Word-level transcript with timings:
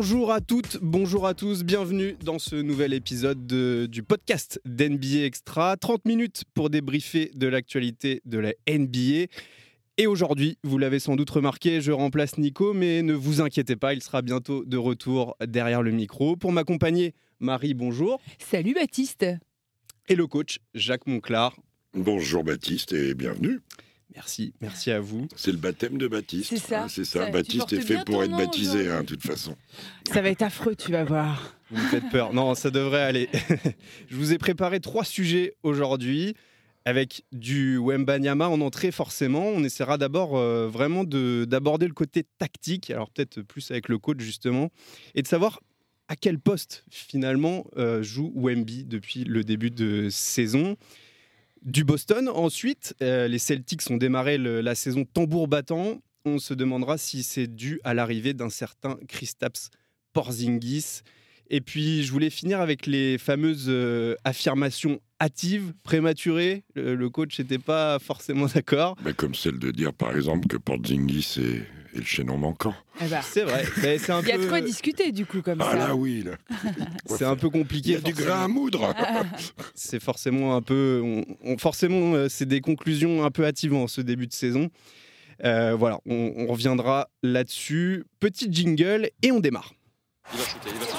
Bonjour 0.00 0.30
à 0.30 0.40
toutes, 0.40 0.78
bonjour 0.80 1.26
à 1.26 1.34
tous, 1.34 1.64
bienvenue 1.64 2.16
dans 2.24 2.38
ce 2.38 2.54
nouvel 2.54 2.94
épisode 2.94 3.48
du 3.90 4.04
podcast 4.04 4.60
d'NBA 4.64 5.24
Extra. 5.24 5.76
30 5.76 6.04
minutes 6.04 6.44
pour 6.54 6.70
débriefer 6.70 7.32
de 7.34 7.48
l'actualité 7.48 8.22
de 8.24 8.38
la 8.38 8.52
NBA. 8.70 9.26
Et 9.96 10.06
aujourd'hui, 10.06 10.56
vous 10.62 10.78
l'avez 10.78 11.00
sans 11.00 11.16
doute 11.16 11.30
remarqué, 11.30 11.80
je 11.80 11.90
remplace 11.90 12.38
Nico, 12.38 12.74
mais 12.74 13.02
ne 13.02 13.12
vous 13.12 13.40
inquiétez 13.40 13.74
pas, 13.74 13.92
il 13.92 14.00
sera 14.00 14.22
bientôt 14.22 14.64
de 14.64 14.76
retour 14.76 15.34
derrière 15.44 15.82
le 15.82 15.90
micro. 15.90 16.36
Pour 16.36 16.52
m'accompagner, 16.52 17.12
Marie, 17.40 17.74
bonjour. 17.74 18.20
Salut 18.38 18.74
Baptiste. 18.74 19.26
Et 20.08 20.14
le 20.14 20.28
coach, 20.28 20.60
Jacques 20.74 21.08
Monclar. 21.08 21.56
Bonjour 21.92 22.44
Baptiste 22.44 22.92
et 22.92 23.14
bienvenue. 23.14 23.58
Merci, 24.18 24.52
merci 24.60 24.90
à 24.90 24.98
vous. 24.98 25.28
C'est 25.36 25.52
le 25.52 25.58
baptême 25.58 25.96
de 25.96 26.08
Baptiste. 26.08 26.48
C'est 26.48 26.58
ça. 26.58 26.88
c'est 26.88 27.04
ça. 27.04 27.30
Baptiste 27.30 27.72
est 27.72 27.80
fait 27.80 28.04
pour 28.04 28.24
être 28.24 28.36
baptisé, 28.36 28.90
hein, 28.90 29.02
de 29.02 29.14
toute 29.14 29.22
façon. 29.22 29.54
Ça 30.12 30.20
va 30.20 30.30
être 30.30 30.42
affreux, 30.42 30.74
tu 30.74 30.90
vas 30.90 31.04
voir. 31.04 31.54
Vous 31.70 31.80
me 31.80 31.88
faites 31.88 32.10
peur. 32.10 32.34
Non, 32.34 32.56
ça 32.56 32.72
devrait 32.72 33.02
aller. 33.02 33.28
Je 34.08 34.16
vous 34.16 34.32
ai 34.32 34.38
préparé 34.38 34.80
trois 34.80 35.04
sujets 35.04 35.54
aujourd'hui. 35.62 36.34
Avec 36.84 37.22
du 37.30 37.78
Wembanyama 37.78 38.48
en 38.48 38.60
entrée, 38.60 38.90
forcément, 38.90 39.46
on 39.46 39.62
essaiera 39.62 39.98
d'abord 39.98 40.36
euh, 40.36 40.66
vraiment 40.66 41.04
d'aborder 41.04 41.86
le 41.86 41.92
côté 41.92 42.24
tactique, 42.38 42.90
alors 42.90 43.10
peut-être 43.10 43.42
plus 43.42 43.70
avec 43.70 43.88
le 43.88 43.98
coach 43.98 44.20
justement, 44.20 44.70
et 45.14 45.22
de 45.22 45.28
savoir 45.28 45.60
à 46.08 46.16
quel 46.16 46.40
poste 46.40 46.84
finalement 46.90 47.66
euh, 47.76 48.02
joue 48.02 48.32
Wemby 48.34 48.84
depuis 48.84 49.22
le 49.24 49.44
début 49.44 49.70
de 49.70 50.08
saison 50.10 50.76
du 51.62 51.84
Boston. 51.84 52.28
Ensuite, 52.28 52.94
euh, 53.02 53.28
les 53.28 53.38
Celtics 53.38 53.90
ont 53.90 53.96
démarré 53.96 54.38
la 54.38 54.74
saison 54.74 55.04
tambour 55.04 55.48
battant. 55.48 56.00
On 56.24 56.38
se 56.38 56.54
demandera 56.54 56.98
si 56.98 57.22
c'est 57.22 57.46
dû 57.46 57.80
à 57.84 57.94
l'arrivée 57.94 58.34
d'un 58.34 58.50
certain 58.50 58.98
Kristaps 59.08 59.70
Porzingis. 60.12 61.02
Et 61.50 61.60
puis, 61.60 62.04
je 62.04 62.12
voulais 62.12 62.30
finir 62.30 62.60
avec 62.60 62.86
les 62.86 63.16
fameuses 63.16 63.66
euh, 63.68 64.14
affirmations 64.24 65.00
hâtives, 65.20 65.72
prématurées. 65.82 66.62
Le, 66.74 67.08
coach 67.08 67.38
n'était 67.38 67.58
pas 67.58 67.98
forcément 67.98 68.46
d'accord. 68.46 68.96
Comme 69.16 69.34
celle 69.34 69.58
de 69.58 69.70
dire, 69.70 69.92
par 69.92 70.14
exemple, 70.14 70.46
que 70.46 70.56
Porzingis 70.56 71.36
est, 71.38 71.77
le 71.94 72.02
chaînon 72.02 72.36
manquant. 72.36 72.74
Eh 73.00 73.06
ben, 73.06 73.20
c'est 73.22 73.42
vrai. 73.42 73.64
Il 73.76 74.28
y 74.28 74.32
a 74.32 74.38
de 74.38 74.46
quoi 74.46 74.60
discuter, 74.60 75.12
du 75.12 75.26
coup, 75.26 75.42
comme 75.42 75.60
ah, 75.60 75.64
ça. 75.64 75.70
Ah 75.72 75.88
là, 75.88 75.94
oui. 75.94 76.24
c'est 77.06 77.24
un 77.24 77.36
peu 77.36 77.50
compliqué. 77.50 77.90
Il 77.90 77.94
y 77.94 77.96
a 77.96 78.00
du 78.00 78.12
grain 78.12 78.44
à 78.44 78.48
moudre. 78.48 78.94
c'est 79.74 80.02
forcément 80.02 80.56
un 80.56 80.62
peu... 80.62 81.24
forcément, 81.58 82.14
euh, 82.14 82.28
c'est 82.28 82.46
des 82.46 82.60
conclusions 82.60 83.24
un 83.24 83.30
peu 83.30 83.44
hâtives 83.44 83.74
en 83.74 83.86
ce 83.86 84.00
début 84.00 84.26
de 84.26 84.32
saison. 84.32 84.70
Euh, 85.44 85.74
voilà, 85.74 86.00
on, 86.06 86.46
reviendra 86.46 87.08
là-dessus. 87.22 88.04
Petit 88.20 88.48
jingle 88.50 89.10
et 89.22 89.30
on 89.32 89.40
démarre. 89.40 89.72
Il 90.32 90.38
va 90.38 90.44
shooter, 90.44 90.70
il 90.70 90.78
va 90.78 90.84
shooter. 90.86 90.98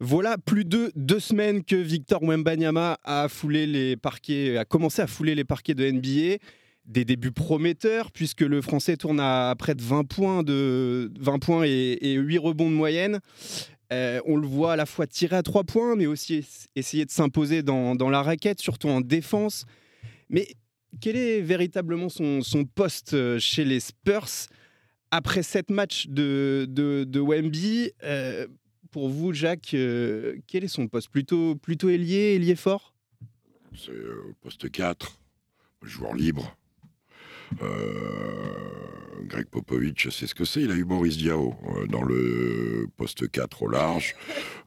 Voilà 0.00 0.38
plus 0.38 0.64
de 0.64 0.92
deux 0.94 1.18
semaines 1.18 1.64
que 1.64 1.74
Victor 1.74 2.22
Wembanyama 2.22 2.98
a 3.02 3.28
foulé 3.28 3.66
les 3.66 3.96
parquets, 3.96 4.56
a 4.56 4.64
commencé 4.64 5.02
à 5.02 5.08
fouler 5.08 5.34
les 5.34 5.42
parquets 5.42 5.74
de 5.74 5.90
NBA. 5.90 6.36
Des 6.88 7.04
débuts 7.04 7.32
prometteurs 7.32 8.10
puisque 8.10 8.40
le 8.40 8.62
Français 8.62 8.96
tourne 8.96 9.20
à 9.20 9.54
près 9.58 9.74
de 9.74 9.82
20 9.82 10.04
points, 10.04 10.42
de 10.42 11.12
20 11.20 11.38
points 11.38 11.64
et, 11.66 12.12
8 12.14 12.38
rebonds 12.38 12.70
de 12.70 12.74
moyenne. 12.74 13.20
Euh, 13.92 14.20
on 14.24 14.36
le 14.36 14.46
voit 14.46 14.72
à 14.72 14.76
la 14.76 14.86
fois 14.86 15.06
tirer 15.06 15.36
à 15.36 15.42
3 15.42 15.64
points, 15.64 15.96
mais 15.96 16.06
aussi 16.06 16.46
essayer 16.74 17.04
de 17.04 17.10
s'imposer 17.10 17.62
dans, 17.62 17.94
la 17.94 18.22
raquette, 18.22 18.60
surtout 18.60 18.88
en 18.88 19.02
défense. 19.02 19.66
Mais 20.30 20.48
quel 21.00 21.16
est 21.16 21.42
véritablement 21.42 22.08
son, 22.08 22.40
poste 22.74 23.14
euh, 23.14 23.38
chez 23.38 23.64
les 23.64 23.80
Spurs 23.80 24.48
après 25.10 25.42
sept 25.42 25.70
matchs 25.70 26.06
de, 26.08 26.66
de, 26.68 27.20
Wemby? 27.20 27.92
Euh, 28.02 28.46
pour 28.90 29.10
vous, 29.10 29.34
Jacques, 29.34 29.68
quel 29.68 30.64
est 30.64 30.68
son 30.68 30.88
poste? 30.88 31.10
Plutôt, 31.10 31.54
plutôt 31.54 31.90
ailier, 31.90 32.34
ailier 32.34 32.56
fort? 32.56 32.94
C'est 33.76 33.92
poste 34.40 34.70
4, 34.70 35.20
joueur 35.82 36.14
libre. 36.14 36.57
Euh, 37.62 39.24
Greg 39.24 39.46
Popovich, 39.46 40.08
c'est 40.10 40.26
ce 40.26 40.34
que 40.34 40.44
c'est. 40.44 40.62
Il 40.62 40.70
a 40.70 40.74
eu 40.74 40.84
Boris 40.84 41.16
Diao 41.16 41.54
dans 41.88 42.02
le 42.02 42.86
poste 42.96 43.30
4 43.30 43.62
au 43.62 43.68
large. 43.68 44.14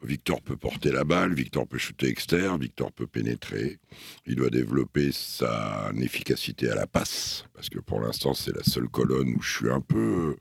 Victor 0.03 0.41
peut 0.41 0.57
porter 0.57 0.91
la 0.91 1.03
balle, 1.03 1.33
Victor 1.33 1.67
peut 1.67 1.77
shooter 1.77 2.07
externe, 2.07 2.61
Victor 2.61 2.91
peut 2.91 3.07
pénétrer. 3.07 3.79
Il 4.25 4.35
doit 4.35 4.49
développer 4.49 5.11
sa 5.11 5.91
efficacité 5.99 6.69
à 6.69 6.75
la 6.75 6.85
passe, 6.85 7.45
parce 7.53 7.69
que 7.69 7.79
pour 7.79 8.01
l'instant, 8.01 8.33
c'est 8.33 8.55
la 8.55 8.63
seule 8.63 8.89
colonne 8.89 9.33
où 9.35 9.41
je 9.41 9.57
suis 9.57 9.69
un 9.69 9.81
peu 9.81 10.35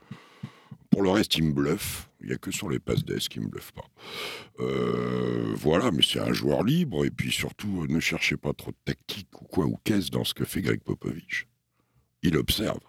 pour 0.90 1.02
le 1.02 1.10
reste, 1.10 1.36
il 1.38 1.44
me 1.44 1.52
bluffe. 1.52 2.10
Il 2.20 2.26
n'y 2.26 2.34
a 2.34 2.36
que 2.36 2.50
sur 2.50 2.68
les 2.68 2.78
passes 2.78 3.04
d'Est 3.04 3.28
qu'il 3.28 3.42
ne 3.42 3.46
me 3.46 3.50
bluffe 3.52 3.72
pas. 3.72 3.86
Euh, 4.58 5.54
voilà, 5.56 5.90
mais 5.90 6.02
c'est 6.02 6.20
un 6.20 6.32
joueur 6.32 6.64
libre. 6.64 7.04
Et 7.04 7.10
puis 7.10 7.30
surtout, 7.30 7.86
ne 7.88 8.00
cherchez 8.00 8.36
pas 8.36 8.52
trop 8.52 8.72
de 8.72 8.76
tactique 8.84 9.40
ou 9.40 9.44
quoi 9.46 9.64
ou 9.66 9.78
qu'est-ce 9.84 10.10
dans 10.10 10.24
ce 10.24 10.34
que 10.34 10.44
fait 10.44 10.60
Greg 10.60 10.82
Popovich. 10.82 11.46
Il 12.22 12.36
observe. 12.36 12.80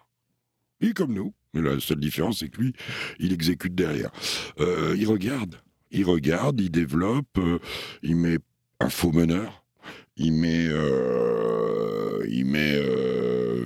Il 0.80 0.90
est 0.90 0.94
comme 0.94 1.14
nous. 1.14 1.34
Mais 1.54 1.60
la 1.60 1.78
seule 1.80 2.00
différence, 2.00 2.38
c'est 2.38 2.48
que 2.48 2.62
lui, 2.62 2.72
il 3.18 3.32
exécute 3.32 3.74
derrière. 3.74 4.10
Euh, 4.58 4.96
il 4.98 5.06
regarde. 5.06 5.56
Il 5.90 6.06
regarde, 6.06 6.58
il 6.60 6.70
développe, 6.70 7.36
euh, 7.36 7.58
il 8.02 8.16
met 8.16 8.38
un 8.80 8.88
faux 8.88 9.12
meneur, 9.12 9.66
il 10.16 10.32
met, 10.32 10.68
il 12.30 12.46
met 12.46 12.80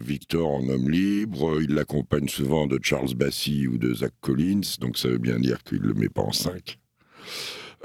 Victor 0.00 0.50
en 0.50 0.69
homme 0.69 0.91
libre, 0.91 1.62
il 1.62 1.75
l'accompagne 1.75 2.28
souvent 2.28 2.66
de 2.66 2.81
Charles 2.82 3.15
Bassi 3.15 3.69
ou 3.69 3.78
de 3.78 3.94
Zach 3.94 4.12
Collins, 4.21 4.78
donc 4.81 4.99
ça 4.99 5.09
veut 5.09 5.19
bien 5.19 5.38
dire 5.38 5.62
qu'il 5.62 5.81
ne 5.81 5.87
le 5.87 5.94
met 5.94 6.09
pas 6.09 6.22
en 6.22 6.32
5. 6.32 6.78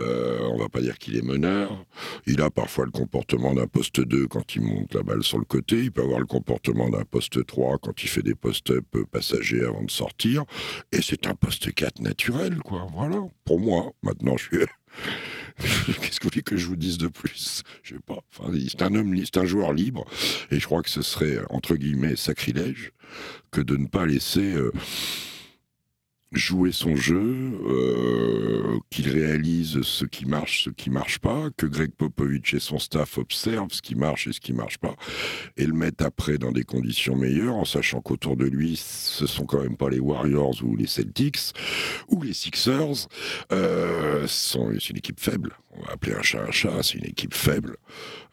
Euh, 0.01 0.39
on 0.51 0.57
va 0.57 0.69
pas 0.69 0.81
dire 0.81 0.97
qu'il 0.97 1.15
est 1.17 1.21
meneur. 1.21 1.85
Il 2.25 2.41
a 2.41 2.49
parfois 2.49 2.85
le 2.85 2.91
comportement 2.91 3.53
d'un 3.53 3.67
poste 3.67 4.01
2 4.01 4.27
quand 4.27 4.55
il 4.55 4.61
monte 4.61 4.93
la 4.93 5.03
balle 5.03 5.23
sur 5.23 5.37
le 5.37 5.45
côté. 5.45 5.77
Il 5.77 5.91
peut 5.91 6.01
avoir 6.01 6.19
le 6.19 6.25
comportement 6.25 6.89
d'un 6.89 7.03
poste 7.03 7.45
3 7.45 7.77
quand 7.79 8.03
il 8.03 8.07
fait 8.07 8.23
des 8.23 8.35
post-up 8.35 8.85
passagers 9.11 9.63
avant 9.63 9.83
de 9.83 9.91
sortir. 9.91 10.43
Et 10.91 11.01
c'est 11.01 11.27
un 11.27 11.35
poste 11.35 11.73
4 11.73 12.01
naturel, 12.01 12.57
quoi. 12.59 12.87
Voilà. 12.93 13.21
Pour 13.45 13.59
moi, 13.59 13.91
maintenant, 14.03 14.37
je 14.37 14.43
suis. 14.43 14.57
Qu'est-ce 15.57 16.19
que 16.19 16.23
vous 16.23 16.29
voulez 16.31 16.43
que 16.43 16.57
je 16.57 16.67
vous 16.67 16.75
dise 16.75 16.97
de 16.97 17.07
plus? 17.07 17.63
Je 17.83 17.95
sais 17.95 18.01
pas. 18.05 18.19
C'est 18.67 18.81
un 18.81 18.95
homme, 18.95 19.15
c'est 19.23 19.37
un 19.37 19.45
joueur 19.45 19.73
libre, 19.73 20.05
et 20.49 20.59
je 20.59 20.65
crois 20.65 20.81
que 20.81 20.89
ce 20.89 21.01
serait 21.01 21.39
entre 21.49 21.75
guillemets 21.75 22.15
sacrilège 22.15 22.91
que 23.51 23.61
de 23.61 23.77
ne 23.77 23.87
pas 23.87 24.05
laisser. 24.05 24.53
Euh, 24.53 24.71
jouer 26.31 26.71
son 26.71 26.95
jeu, 26.95 27.59
euh, 27.67 28.79
qu'il 28.89 29.09
réalise 29.09 29.81
ce 29.81 30.05
qui 30.05 30.25
marche, 30.25 30.65
ce 30.65 30.69
qui 30.69 30.89
marche 30.89 31.19
pas, 31.19 31.49
que 31.57 31.65
Greg 31.65 31.91
Popovich 31.91 32.53
et 32.53 32.59
son 32.59 32.79
staff 32.79 33.17
observent 33.17 33.71
ce 33.71 33.81
qui 33.81 33.95
marche 33.95 34.27
et 34.27 34.33
ce 34.33 34.39
qui 34.39 34.53
marche 34.53 34.77
pas, 34.77 34.95
et 35.57 35.65
le 35.65 35.73
mettent 35.73 36.01
après 36.01 36.37
dans 36.37 36.51
des 36.51 36.63
conditions 36.63 37.15
meilleures, 37.15 37.55
en 37.55 37.65
sachant 37.65 38.01
qu'autour 38.01 38.37
de 38.37 38.45
lui, 38.45 38.77
ce 38.77 39.25
sont 39.25 39.45
quand 39.45 39.61
même 39.61 39.77
pas 39.77 39.89
les 39.89 39.99
Warriors 39.99 40.55
ou 40.63 40.75
les 40.75 40.87
Celtics 40.87 41.53
ou 42.07 42.21
les 42.21 42.33
Sixers. 42.33 43.07
Euh, 43.51 44.25
c'est 44.27 44.89
une 44.89 44.97
équipe 44.97 45.19
faible. 45.19 45.57
On 45.73 45.81
va 45.83 45.93
appeler 45.93 46.13
un 46.13 46.21
chat 46.21 46.41
un 46.41 46.51
chat. 46.51 46.83
C'est 46.83 46.97
une 46.97 47.05
équipe 47.05 47.33
faible. 47.33 47.77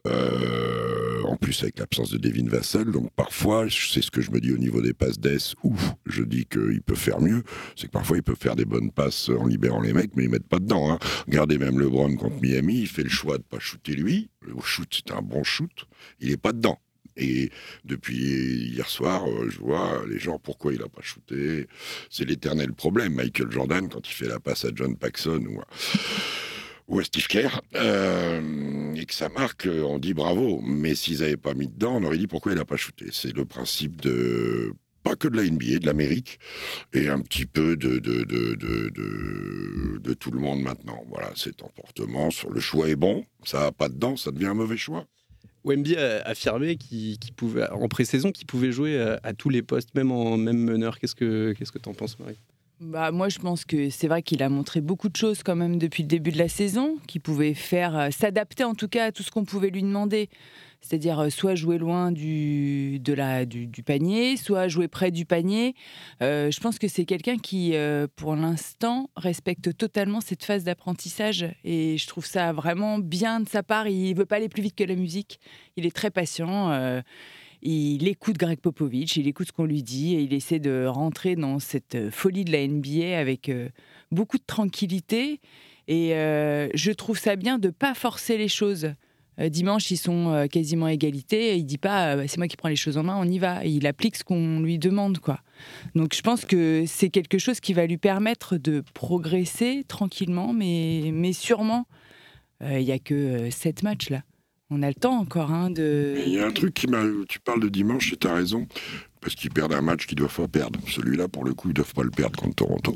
Euh, 0.08 1.22
en 1.24 1.36
plus 1.36 1.62
avec 1.62 1.78
l'absence 1.78 2.10
de 2.10 2.16
Devin 2.18 2.48
Vassell, 2.48 2.90
donc 2.90 3.10
parfois, 3.14 3.66
c'est 3.70 4.02
ce 4.02 4.10
que 4.10 4.22
je 4.22 4.30
me 4.30 4.40
dis 4.40 4.52
au 4.52 4.56
niveau 4.56 4.80
des 4.80 4.94
passes 4.94 5.18
d'Es, 5.18 5.54
où 5.62 5.74
je 6.06 6.22
dis 6.22 6.46
qu'il 6.46 6.80
peut 6.80 6.94
faire 6.94 7.20
mieux, 7.20 7.42
c'est 7.76 7.88
que 7.88 7.92
parfois 7.92 8.16
il 8.16 8.22
peut 8.22 8.34
faire 8.34 8.56
des 8.56 8.64
bonnes 8.64 8.90
passes 8.90 9.28
en 9.28 9.46
libérant 9.46 9.80
les 9.80 9.92
mecs, 9.92 10.16
mais 10.16 10.24
ils 10.24 10.30
mettent 10.30 10.48
pas 10.48 10.58
dedans. 10.58 10.90
Hein. 10.90 10.98
Regardez 11.26 11.58
même 11.58 11.78
LeBron 11.78 12.16
contre 12.16 12.40
Miami, 12.40 12.80
il 12.80 12.86
fait 12.86 13.02
le 13.02 13.10
choix 13.10 13.36
de 13.36 13.42
pas 13.42 13.58
shooter 13.58 13.92
lui, 13.92 14.30
le 14.40 14.54
shoot 14.62 14.88
c'est 14.90 15.12
un 15.12 15.20
bon 15.20 15.44
shoot, 15.44 15.86
il 16.20 16.30
est 16.30 16.38
pas 16.38 16.52
dedans. 16.52 16.78
Et 17.18 17.50
depuis 17.84 18.70
hier 18.72 18.88
soir, 18.88 19.28
euh, 19.28 19.50
je 19.50 19.58
vois 19.58 20.04
les 20.08 20.18
gens, 20.18 20.38
pourquoi 20.38 20.72
il 20.72 20.80
a 20.82 20.88
pas 20.88 21.02
shooté 21.02 21.66
C'est 22.10 22.24
l'éternel 22.24 22.72
problème. 22.72 23.14
Michael 23.14 23.50
Jordan, 23.50 23.88
quand 23.88 24.08
il 24.08 24.12
fait 24.12 24.28
la 24.28 24.38
passe 24.38 24.64
à 24.64 24.68
John 24.74 24.96
Paxson 24.96 25.44
ou 26.88 26.98
à 26.98 27.04
Steve 27.04 27.26
Kerr, 27.26 27.60
euh, 27.74 28.94
et 28.94 29.04
que 29.04 29.14
ça 29.14 29.28
marque, 29.28 29.66
euh, 29.66 29.82
on 29.82 29.98
dit 29.98 30.14
bravo. 30.14 30.60
Mais 30.62 30.94
s'ils 30.94 31.20
n'avaient 31.20 31.36
pas 31.36 31.54
mis 31.54 31.68
dedans, 31.68 31.96
on 31.96 32.04
aurait 32.04 32.18
dit 32.18 32.26
pourquoi 32.26 32.52
il 32.52 32.58
n'a 32.58 32.64
pas 32.64 32.76
shooté. 32.76 33.06
C'est 33.12 33.36
le 33.36 33.44
principe 33.44 34.00
de 34.00 34.72
pas 35.02 35.14
que 35.14 35.28
de 35.28 35.36
la 35.36 35.44
NBA, 35.44 35.78
de 35.78 35.86
l'Amérique, 35.86 36.40
et 36.92 37.08
un 37.08 37.20
petit 37.20 37.46
peu 37.46 37.76
de 37.76 37.98
de, 37.98 38.24
de, 38.24 38.54
de, 38.54 39.98
de, 39.98 40.14
tout 40.14 40.30
le 40.30 40.40
monde 40.40 40.62
maintenant. 40.62 41.00
Voilà, 41.08 41.30
cet 41.36 41.62
emportement 41.62 42.30
sur 42.30 42.50
le 42.50 42.60
choix 42.60 42.88
est 42.88 42.96
bon, 42.96 43.24
ça 43.44 43.60
va 43.60 43.72
pas 43.72 43.88
dedans, 43.88 44.16
ça 44.16 44.32
devient 44.32 44.46
un 44.46 44.54
mauvais 44.54 44.76
choix. 44.76 45.06
Wemby 45.64 45.96
a 45.96 46.22
affirmé 46.22 46.76
qu'il 46.76 47.18
pouvait, 47.36 47.68
en 47.68 47.88
pré-saison 47.88 48.32
qu'il 48.32 48.46
pouvait 48.46 48.72
jouer 48.72 48.98
à, 49.22 49.34
tous 49.34 49.50
les 49.50 49.62
postes, 49.62 49.94
même 49.94 50.10
en 50.10 50.38
même 50.38 50.58
meneur. 50.58 50.98
Qu'est-ce 50.98 51.14
que 51.14 51.52
qu'est-ce 51.52 51.72
que 51.72 51.78
en 51.86 51.94
penses, 51.94 52.18
Marie? 52.18 52.38
Bah, 52.80 53.10
moi, 53.10 53.28
je 53.28 53.40
pense 53.40 53.64
que 53.64 53.90
c'est 53.90 54.06
vrai 54.06 54.22
qu'il 54.22 54.40
a 54.40 54.48
montré 54.48 54.80
beaucoup 54.80 55.08
de 55.08 55.16
choses 55.16 55.42
quand 55.42 55.56
même 55.56 55.78
depuis 55.78 56.04
le 56.04 56.08
début 56.08 56.30
de 56.30 56.38
la 56.38 56.48
saison, 56.48 56.96
qu'il 57.08 57.20
pouvait 57.20 57.54
faire 57.54 57.98
euh, 57.98 58.10
s'adapter 58.10 58.62
en 58.62 58.74
tout 58.74 58.86
cas 58.86 59.06
à 59.06 59.12
tout 59.12 59.24
ce 59.24 59.32
qu'on 59.32 59.44
pouvait 59.44 59.70
lui 59.70 59.82
demander. 59.82 60.28
C'est-à-dire 60.80 61.18
euh, 61.18 61.28
soit 61.28 61.56
jouer 61.56 61.76
loin 61.76 62.12
du, 62.12 63.00
de 63.00 63.44
du, 63.44 63.82
panier, 63.82 64.36
soit 64.36 64.68
jouer 64.68 64.86
près 64.86 65.10
du 65.10 65.24
panier. 65.24 65.74
Euh, 66.22 66.52
je 66.52 66.60
pense 66.60 66.78
que 66.78 66.86
c'est 66.86 67.04
quelqu'un 67.04 67.38
qui, 67.38 67.74
pour 68.14 68.36
l'instant, 68.36 69.10
respecte 69.16 69.76
totalement 69.76 70.20
cette 70.20 70.44
phase 70.44 70.62
d'apprentissage. 70.62 71.46
Et 71.64 71.98
je 71.98 72.06
trouve 72.06 72.26
ça 72.26 72.52
vraiment 72.52 73.00
bien 73.00 73.40
de 73.40 73.48
sa 73.48 73.64
part. 73.64 73.88
Il 73.88 74.14
veut 74.14 74.24
pas 74.24 74.36
aller 74.36 74.48
plus 74.48 74.62
vite 74.62 74.76
que 74.76 74.84
la 74.84 74.94
musique. 74.94 75.40
Il 75.76 75.84
est 75.84 75.94
très 75.94 76.10
patient. 76.10 77.02
Il 77.62 78.06
écoute 78.06 78.36
Greg 78.36 78.60
Popovich, 78.60 79.16
il 79.16 79.26
écoute 79.26 79.48
ce 79.48 79.52
qu'on 79.52 79.64
lui 79.64 79.82
dit 79.82 80.14
et 80.14 80.20
il 80.20 80.32
essaie 80.32 80.60
de 80.60 80.86
rentrer 80.86 81.34
dans 81.34 81.58
cette 81.58 81.96
euh, 81.96 82.10
folie 82.10 82.44
de 82.44 82.52
la 82.52 82.66
NBA 82.66 83.18
avec 83.18 83.48
euh, 83.48 83.68
beaucoup 84.12 84.38
de 84.38 84.44
tranquillité. 84.46 85.40
Et 85.88 86.14
euh, 86.14 86.68
je 86.74 86.92
trouve 86.92 87.18
ça 87.18 87.34
bien 87.36 87.58
de 87.58 87.70
pas 87.70 87.94
forcer 87.94 88.38
les 88.38 88.48
choses. 88.48 88.92
Dimanche, 89.38 89.92
ils 89.92 89.96
sont 89.98 90.48
quasiment 90.50 90.86
à 90.86 90.92
égalité. 90.92 91.52
Et 91.52 91.54
il 91.58 91.64
dit 91.64 91.78
pas, 91.78 92.16
Bah, 92.16 92.26
c'est 92.26 92.38
moi 92.38 92.48
qui 92.48 92.56
prends 92.56 92.68
les 92.68 92.74
choses 92.74 92.98
en 92.98 93.04
main, 93.04 93.16
on 93.16 93.24
y 93.24 93.38
va. 93.38 93.64
Il 93.64 93.86
applique 93.86 94.16
ce 94.16 94.24
qu'on 94.24 94.58
lui 94.58 94.80
demande, 94.80 95.20
quoi. 95.20 95.38
Donc, 95.94 96.12
je 96.12 96.22
pense 96.22 96.44
que 96.44 96.82
c'est 96.88 97.08
quelque 97.08 97.38
chose 97.38 97.60
qui 97.60 97.72
va 97.72 97.86
lui 97.86 97.98
permettre 97.98 98.56
de 98.56 98.82
progresser 98.94 99.84
tranquillement, 99.86 100.52
mais, 100.52 101.10
mais 101.14 101.32
sûrement. 101.32 101.86
Il 102.68 102.82
y 102.82 102.90
a 102.90 102.98
que 102.98 103.48
sept 103.50 103.84
matchs 103.84 104.10
là. 104.10 104.24
On 104.70 104.82
a 104.82 104.88
le 104.88 104.94
temps 104.94 105.18
encore 105.18 105.50
hein, 105.50 105.70
de. 105.70 106.14
Il 106.26 106.32
y 106.32 106.38
a 106.38 106.46
un 106.46 106.50
truc 106.52 106.74
qui 106.74 106.86
m'a. 106.88 107.02
Tu 107.28 107.40
parles 107.40 107.60
de 107.60 107.68
dimanche, 107.68 108.12
et 108.12 108.16
tu 108.16 108.26
as 108.26 108.34
raison. 108.34 108.66
Parce 109.20 109.34
qu'ils 109.34 109.50
perdent 109.50 109.72
un 109.72 109.80
match 109.82 110.06
qu'ils 110.06 110.16
doivent 110.18 110.34
pas 110.34 110.48
perdre. 110.48 110.78
Celui-là, 110.88 111.26
pour 111.28 111.44
le 111.44 111.54
coup, 111.54 111.68
ils 111.70 111.74
doivent 111.74 111.94
pas 111.94 112.02
le 112.04 112.10
perdre 112.10 112.38
contre 112.38 112.54
Toronto. 112.56 112.94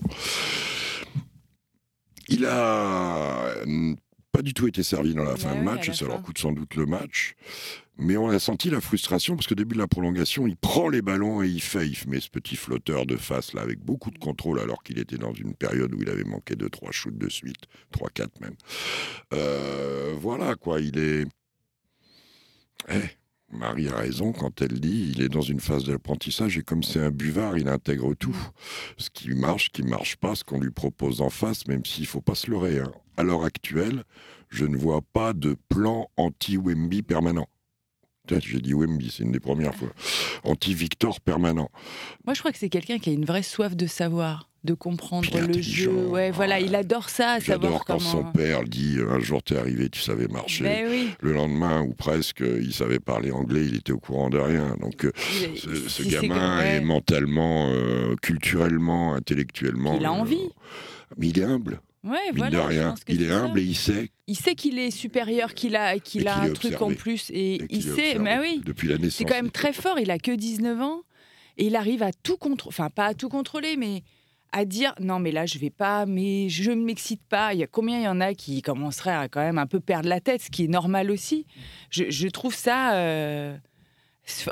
Il 2.29 2.47
a 2.47 3.55
pas 4.33 4.43
du 4.43 4.55
tout 4.55 4.67
été 4.67 4.83
servi 4.83 5.15
dans 5.15 5.25
la 5.25 5.37
fin 5.37 5.49
Bah 5.51 5.55
de 5.55 5.59
oui, 5.61 5.65
match, 5.65 5.89
et 5.89 5.93
ça 5.93 6.07
leur 6.07 6.17
fin. 6.17 6.23
coûte 6.23 6.39
sans 6.39 6.53
doute 6.53 6.75
le 6.77 6.87
match. 6.87 7.35
Mais 7.99 8.17
on 8.17 8.29
a 8.29 8.39
senti 8.39 8.71
la 8.71 8.81
frustration 8.81 9.35
parce 9.37 9.47
qu'au 9.47 9.55
début 9.55 9.75
de 9.75 9.81
la 9.81 9.87
prolongation, 9.89 10.47
il 10.47 10.57
prend 10.57 10.89
les 10.89 11.03
ballons 11.03 11.43
et 11.43 11.49
il 11.49 11.61
fait, 11.61 11.87
il 11.87 11.97
met 12.09 12.21
ce 12.21 12.31
petit 12.31 12.57
flotteur 12.57 13.05
de 13.05 13.17
face 13.17 13.53
là 13.53 13.61
avec 13.61 13.81
beaucoup 13.81 14.11
de 14.11 14.19
contrôle 14.19 14.61
alors 14.61 14.83
qu'il 14.83 14.99
était 14.99 15.19
dans 15.19 15.35
une 15.35 15.55
période 15.55 15.95
où 15.95 16.01
il 16.01 16.09
avait 16.09 16.25
manqué 16.25 16.55
de 16.57 16.69
trois 16.69 16.91
shoots 16.93 17.19
de 17.19 17.29
suite, 17.29 17.65
trois 17.91 18.09
quatre 18.09 18.41
même. 18.41 18.55
Euh, 19.35 20.15
voilà 20.19 20.55
quoi, 20.55 20.81
il 20.81 20.99
est. 20.99 21.27
Eh, 22.89 23.57
Marie 23.57 23.89
a 23.89 23.97
raison 23.97 24.33
quand 24.33 24.63
elle 24.63 24.81
dit 24.81 25.13
il 25.15 25.23
est 25.23 25.29
dans 25.29 25.41
une 25.43 25.61
phase 25.61 25.85
d'apprentissage 25.85 26.57
et 26.59 26.63
comme 26.63 26.83
c'est 26.83 27.01
un 27.01 27.11
buvard, 27.11 27.59
il 27.59 27.69
intègre 27.69 28.15
tout. 28.15 28.37
Ce 28.97 29.11
qui 29.11 29.31
marche, 29.35 29.67
ce 29.67 29.71
qui 29.71 29.83
marche 29.83 30.17
pas, 30.17 30.35
ce 30.35 30.45
qu'on 30.45 30.61
lui 30.61 30.71
propose 30.71 31.21
en 31.21 31.31
face, 31.31 31.67
même 31.67 31.85
s'il 31.85 32.07
faut 32.07 32.21
pas 32.21 32.35
se 32.35 32.51
leurrer. 32.51 32.79
hein. 32.81 32.93
À 33.17 33.23
l'heure 33.23 33.45
actuelle, 33.45 34.05
je 34.49 34.65
ne 34.65 34.77
vois 34.77 35.03
pas 35.13 35.33
de 35.35 35.57
plan 35.69 36.09
anti-Wemby 36.17 37.03
permanent. 37.03 37.47
J'ai 38.29 38.61
dit 38.61 38.73
Wemby, 38.73 39.11
c'est 39.15 39.25
une 39.25 39.33
des 39.33 39.41
premières 39.41 39.75
fois. 39.75 39.89
Anti-Victor 40.45 41.21
permanent. 41.21 41.71
Moi, 42.25 42.35
je 42.35 42.39
crois 42.41 42.53
que 42.53 42.59
c'est 42.59 42.69
quelqu'un 42.69 42.99
qui 42.99 43.11
a 43.11 43.13
une 43.13 43.25
vraie 43.25 43.43
soif 43.43 43.75
de 43.77 43.87
savoir, 43.87 44.49
de 44.65 44.75
comprendre 44.75 45.29
le 45.41 45.61
jeu. 45.61 45.91
Ouais, 45.91 46.31
voilà, 46.31 46.61
il 46.61 46.75
adore 46.77 47.09
ça, 47.09 47.41
savoir 47.41 47.63
J'adore 47.63 47.85
quand 47.85 47.99
comment. 47.99 48.11
son 48.11 48.25
père 48.33 48.63
dit 48.63 48.99
un 49.09 49.19
jour 49.19 49.43
t'es 49.43 49.57
arrivé, 49.57 49.89
tu 49.89 50.01
savais 50.01 50.29
marcher. 50.29 50.63
Ben 50.65 50.87
oui. 50.89 51.09
Le 51.21 51.33
lendemain, 51.33 51.83
ou 51.83 51.95
presque, 51.95 52.43
il 52.61 52.73
savait 52.73 53.01
parler 53.01 53.33
anglais, 53.33 53.65
il 53.67 53.77
était 53.77 53.91
au 53.93 53.99
courant 53.99 54.31
de 54.31 54.39
rien. 54.39 54.77
Donc, 54.81 55.05
euh, 55.05 55.11
Il- 55.53 55.59
ce, 55.59 55.89
si 55.89 56.09
gamin 56.09 56.61
est 56.63 56.81
mentalement, 56.81 57.71
euh, 57.73 58.15
culturellement, 58.23 59.15
intellectuellement. 59.15 59.97
Il 59.99 60.07
a 60.07 60.11
euh, 60.11 60.13
envie. 60.13 60.49
Mais 61.19 61.29
il 61.29 61.39
est 61.39 61.45
humble, 61.45 61.81
Ouais, 62.05 62.19
mine 62.33 62.37
voilà, 62.37 62.51
de 62.51 62.59
rien. 62.59 62.95
Il 63.09 63.23
est 63.23 63.31
humble 63.31 63.61
et 63.61 63.65
il 63.65 63.77
sait. 63.77 64.11
Il 64.27 64.37
sait 64.37 64.55
qu'il 64.55 64.79
est 64.79 64.91
supérieur, 64.91 65.55
qu'il 65.55 65.77
a, 65.77 65.99
qu'il 65.99 66.27
a 66.27 66.39
un 66.41 66.51
truc 66.51 66.81
en 66.83 66.93
plus. 66.95 67.31
Et, 67.31 67.57
et 67.57 67.67
il 67.71 67.83
sait, 67.83 68.19
mais 68.19 68.39
oui, 68.41 68.61
Depuis 68.65 68.89
la 68.89 68.97
naissance. 68.99 69.15
c'est 69.19 69.25
quand 69.25 69.35
même 69.35 69.51
très 69.51 69.73
fort. 69.73 69.99
Il 70.01 70.11
a 70.11 70.19
que 70.19 70.33
19 70.33 70.81
ans 70.81 71.03
et 71.59 71.67
il 71.67 71.77
arrive 71.77 72.03
à 72.03 72.13
tout 72.13 72.37
contrôler. 72.37 72.73
Enfin, 72.75 72.91
pas 72.91 73.07
à 73.07 73.15
tout 73.15 73.29
contrôler, 73.29 73.77
mais 73.77 74.03
à 74.53 74.65
dire 74.65 74.95
non, 75.01 75.19
mais 75.19 75.33
là, 75.33 75.47
je 75.47 75.59
vais 75.59 75.71
pas, 75.71 76.07
mais 76.07 76.49
je 76.49 76.71
ne 76.71 76.85
m'excite 76.85 77.23
pas. 77.29 77.55
Il 77.55 77.61
y 77.61 77.63
a 77.63 77.67
combien 77.67 77.99
il 77.99 78.05
y 78.05 78.09
en 78.09 78.21
a 78.21 78.35
qui 78.35 78.61
commenceraient 78.63 79.15
à 79.15 79.29
quand 79.29 79.41
même 79.41 79.59
un 79.59 79.67
peu 79.67 79.81
perdre 79.81 80.09
la 80.09 80.21
tête, 80.21 80.43
ce 80.43 80.51
qui 80.51 80.65
est 80.65 80.69
normal 80.69 81.11
aussi. 81.11 81.47
Je, 81.91 82.05
je 82.11 82.29
trouve 82.29 82.55
ça. 82.55 82.95
euh, 82.97 83.57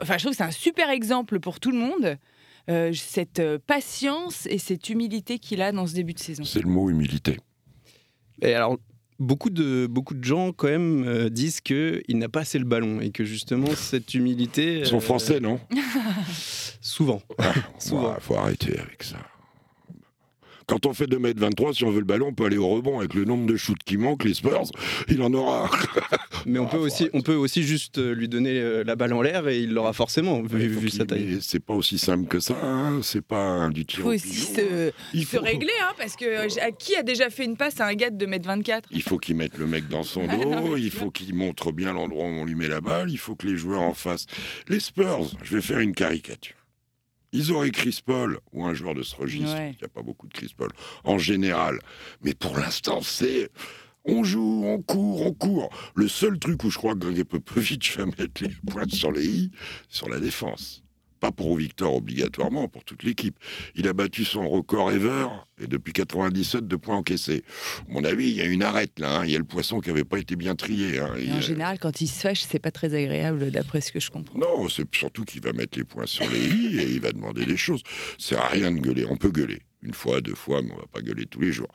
Enfin, 0.02 0.18
je 0.18 0.24
trouve 0.24 0.32
que 0.32 0.36
c'est 0.38 0.42
un 0.42 0.50
super 0.50 0.90
exemple 0.90 1.38
pour 1.38 1.60
tout 1.60 1.70
le 1.70 1.78
monde. 1.78 2.18
euh, 2.68 2.92
cette 2.92 3.40
euh, 3.40 3.58
patience 3.66 4.46
et 4.46 4.58
cette 4.58 4.88
humilité 4.90 5.38
qu'il 5.38 5.62
a 5.62 5.72
dans 5.72 5.86
ce 5.86 5.94
début 5.94 6.12
de 6.14 6.18
saison. 6.18 6.44
C'est 6.44 6.62
le 6.62 6.68
mot 6.68 6.88
humilité. 6.90 7.38
Et 8.42 8.54
alors, 8.54 8.78
beaucoup 9.18 9.50
de, 9.50 9.86
beaucoup 9.86 10.14
de 10.14 10.22
gens, 10.24 10.52
quand 10.52 10.68
même, 10.68 11.04
euh, 11.06 11.28
disent 11.30 11.60
qu'il 11.60 12.02
n'a 12.10 12.28
pas 12.28 12.40
assez 12.40 12.58
le 12.58 12.64
ballon 12.64 13.00
et 13.00 13.10
que 13.10 13.24
justement, 13.24 13.74
cette 13.74 14.14
humilité. 14.14 14.80
Ils 14.80 14.86
sont 14.86 14.96
euh, 14.98 15.00
français, 15.00 15.40
non? 15.40 15.58
Souvent. 16.80 17.22
Souvent. 17.78 18.14
Il 18.16 18.22
faut 18.22 18.36
arrêter 18.36 18.78
avec 18.78 19.02
ça. 19.02 19.18
Quand 20.70 20.86
on 20.86 20.94
fait 20.94 21.06
2m23, 21.06 21.74
si 21.74 21.84
on 21.84 21.90
veut 21.90 21.98
le 21.98 22.04
ballon, 22.04 22.28
on 22.28 22.32
peut 22.32 22.44
aller 22.44 22.56
au 22.56 22.68
rebond. 22.68 23.00
Avec 23.00 23.14
le 23.14 23.24
nombre 23.24 23.44
de 23.44 23.56
shoots 23.56 23.82
qui 23.84 23.96
manquent, 23.96 24.22
les 24.22 24.34
Spurs, 24.34 24.62
il 25.08 25.20
en 25.20 25.32
aura. 25.34 25.68
Mais 26.46 26.60
on, 26.60 26.66
Ah, 26.66 26.70
peut 26.70 26.76
aussi, 26.78 27.10
on 27.12 27.22
peut 27.22 27.34
aussi 27.34 27.64
juste 27.64 27.98
euh, 27.98 28.14
lui 28.14 28.28
donner 28.28 28.56
euh, 28.60 28.84
la 28.84 28.94
balle 28.94 29.12
en 29.12 29.20
l'air 29.20 29.48
et 29.48 29.58
il 29.58 29.72
l'aura 29.72 29.92
forcément, 29.92 30.40
vu, 30.42 30.88
sa 30.88 31.04
taille. 31.06 31.38
C'est 31.40 31.58
pas 31.58 31.74
aussi 31.74 31.98
simple 31.98 32.28
que 32.28 32.38
ça. 32.38 32.54
hein. 32.62 33.00
C'est 33.02 33.20
pas 33.24 33.42
un 33.42 33.70
du 33.70 33.80
Il 33.80 33.86
tir 33.86 34.00
faut 34.04 34.10
au 34.10 34.14
aussi 34.14 34.28
pigeon, 34.28 34.46
hein. 34.52 34.54
se, 34.54 34.92
Il 35.12 35.26
se 35.26 35.36
faut- 35.38 35.42
régler, 35.42 35.72
hein, 35.82 35.92
parce 35.98 36.14
que 36.14 36.24
euh, 36.24 36.48
à 36.62 36.70
qui 36.70 36.94
a 36.94 37.02
déjà 37.02 37.30
fait 37.30 37.44
une 37.44 37.56
passe 37.56 37.80
à 37.80 37.86
un 37.86 37.94
gars 37.94 38.10
de 38.10 38.24
2m24 38.24 38.82
Il 38.92 39.02
faut 39.02 39.18
qu'il 39.18 39.34
mette 39.34 39.58
le 39.58 39.66
mec 39.66 39.88
dans 39.88 40.04
son 40.04 40.26
Ah, 40.28 40.36
non, 40.36 40.68
dos, 40.68 40.76
il 40.76 40.90
faut 40.92 41.10
qu'il 41.10 41.34
montre 41.34 41.72
bien 41.72 41.92
l'endroit 41.92 42.24
où 42.26 42.28
on 42.28 42.44
lui 42.44 42.54
met 42.54 42.68
la 42.68 42.80
balle, 42.80 43.10
il 43.10 43.18
faut 43.18 43.34
que 43.34 43.46
les 43.48 43.56
joueurs 43.56 43.82
en 43.82 43.94
face. 43.94 44.26
Les 44.68 44.78
Spurs, 44.78 45.30
je 45.42 45.56
vais 45.56 45.62
faire 45.62 45.80
une 45.80 45.94
caricature. 45.96 46.54
Ils 47.32 47.52
auraient 47.52 47.70
Chris 47.70 48.00
Paul 48.04 48.38
ou 48.52 48.64
un 48.64 48.74
joueur 48.74 48.94
de 48.94 49.02
ce 49.02 49.14
registre. 49.16 49.54
Ouais. 49.54 49.72
Il 49.72 49.78
n'y 49.78 49.84
a 49.84 49.88
pas 49.88 50.02
beaucoup 50.02 50.26
de 50.26 50.32
Chris 50.32 50.52
Paul 50.56 50.70
en 51.04 51.18
général. 51.18 51.78
Mais 52.22 52.34
pour 52.34 52.58
l'instant, 52.58 53.00
c'est. 53.02 53.50
On 54.04 54.24
joue, 54.24 54.62
on 54.64 54.80
court, 54.80 55.26
on 55.26 55.32
court. 55.34 55.68
Le 55.94 56.08
seul 56.08 56.38
truc 56.38 56.64
où 56.64 56.70
je 56.70 56.78
crois 56.78 56.94
que 56.94 57.00
Greg 57.00 57.22
Popovich 57.24 57.98
va 57.98 58.06
mettre 58.06 58.42
les 58.42 58.48
points 58.66 58.88
sur 58.88 59.12
les 59.12 59.26
i, 59.26 59.50
c'est 59.90 59.98
sur 59.98 60.08
la 60.08 60.18
défense. 60.20 60.82
Pas 61.20 61.30
pour 61.32 61.54
Victor 61.56 61.94
obligatoirement, 61.94 62.66
pour 62.68 62.82
toute 62.82 63.02
l'équipe. 63.02 63.38
Il 63.74 63.86
a 63.86 63.92
battu 63.92 64.24
son 64.24 64.48
record 64.48 64.90
ever, 64.90 65.26
et 65.62 65.66
depuis 65.66 65.92
97 65.92 66.66
de 66.66 66.76
points 66.76 66.96
encaissés. 66.96 67.44
À 67.88 67.92
mon 67.92 68.04
avis, 68.04 68.28
il 68.30 68.36
y 68.36 68.40
a 68.40 68.46
une 68.46 68.62
arête 68.62 68.98
là. 68.98 69.18
hein. 69.20 69.24
Il 69.26 69.30
y 69.30 69.36
a 69.36 69.38
le 69.38 69.44
poisson 69.44 69.80
qui 69.80 69.90
n'avait 69.90 70.04
pas 70.04 70.18
été 70.18 70.34
bien 70.34 70.54
trié. 70.56 70.98
hein. 70.98 71.14
En 71.30 71.36
a- 71.36 71.40
général, 71.40 71.78
quand 71.78 72.00
il 72.00 72.06
se 72.08 72.20
fâche, 72.20 72.40
c'est 72.40 72.58
pas 72.58 72.70
très 72.70 72.94
agréable, 72.94 73.50
d'après 73.50 73.82
ce 73.82 73.92
que 73.92 74.00
je 74.00 74.10
comprends. 74.10 74.38
Non, 74.38 74.68
c'est 74.70 74.86
surtout 74.94 75.24
qu'il 75.26 75.42
va 75.42 75.52
mettre 75.52 75.76
les 75.78 75.84
points 75.84 76.06
sur 76.06 76.28
les 76.30 76.46
i 76.46 76.78
et 76.80 76.90
il 76.90 77.00
va 77.00 77.12
demander 77.12 77.44
des 77.44 77.56
choses. 77.58 77.82
C'est 78.18 78.36
à 78.36 78.46
rien 78.48 78.72
de 78.72 78.78
gueuler. 78.80 79.04
On 79.04 79.16
peut 79.18 79.30
gueuler 79.30 79.60
une 79.82 79.94
fois, 79.94 80.20
deux 80.22 80.34
fois, 80.34 80.62
mais 80.62 80.72
on 80.72 80.76
va 80.76 80.86
pas 80.92 81.00
gueuler 81.02 81.26
tous 81.26 81.40
les 81.40 81.52
jours. 81.52 81.68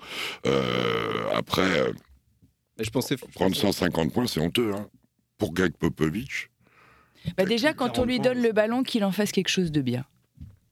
Euh, 0.46 1.30
après, 1.34 1.80
euh, 1.82 1.92
Et 2.80 2.84
je 2.84 2.90
pensais. 2.90 3.16
prendre 3.34 3.56
150 3.56 4.12
points, 4.14 4.28
c'est 4.28 4.40
honteux. 4.40 4.74
hein. 4.74 4.90
Pour 5.38 5.54
Greg 5.54 5.74
Popovich, 5.78 6.50
Bah 7.38 7.46
déjà, 7.46 7.74
quand 7.74 8.00
on 8.00 8.05
lui 8.05 8.20
donne 8.20 8.41
le 8.41 8.51
ballon, 8.51 8.84
qu'il 8.84 9.03
en 9.03 9.12
fasse 9.12 9.32
quelque 9.32 9.50
chose 9.50 9.72
de 9.72 9.82
bien. 9.82 10.05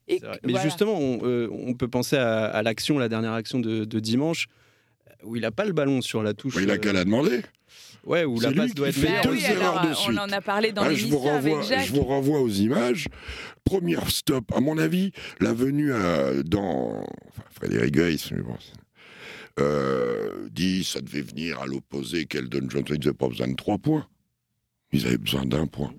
Et 0.08 0.20
que- 0.20 0.26
Mais 0.44 0.52
voilà. 0.52 0.64
justement, 0.64 0.98
on, 0.98 1.20
euh, 1.24 1.48
on 1.50 1.74
peut 1.74 1.88
penser 1.88 2.16
à, 2.16 2.44
à 2.46 2.62
l'action, 2.62 2.98
la 2.98 3.08
dernière 3.08 3.32
action 3.32 3.58
de, 3.58 3.84
de 3.84 4.00
dimanche, 4.00 4.46
où 5.22 5.36
il 5.36 5.42
n'a 5.42 5.50
pas 5.50 5.64
le 5.64 5.72
ballon 5.72 6.02
sur 6.02 6.22
la 6.22 6.34
touche. 6.34 6.56
mais 6.56 6.64
il 6.64 6.70
a 6.70 6.74
euh, 6.74 6.78
qu'à 6.78 6.92
la 6.92 7.04
demander. 7.04 7.40
Ouais, 8.04 8.24
où 8.26 8.38
la 8.38 8.52
passe 8.52 8.74
doit 8.74 8.88
être 8.88 8.94
fait 8.96 9.02
Bah 9.06 9.08
meilleure. 9.08 9.22
deux 9.24 9.30
oui, 9.32 9.44
erreurs 9.48 9.78
alors, 9.78 9.84
de 9.86 9.90
on 9.92 9.94
suite. 9.94 10.18
en 10.18 10.28
a 10.28 10.40
parlé 10.42 10.72
dans 10.72 10.82
Ah, 10.82 10.92
je, 10.92 11.06
vous 11.06 11.16
renvoie, 11.16 11.58
avec 11.58 11.62
Jacques. 11.68 11.86
je 11.86 11.92
vous 11.94 12.02
renvoie 12.04 12.40
aux 12.42 12.50
images. 12.50 13.08
Première 13.64 14.10
stop, 14.10 14.52
à 14.54 14.60
mon 14.60 14.76
avis, 14.76 15.12
la 15.40 15.54
venue 15.54 15.90
à- 15.94 16.42
dans. 16.42 17.00
Enfin, 17.28 17.42
Frédéric 17.50 17.96
Weiss, 17.96 18.30
mais 18.32 18.42
bon, 18.42 18.58
euh, 19.60 20.48
dit 20.50 20.84
ça 20.84 21.00
devait 21.00 21.22
venir 21.22 21.60
à 21.60 21.66
l'opposé, 21.66 22.26
qu'Eldon 22.26 22.68
Johnson, 22.68 22.94
ils 22.94 22.98
n'avaient 23.06 23.12
pas 23.14 23.28
besoin 23.28 23.48
de 23.48 23.54
trois 23.54 23.78
points. 23.78 24.06
Ils 24.92 25.06
avaient 25.06 25.16
besoin 25.16 25.46
d'un 25.46 25.66
point. 25.66 25.92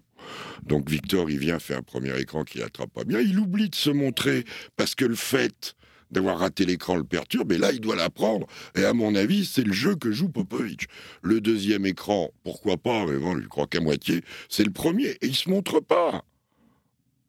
Donc 0.64 0.90
Victor, 0.90 1.30
il 1.30 1.40
vient, 1.40 1.60
fait 1.60 1.76
un 1.76 1.82
premier 1.82 2.18
écran 2.20 2.44
qui 2.44 2.62
attrape 2.62 2.92
pas 2.92 3.04
bien. 3.04 3.20
Il 3.20 3.40
oublie 3.40 3.70
de 3.70 3.76
se 3.76 3.90
montrer 3.90 4.46
parce 4.76 4.96
que 4.96 5.06
le 5.06 5.16
fait 5.16 5.76
d'avoir 6.12 6.40
raté 6.40 6.66
l'écran 6.66 6.96
le 6.96 7.04
perturbe, 7.04 7.52
et 7.52 7.58
là, 7.58 7.72
il 7.72 7.82
doit 7.82 7.96
l'apprendre. 7.96 8.48
Et 8.76 8.86
à 8.86 8.94
mon 8.94 9.16
avis, 9.16 9.46
c'est 9.46 9.64
le 9.64 9.74
jeu 9.74 9.96
que 9.96 10.12
joue 10.12 10.30
Popovic. 10.30 10.88
Le 11.22 11.42
deuxième 11.42 11.86
écran, 11.86 12.30
pourquoi 12.44 12.78
pas, 12.78 13.06
mais 13.06 13.18
bon, 13.18 13.40
je 13.40 13.48
crois 13.48 13.68
qu'à 13.68 13.82
moitié, 13.82 14.22
c'est 14.48 14.64
le 14.64 14.72
premier, 14.72 15.10
et 15.10 15.28
il 15.28 15.36
se 15.36 15.50
montre 15.50 15.80
pas. 15.80 16.24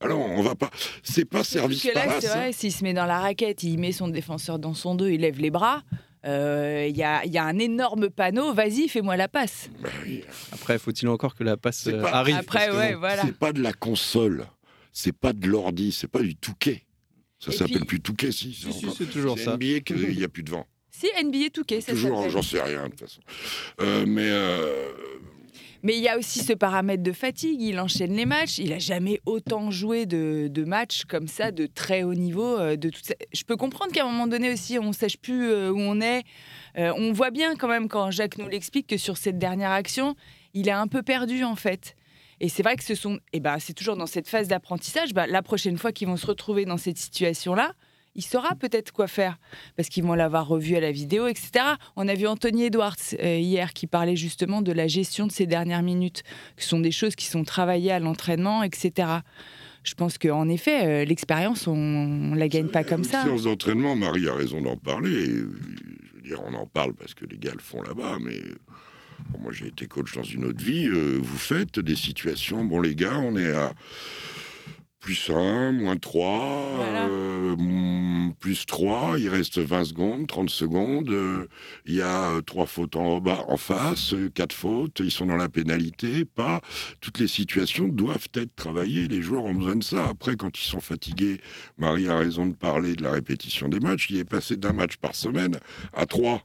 Alors, 0.00 0.20
on 0.20 0.42
va 0.42 0.54
pas. 0.54 0.70
C'est 1.02 1.24
pas 1.24 1.42
service 1.42 1.82
Parce 1.82 1.94
que 1.94 1.98
là, 1.98 2.20
c'est 2.20 2.26
vrai, 2.28 2.52
s'il 2.52 2.72
se 2.72 2.84
met 2.84 2.92
dans 2.92 3.06
la 3.06 3.18
raquette, 3.18 3.62
il 3.62 3.78
met 3.78 3.92
son 3.92 4.08
défenseur 4.08 4.58
dans 4.58 4.74
son 4.74 4.94
dos, 4.94 5.06
il 5.06 5.22
lève 5.22 5.40
les 5.40 5.50
bras. 5.50 5.82
Euh, 6.26 6.86
Il 6.88 6.96
y, 6.96 7.02
a, 7.02 7.24
il 7.24 7.32
y 7.32 7.38
a 7.38 7.44
un 7.44 7.58
énorme 7.58 8.10
panneau, 8.10 8.52
vas-y, 8.52 8.88
fais-moi 8.88 9.16
la 9.16 9.28
passe. 9.28 9.70
Oui. 10.04 10.22
Après, 10.52 10.78
faut-il 10.78 11.08
encore 11.08 11.34
que 11.34 11.44
la 11.44 11.56
passe 11.56 11.78
C'est 11.84 11.94
euh, 11.94 12.02
pas- 12.02 12.10
arrive 12.12 12.36
Après, 12.36 12.70
ouais, 12.70 12.92
bon, 12.94 13.00
voilà. 13.00 13.22
C'est 13.22 13.36
pas 13.38 13.52
de 13.52 13.62
la 13.62 13.72
console, 13.72 14.46
c'est 14.92 15.16
pas 15.16 15.32
de 15.32 15.46
l'ordi, 15.46 15.92
c'est 15.92 16.08
pas 16.08 16.20
du 16.20 16.36
touquet. 16.36 16.82
Ça 17.38 17.52
s'appelle 17.52 17.84
plus 17.84 18.00
touquet, 18.00 18.32
si. 18.32 18.52
Si, 18.54 18.66
c'est 18.96 19.10
toujours 19.10 19.38
c'est 19.38 19.44
ça. 19.44 19.56
NBA 19.56 19.80
qu'il 19.80 20.16
n'y 20.16 20.24
a 20.24 20.28
plus 20.28 20.42
de 20.42 20.50
vent. 20.50 20.66
Si 20.90 21.06
NBA 21.22 21.50
Touquet, 21.52 21.82
ça 21.82 21.92
Toujours, 21.92 22.30
j'en 22.30 22.40
sais 22.40 22.58
rien 22.62 22.84
de 22.84 22.88
toute 22.88 23.00
façon. 23.00 23.20
Euh, 23.82 24.06
mais 24.06 24.30
euh, 24.30 24.90
Mais 25.82 25.96
il 25.96 26.02
y 26.02 26.08
a 26.08 26.18
aussi 26.18 26.40
ce 26.40 26.52
paramètre 26.52 27.02
de 27.02 27.12
fatigue. 27.12 27.60
Il 27.60 27.78
enchaîne 27.78 28.14
les 28.14 28.26
matchs. 28.26 28.58
Il 28.58 28.72
a 28.72 28.78
jamais 28.78 29.20
autant 29.26 29.70
joué 29.70 30.06
de, 30.06 30.64
matchs 30.64 31.04
comme 31.04 31.28
ça, 31.28 31.50
de 31.50 31.66
très 31.66 32.02
haut 32.02 32.14
niveau. 32.14 32.58
euh, 32.58 32.76
De 32.76 32.90
tout 32.90 33.00
ça. 33.02 33.14
Je 33.32 33.42
peux 33.44 33.56
comprendre 33.56 33.92
qu'à 33.92 34.04
un 34.04 34.10
moment 34.10 34.26
donné 34.26 34.52
aussi, 34.52 34.78
on 34.78 34.88
ne 34.88 34.92
sache 34.92 35.16
plus 35.16 35.50
euh, 35.50 35.70
où 35.70 35.78
on 35.78 36.00
est. 36.00 36.24
Euh, 36.78 36.92
on 36.96 37.12
voit 37.12 37.30
bien 37.30 37.56
quand 37.56 37.68
même 37.68 37.88
quand 37.88 38.10
Jacques 38.10 38.38
nous 38.38 38.48
l'explique 38.48 38.86
que 38.86 38.96
sur 38.96 39.16
cette 39.16 39.38
dernière 39.38 39.70
action, 39.70 40.14
il 40.54 40.68
est 40.68 40.72
un 40.72 40.88
peu 40.88 41.02
perdu 41.02 41.44
en 41.44 41.56
fait. 41.56 41.96
Et 42.40 42.48
c'est 42.48 42.62
vrai 42.62 42.76
que 42.76 42.84
ce 42.84 42.94
sont, 42.94 43.18
et 43.32 43.40
ben, 43.40 43.58
c'est 43.58 43.72
toujours 43.72 43.96
dans 43.96 44.06
cette 44.06 44.28
phase 44.28 44.48
d'apprentissage. 44.48 45.14
bah, 45.14 45.26
la 45.26 45.42
prochaine 45.42 45.78
fois 45.78 45.92
qu'ils 45.92 46.06
vont 46.08 46.18
se 46.18 46.26
retrouver 46.26 46.66
dans 46.66 46.76
cette 46.76 46.98
situation-là, 46.98 47.72
il 48.16 48.22
saura 48.22 48.54
peut-être 48.56 48.90
quoi 48.92 49.06
faire 49.06 49.38
parce 49.76 49.88
qu'ils 49.88 50.02
vont 50.04 50.14
l'avoir 50.14 50.48
revu 50.48 50.74
à 50.76 50.80
la 50.80 50.90
vidéo, 50.90 51.26
etc. 51.28 51.50
On 51.96 52.08
a 52.08 52.14
vu 52.14 52.26
Anthony 52.26 52.64
Edwards 52.64 52.96
euh, 53.22 53.36
hier 53.38 53.72
qui 53.72 53.86
parlait 53.86 54.16
justement 54.16 54.62
de 54.62 54.72
la 54.72 54.88
gestion 54.88 55.26
de 55.26 55.32
ces 55.32 55.46
dernières 55.46 55.82
minutes, 55.82 56.22
que 56.56 56.62
ce 56.62 56.68
sont 56.70 56.80
des 56.80 56.90
choses 56.92 57.14
qui 57.14 57.26
sont 57.26 57.44
travaillées 57.44 57.92
à 57.92 58.00
l'entraînement, 58.00 58.62
etc. 58.64 59.08
Je 59.84 59.94
pense 59.94 60.18
qu'en 60.18 60.48
effet, 60.48 60.84
euh, 60.84 61.04
l'expérience, 61.04 61.68
on, 61.68 61.74
on 61.76 62.34
la 62.34 62.48
gagne 62.48 62.68
pas 62.68 62.82
comme 62.82 63.02
Une 63.02 63.04
ça. 63.04 63.22
séance 63.22 63.44
d'entraînement, 63.44 63.94
Marie 63.94 64.28
a 64.28 64.34
raison 64.34 64.60
d'en 64.60 64.76
parler. 64.76 65.28
euh, 65.28 65.50
je 66.10 66.16
veux 66.16 66.22
dire, 66.22 66.42
on 66.44 66.54
en 66.54 66.66
parle 66.66 66.92
parce 66.94 67.14
que 67.14 67.24
les 67.24 67.38
gars 67.38 67.52
le 67.52 67.60
font 67.60 67.82
là-bas, 67.82 68.18
mais 68.20 68.40
bon, 69.30 69.38
moi 69.42 69.52
j'ai 69.52 69.68
été 69.68 69.86
coach 69.86 70.12
dans 70.14 70.24
une 70.24 70.44
autre 70.46 70.64
vie. 70.64 70.88
euh, 70.88 71.20
vous 71.22 71.38
faites 71.38 71.78
des 71.78 71.94
situations, 71.94 72.64
bon 72.64 72.80
les 72.80 72.96
gars, 72.96 73.16
on 73.18 73.36
est 73.36 73.52
à 73.52 73.72
plus 75.06 75.30
1, 75.30 75.70
moins 75.70 75.96
3, 75.96 76.72
Voilà. 76.78 77.08
plus 78.40 78.66
3, 78.66 79.14
il 79.20 79.28
reste 79.28 79.58
20 79.60 79.84
secondes, 79.84 80.26
30 80.26 80.50
secondes, 80.50 81.08
euh, 81.10 81.46
il 81.84 81.94
y 81.94 82.02
a 82.02 82.32
euh, 82.32 82.40
trois 82.40 82.66
fautes 82.66 82.96
en 82.96 83.20
bas, 83.20 83.44
en 83.46 83.56
face, 83.56 84.14
euh, 84.14 84.28
quatre 84.34 84.52
fautes, 84.52 84.98
ils 84.98 85.12
sont 85.12 85.26
dans 85.26 85.36
la 85.36 85.48
pénalité, 85.48 86.24
pas. 86.24 86.60
Toutes 87.00 87.20
les 87.20 87.28
situations 87.28 87.86
doivent 87.86 88.26
être 88.34 88.56
travaillées, 88.56 89.06
les 89.06 89.22
joueurs 89.22 89.44
ont 89.44 89.54
besoin 89.54 89.76
de 89.76 89.84
ça. 89.84 90.08
Après, 90.08 90.34
quand 90.34 90.58
ils 90.58 90.66
sont 90.66 90.80
fatigués, 90.80 91.40
Marie 91.78 92.08
a 92.08 92.16
raison 92.18 92.46
de 92.46 92.54
parler 92.56 92.96
de 92.96 93.04
la 93.04 93.12
répétition 93.12 93.68
des 93.68 93.78
matchs, 93.78 94.08
il 94.10 94.16
est 94.18 94.24
passé 94.28 94.56
d'un 94.56 94.72
match 94.72 94.96
par 94.96 95.14
semaine 95.14 95.56
à 95.92 96.06
trois 96.06 96.42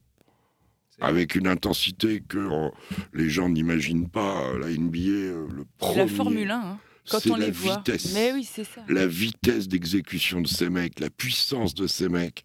avec 0.99 1.33
une 1.33 1.47
intensité 1.47 2.21
que 2.29 2.37
euh, 2.37 2.69
les 3.11 3.27
gens 3.27 3.49
n'imaginent 3.49 4.07
pas. 4.07 4.43
euh, 4.53 4.59
La 4.59 4.67
NBA, 4.67 4.99
euh, 4.99 5.47
le 5.51 5.63
C'est 5.63 5.77
premier, 5.79 5.97
la 6.05 6.07
Formule 6.07 6.51
1, 6.51 6.55
hein, 6.59 6.77
quand 6.77 6.90
c'est 7.05 7.31
on 7.31 7.35
la 7.35 7.45
les 7.47 7.51
voit. 7.51 7.77
vitesse. 7.77 8.13
Mais 8.13 8.31
oui, 8.33 8.47
c'est 8.49 8.63
ça. 8.63 8.83
la 8.87 9.07
vitesse 9.07 9.67
d'exécution 9.67 10.41
de 10.41 10.47
ces 10.47 10.69
mecs, 10.69 10.99
la 10.99 11.09
puissance 11.09 11.73
de 11.75 11.87
ces 11.87 12.09
mecs. 12.09 12.43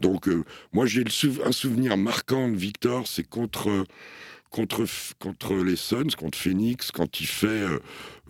Donc, 0.00 0.28
euh, 0.28 0.44
moi, 0.72 0.86
j'ai 0.86 1.04
sou- 1.10 1.40
un 1.44 1.52
souvenir 1.52 1.96
marquant 1.96 2.48
de 2.48 2.56
Victor, 2.56 3.06
c'est 3.06 3.28
contre, 3.28 3.84
contre, 4.48 4.86
contre 5.18 5.56
les 5.56 5.76
Suns, 5.76 6.08
contre 6.16 6.38
Phoenix, 6.38 6.90
quand 6.90 7.20
il 7.20 7.26
fait 7.26 7.46
euh, 7.48 7.78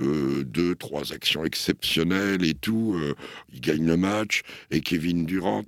euh, 0.01 0.43
deux, 0.45 0.75
trois 0.75 1.13
actions 1.13 1.45
exceptionnelles 1.45 2.45
et 2.45 2.55
tout. 2.55 2.95
euh, 2.97 3.15
il 3.53 3.61
gagne 3.61 3.87
le 3.87 3.97
match 3.97 4.43
et 4.73 4.81
Kevin 4.81 5.27
Durant. 5.27 5.63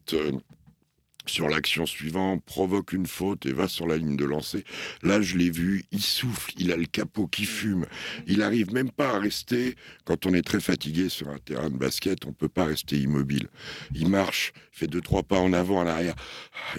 Sur 1.31 1.49
l'action 1.49 1.87
suivante, 1.87 2.45
provoque 2.45 2.93
une 2.93 3.07
faute 3.07 3.47
et 3.47 3.53
va 3.53 3.69
sur 3.69 3.87
la 3.87 3.97
ligne 3.97 4.17
de 4.17 4.25
lancer. 4.25 4.65
Là, 5.03 5.21
je 5.21 5.37
l'ai 5.37 5.51
vu, 5.51 5.85
il 5.93 6.03
souffle, 6.03 6.53
il 6.59 6.73
a 6.73 6.77
le 6.77 6.87
capot 6.87 7.27
qui 7.27 7.45
fume. 7.45 7.87
Il 8.27 8.43
arrive 8.43 8.73
même 8.73 8.91
pas 8.91 9.17
à 9.17 9.19
rester, 9.19 9.77
quand 10.05 10.27
on 10.27 10.35
est 10.35 10.43
très 10.43 10.61
fatigué 10.61 11.09
sur 11.09 11.29
un 11.29 11.39
terrain 11.39 11.71
de 11.71 11.77
basket, 11.77 12.27
on 12.27 12.33
peut 12.33 12.49
pas 12.49 12.65
rester 12.65 12.99
immobile. 12.99 13.49
Il 13.95 14.09
marche, 14.09 14.53
fait 14.73 14.87
deux, 14.87 15.01
trois 15.01 15.23
pas 15.23 15.39
en 15.39 15.53
avant, 15.53 15.81
en 15.81 15.87
arrière. 15.87 16.15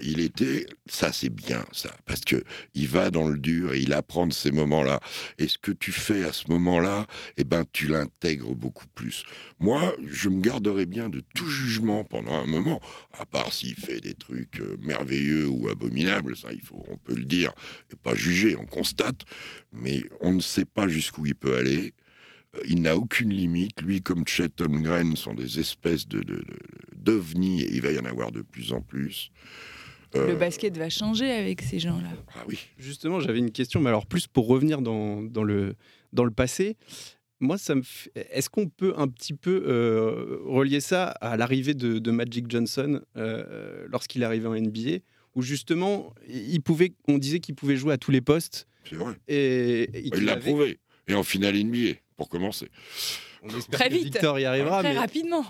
Il 0.01 0.19
était, 0.19 0.65
ça 0.85 1.11
c'est 1.11 1.33
bien, 1.33 1.65
ça, 1.71 1.95
parce 2.05 2.21
que 2.21 2.43
il 2.73 2.87
va 2.87 3.09
dans 3.09 3.27
le 3.27 3.37
dur 3.37 3.73
et 3.73 3.79
il 3.79 3.93
apprend 3.93 4.27
de 4.27 4.33
ces 4.33 4.51
moments-là. 4.51 4.99
Et 5.37 5.47
ce 5.47 5.57
que 5.57 5.71
tu 5.71 5.91
fais 5.91 6.23
à 6.23 6.33
ce 6.33 6.49
moment-là, 6.49 7.07
eh 7.37 7.43
ben, 7.43 7.65
tu 7.71 7.87
l'intègres 7.87 8.55
beaucoup 8.55 8.87
plus. 8.95 9.23
Moi, 9.59 9.95
je 10.05 10.29
me 10.29 10.41
garderai 10.41 10.85
bien 10.85 11.09
de 11.09 11.21
tout 11.35 11.49
jugement 11.49 12.03
pendant 12.03 12.33
un 12.33 12.45
moment, 12.45 12.79
à 13.17 13.25
part 13.25 13.51
s'il 13.51 13.75
fait 13.75 13.99
des 13.99 14.13
trucs 14.13 14.36
euh, 14.59 14.77
merveilleux 14.81 15.47
ou 15.47 15.69
abominables, 15.69 16.35
ça, 16.35 16.51
il 16.53 16.61
faut, 16.61 16.83
on 16.89 16.97
peut 16.97 17.15
le 17.15 17.25
dire, 17.25 17.53
et 17.91 17.95
pas 17.95 18.15
juger, 18.15 18.55
on 18.55 18.65
constate, 18.65 19.21
mais 19.71 20.03
on 20.21 20.33
ne 20.33 20.41
sait 20.41 20.65
pas 20.65 20.87
jusqu'où 20.87 21.25
il 21.25 21.35
peut 21.35 21.55
aller. 21.55 21.93
Euh, 22.55 22.59
Il 22.67 22.81
n'a 22.81 22.95
aucune 22.95 23.31
limite. 23.33 23.81
Lui, 23.81 24.01
comme 24.01 24.25
Chet 24.27 24.61
Holmgren, 24.61 25.15
sont 25.15 25.33
des 25.33 25.59
espèces 25.59 26.07
de, 26.07 26.19
de, 26.19 26.35
de- 26.35 26.43
d'ovnis, 26.95 27.61
et 27.63 27.73
il 27.75 27.81
va 27.81 27.91
y 27.91 27.99
en 27.99 28.05
avoir 28.05 28.31
de 28.31 28.41
plus 28.41 28.71
en 28.73 28.81
plus. 28.81 29.31
Euh, 30.15 30.27
Le 30.27 30.35
basket 30.35 30.77
va 30.77 30.89
changer 30.89 31.29
avec 31.29 31.61
ces 31.61 31.79
gens-là. 31.79 32.13
Ah 32.35 32.43
oui. 32.47 32.59
Justement, 32.77 33.19
j'avais 33.19 33.39
une 33.39 33.51
question, 33.51 33.81
mais 33.81 33.89
alors 33.89 34.05
plus 34.05 34.25
pour 34.27 34.47
revenir 34.47 34.81
dans, 34.81 35.21
dans, 35.21 35.43
le, 35.43 35.75
dans 36.13 36.23
le 36.23 36.31
passé. 36.31 36.77
Moi, 37.39 37.57
ça 37.57 37.75
me 37.75 37.83
est-ce 38.15 38.49
qu'on 38.49 38.67
peut 38.67 38.93
un 38.97 39.07
petit 39.07 39.33
peu 39.33 39.63
euh, 39.67 40.39
relier 40.45 40.79
ça 40.79 41.05
à 41.09 41.37
l'arrivée 41.37 41.73
de, 41.75 41.99
de 41.99 42.11
Magic 42.11 42.49
Johnson 42.49 43.01
euh, 43.15 43.85
lorsqu'il 43.89 44.23
est 44.23 44.25
arrivé 44.25 44.47
en 44.47 44.55
NBA, 44.55 44.99
où 45.35 45.41
justement, 45.43 46.13
il 46.27 46.61
pouvait, 46.61 46.93
on 47.07 47.17
disait 47.19 47.39
qu'il 47.39 47.53
pouvait 47.53 47.75
jouer 47.75 47.93
à 47.93 47.97
tous 47.99 48.09
les 48.11 48.21
postes 48.21 48.67
C'est 48.89 48.95
vrai. 48.95 49.13
et, 49.27 49.83
et 49.83 50.07
Il 50.07 50.25
l'a 50.25 50.33
avait- 50.33 50.41
prouvé. 50.41 50.79
Et 51.07 51.13
en 51.13 51.23
finale 51.23 51.55
NBA, 51.63 51.99
pour 52.17 52.27
commencer. 52.27 52.69
On 53.43 53.49
espère 53.55 53.79
Très 53.79 53.89
que 53.89 53.93
vite. 53.93 54.03
Victor 54.05 54.39
y 54.39 54.45
arrivera, 54.45 54.81
Très 54.81 54.93
mais, 54.93 54.99
rapidement. 54.99 55.45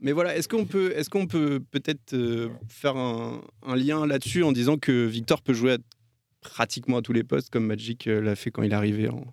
mais 0.00 0.10
voilà, 0.12 0.36
est-ce 0.36 0.48
qu'on 0.48 0.66
peut, 0.66 0.92
est-ce 0.96 1.08
qu'on 1.08 1.26
peut 1.28 1.60
peut-être 1.70 2.12
euh, 2.12 2.48
faire 2.68 2.96
un, 2.96 3.40
un 3.62 3.76
lien 3.76 4.04
là-dessus 4.04 4.42
en 4.42 4.50
disant 4.52 4.76
que 4.78 5.06
Victor 5.06 5.40
peut 5.42 5.54
jouer 5.54 5.74
à- 5.74 5.78
pratiquement 6.40 6.98
à 6.98 7.02
tous 7.02 7.12
les 7.14 7.22
postes 7.24 7.48
comme 7.50 7.64
Magic 7.66 8.04
l'a 8.06 8.34
fait 8.36 8.50
quand 8.50 8.62
il 8.64 8.72
est 8.72 8.74
arrivé 8.74 9.08
en- 9.08 9.24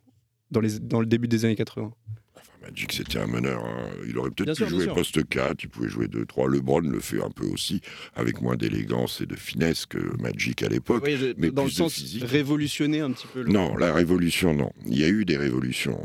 dans, 0.51 0.60
les, 0.62 0.79
dans 0.79 1.00
le 1.00 1.05
début 1.05 1.27
des 1.27 1.46
années 1.46 1.55
80 1.55 1.91
Enfin, 2.34 2.43
Magic, 2.62 2.93
c'était 2.93 3.20
un 3.20 3.27
meneur. 3.27 3.63
hein. 3.65 3.89
Il 4.08 4.17
aurait 4.17 4.29
peut-être 4.31 4.51
pu 4.51 4.55
sûr, 4.55 4.70
jouer 4.70 4.88
poste 4.88 5.27
4, 5.27 5.63
il 5.63 5.70
pouvait 5.70 5.89
jouer 5.89 6.05
2-3. 6.08 6.50
LeBron 6.50 6.79
le 6.81 7.00
fait 7.00 7.22
un 7.22 7.29
peu 7.29 7.46
aussi, 7.48 7.81
avec 8.15 8.41
moins 8.41 8.55
d'élégance 8.55 9.20
et 9.22 9.25
de 9.25 9.36
finesse 9.36 9.86
que 9.86 9.98
Magic 10.22 10.62
à 10.63 10.70
l'époque. 10.70 11.03
Oui, 11.05 11.34
mais 11.38 11.51
dans 11.51 11.63
le 11.63 11.70
de 11.70 11.74
sens 11.74 11.93
physique. 11.93 12.24
révolutionner 12.24 13.00
un 13.01 13.12
petit 13.12 13.27
peu. 13.34 13.41
Le... 13.41 13.51
Non, 13.51 13.75
la 13.77 13.93
révolution, 13.93 14.53
non. 14.53 14.72
Il 14.86 15.00
y 15.00 15.03
a 15.03 15.10
eu 15.10 15.25
des 15.25 15.38
révolutions. 15.38 16.00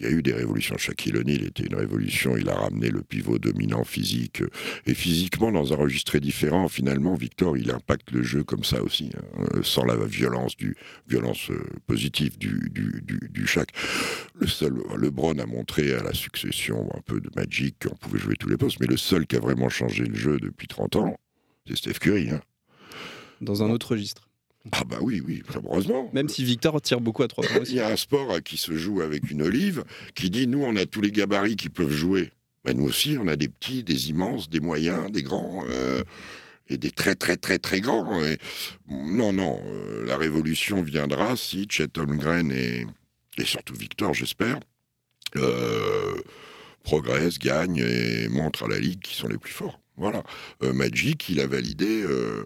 Il 0.00 0.04
y 0.04 0.06
a 0.06 0.10
eu 0.10 0.22
des 0.22 0.32
révolutions. 0.32 0.78
Shaquille 0.78 1.16
O'Neal 1.16 1.42
était 1.44 1.64
une 1.64 1.74
révolution. 1.74 2.36
Il 2.36 2.48
a 2.48 2.54
ramené 2.54 2.88
le 2.88 3.02
pivot 3.02 3.38
dominant 3.38 3.82
physique. 3.84 4.42
euh, 4.42 4.48
Et 4.86 4.94
physiquement, 4.94 5.50
dans 5.50 5.72
un 5.72 5.76
registre 5.76 6.18
différent, 6.18 6.68
finalement, 6.68 7.14
Victor, 7.14 7.56
il 7.56 7.70
impacte 7.70 8.10
le 8.12 8.22
jeu 8.22 8.44
comme 8.44 8.62
ça 8.64 8.82
aussi, 8.82 9.10
hein, 9.16 9.44
euh, 9.54 9.62
sans 9.62 9.84
la 9.84 9.96
violence 10.06 10.56
du 10.56 10.76
violence 11.08 11.50
euh, 11.50 11.62
positive 11.86 12.38
du, 12.38 12.70
du, 12.70 13.02
du, 13.04 13.28
du 13.30 13.46
Shaq. 13.46 13.68
Le 14.40 14.46
seul, 14.46 14.74
LeBron 14.96 15.38
a 15.38 15.46
montré 15.46 15.92
à 15.94 16.02
la 16.02 16.14
succession 16.14 16.88
un 16.96 17.00
peu 17.00 17.20
de 17.20 17.30
Magic 17.34 17.76
qu'on 17.88 17.96
pouvait 17.96 18.18
jouer 18.20 18.34
tous 18.38 18.48
les 18.48 18.56
postes, 18.56 18.78
mais 18.80 18.86
le 18.86 18.96
seul 18.96 19.26
qui 19.26 19.36
a 19.36 19.40
vraiment 19.40 19.68
changé 19.68 20.04
le 20.04 20.14
jeu 20.14 20.38
depuis 20.38 20.68
30 20.68 20.96
ans, 20.96 21.16
c'est 21.66 21.76
Steph 21.76 21.94
Curry. 22.00 22.30
hein. 22.30 22.40
Dans 23.40 23.62
un 23.62 23.70
autre 23.70 23.92
registre. 23.92 24.27
Ah 24.72 24.84
bah 24.84 24.98
oui, 25.00 25.22
oui, 25.26 25.42
heureusement. 25.54 26.10
Même 26.12 26.28
si 26.28 26.44
Victor 26.44 26.80
tire 26.82 27.00
beaucoup 27.00 27.22
à 27.22 27.28
trois 27.28 27.44
points 27.44 27.56
Il 27.56 27.62
aussi. 27.62 27.74
y 27.76 27.80
a 27.80 27.88
un 27.88 27.96
sport 27.96 28.42
qui 28.42 28.56
se 28.56 28.76
joue 28.76 29.00
avec 29.00 29.30
une 29.30 29.42
olive 29.42 29.84
qui 30.14 30.30
dit 30.30 30.46
nous 30.46 30.62
on 30.62 30.76
a 30.76 30.84
tous 30.84 31.00
les 31.00 31.12
gabarits 31.12 31.56
qui 31.56 31.68
peuvent 31.68 31.92
jouer. 31.92 32.30
Ben, 32.64 32.76
nous 32.76 32.84
aussi 32.84 33.16
on 33.18 33.28
a 33.28 33.36
des 33.36 33.48
petits, 33.48 33.82
des 33.84 34.10
immenses, 34.10 34.50
des 34.50 34.60
moyens, 34.60 35.10
des 35.10 35.22
grands 35.22 35.64
euh, 35.70 36.02
et 36.68 36.76
des 36.76 36.90
très 36.90 37.14
très 37.14 37.36
très 37.36 37.58
très 37.58 37.80
grands. 37.80 38.22
Et, 38.24 38.36
non 38.90 39.32
non, 39.32 39.58
euh, 39.66 40.04
la 40.04 40.16
révolution 40.18 40.82
viendra 40.82 41.36
si 41.36 41.66
Chet 41.70 41.96
Holmgren 41.96 42.50
et, 42.52 42.84
et 43.38 43.44
surtout 43.44 43.74
Victor 43.74 44.12
j'espère 44.12 44.58
euh, 45.36 46.14
progressent, 46.82 47.38
gagnent 47.38 47.78
et 47.84 48.28
montrent 48.28 48.64
à 48.64 48.68
la 48.68 48.78
ligue 48.78 49.00
qui 49.00 49.14
sont 49.14 49.28
les 49.28 49.38
plus 49.38 49.52
forts. 49.52 49.80
Voilà. 49.96 50.22
Euh, 50.62 50.72
Magic 50.72 51.28
il 51.28 51.40
a 51.40 51.46
validé. 51.46 52.02
euh, 52.02 52.44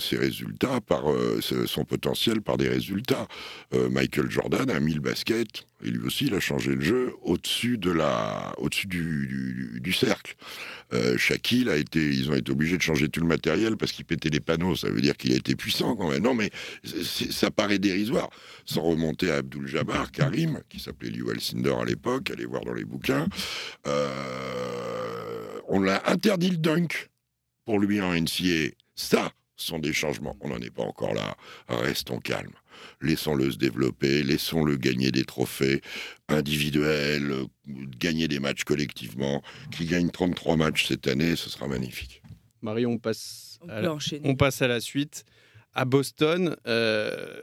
ses 0.00 0.16
résultats 0.16 0.80
par 0.80 1.10
euh, 1.10 1.40
son 1.40 1.84
potentiel 1.84 2.40
par 2.42 2.56
des 2.56 2.68
résultats. 2.68 3.26
Euh, 3.74 3.88
Michael 3.88 4.30
Jordan 4.30 4.70
a 4.70 4.80
mis 4.80 4.94
le 4.94 5.00
basket, 5.00 5.66
et 5.84 5.90
lui 5.90 6.06
aussi 6.06 6.26
il 6.26 6.34
a 6.34 6.40
changé 6.40 6.74
le 6.74 6.80
jeu 6.80 7.12
au-dessus 7.22 7.78
de 7.78 7.90
la, 7.90 8.54
au-dessus 8.58 8.86
du, 8.86 9.92
cercle. 9.92 10.34
Euh, 10.92 11.16
Shaquille 11.18 11.68
a 11.68 11.76
été, 11.76 12.00
ils 12.00 12.30
ont 12.30 12.34
été 12.34 12.52
obligés 12.52 12.76
de 12.76 12.82
changer 12.82 13.08
tout 13.08 13.20
le 13.20 13.26
matériel 13.26 13.76
parce 13.76 13.92
qu'il 13.92 14.04
pétait 14.04 14.30
les 14.30 14.40
panneaux. 14.40 14.76
Ça 14.76 14.88
veut 14.88 15.00
dire 15.00 15.16
qu'il 15.16 15.32
a 15.32 15.36
été 15.36 15.56
puissant 15.56 15.96
quand 15.96 16.10
même. 16.10 16.22
Non 16.22 16.34
mais 16.34 16.50
ça 16.84 17.50
paraît 17.50 17.78
dérisoire. 17.78 18.30
Sans 18.64 18.82
remonter 18.82 19.30
à 19.30 19.36
Abdul 19.36 19.66
Jabbar, 19.66 20.12
Karim, 20.12 20.60
qui 20.68 20.78
s'appelait 20.78 21.10
Lew 21.10 21.30
Alcindor 21.30 21.80
à 21.80 21.84
l'époque, 21.84 22.30
allez 22.30 22.46
voir 22.46 22.64
dans 22.64 22.74
les 22.74 22.84
bouquins. 22.84 23.26
Euh, 23.86 25.60
on 25.68 25.80
l'a 25.80 26.02
interdit 26.10 26.50
le 26.50 26.56
dunk 26.56 27.10
pour 27.64 27.78
lui 27.78 28.00
en 28.00 28.14
NCA. 28.14 28.74
Ça, 28.94 29.32
sont 29.66 29.78
des 29.78 29.92
changements. 29.92 30.36
On 30.40 30.48
n'en 30.48 30.58
est 30.58 30.70
pas 30.74 30.82
encore 30.82 31.14
là. 31.14 31.36
Restons 31.68 32.18
calmes. 32.18 32.52
Laissons-le 33.02 33.50
se 33.50 33.58
développer, 33.58 34.22
laissons-le 34.22 34.76
gagner 34.76 35.10
des 35.10 35.24
trophées 35.24 35.80
individuels, 36.28 37.32
gagner 37.98 38.28
des 38.28 38.40
matchs 38.40 38.64
collectivement. 38.64 39.42
Qui 39.70 39.86
gagne 39.86 40.10
33 40.10 40.56
matchs 40.56 40.86
cette 40.86 41.06
année, 41.06 41.36
ce 41.36 41.50
sera 41.50 41.66
magnifique. 41.68 42.22
Marie, 42.62 42.86
on 42.86 42.98
passe, 42.98 43.58
On 43.62 43.68
à 43.68 43.80
la, 43.80 43.92
enchaîner. 43.92 44.22
on 44.28 44.34
passe 44.34 44.60
à 44.62 44.68
la 44.68 44.80
suite. 44.80 45.24
À 45.72 45.84
Boston, 45.84 46.56
euh, 46.66 47.40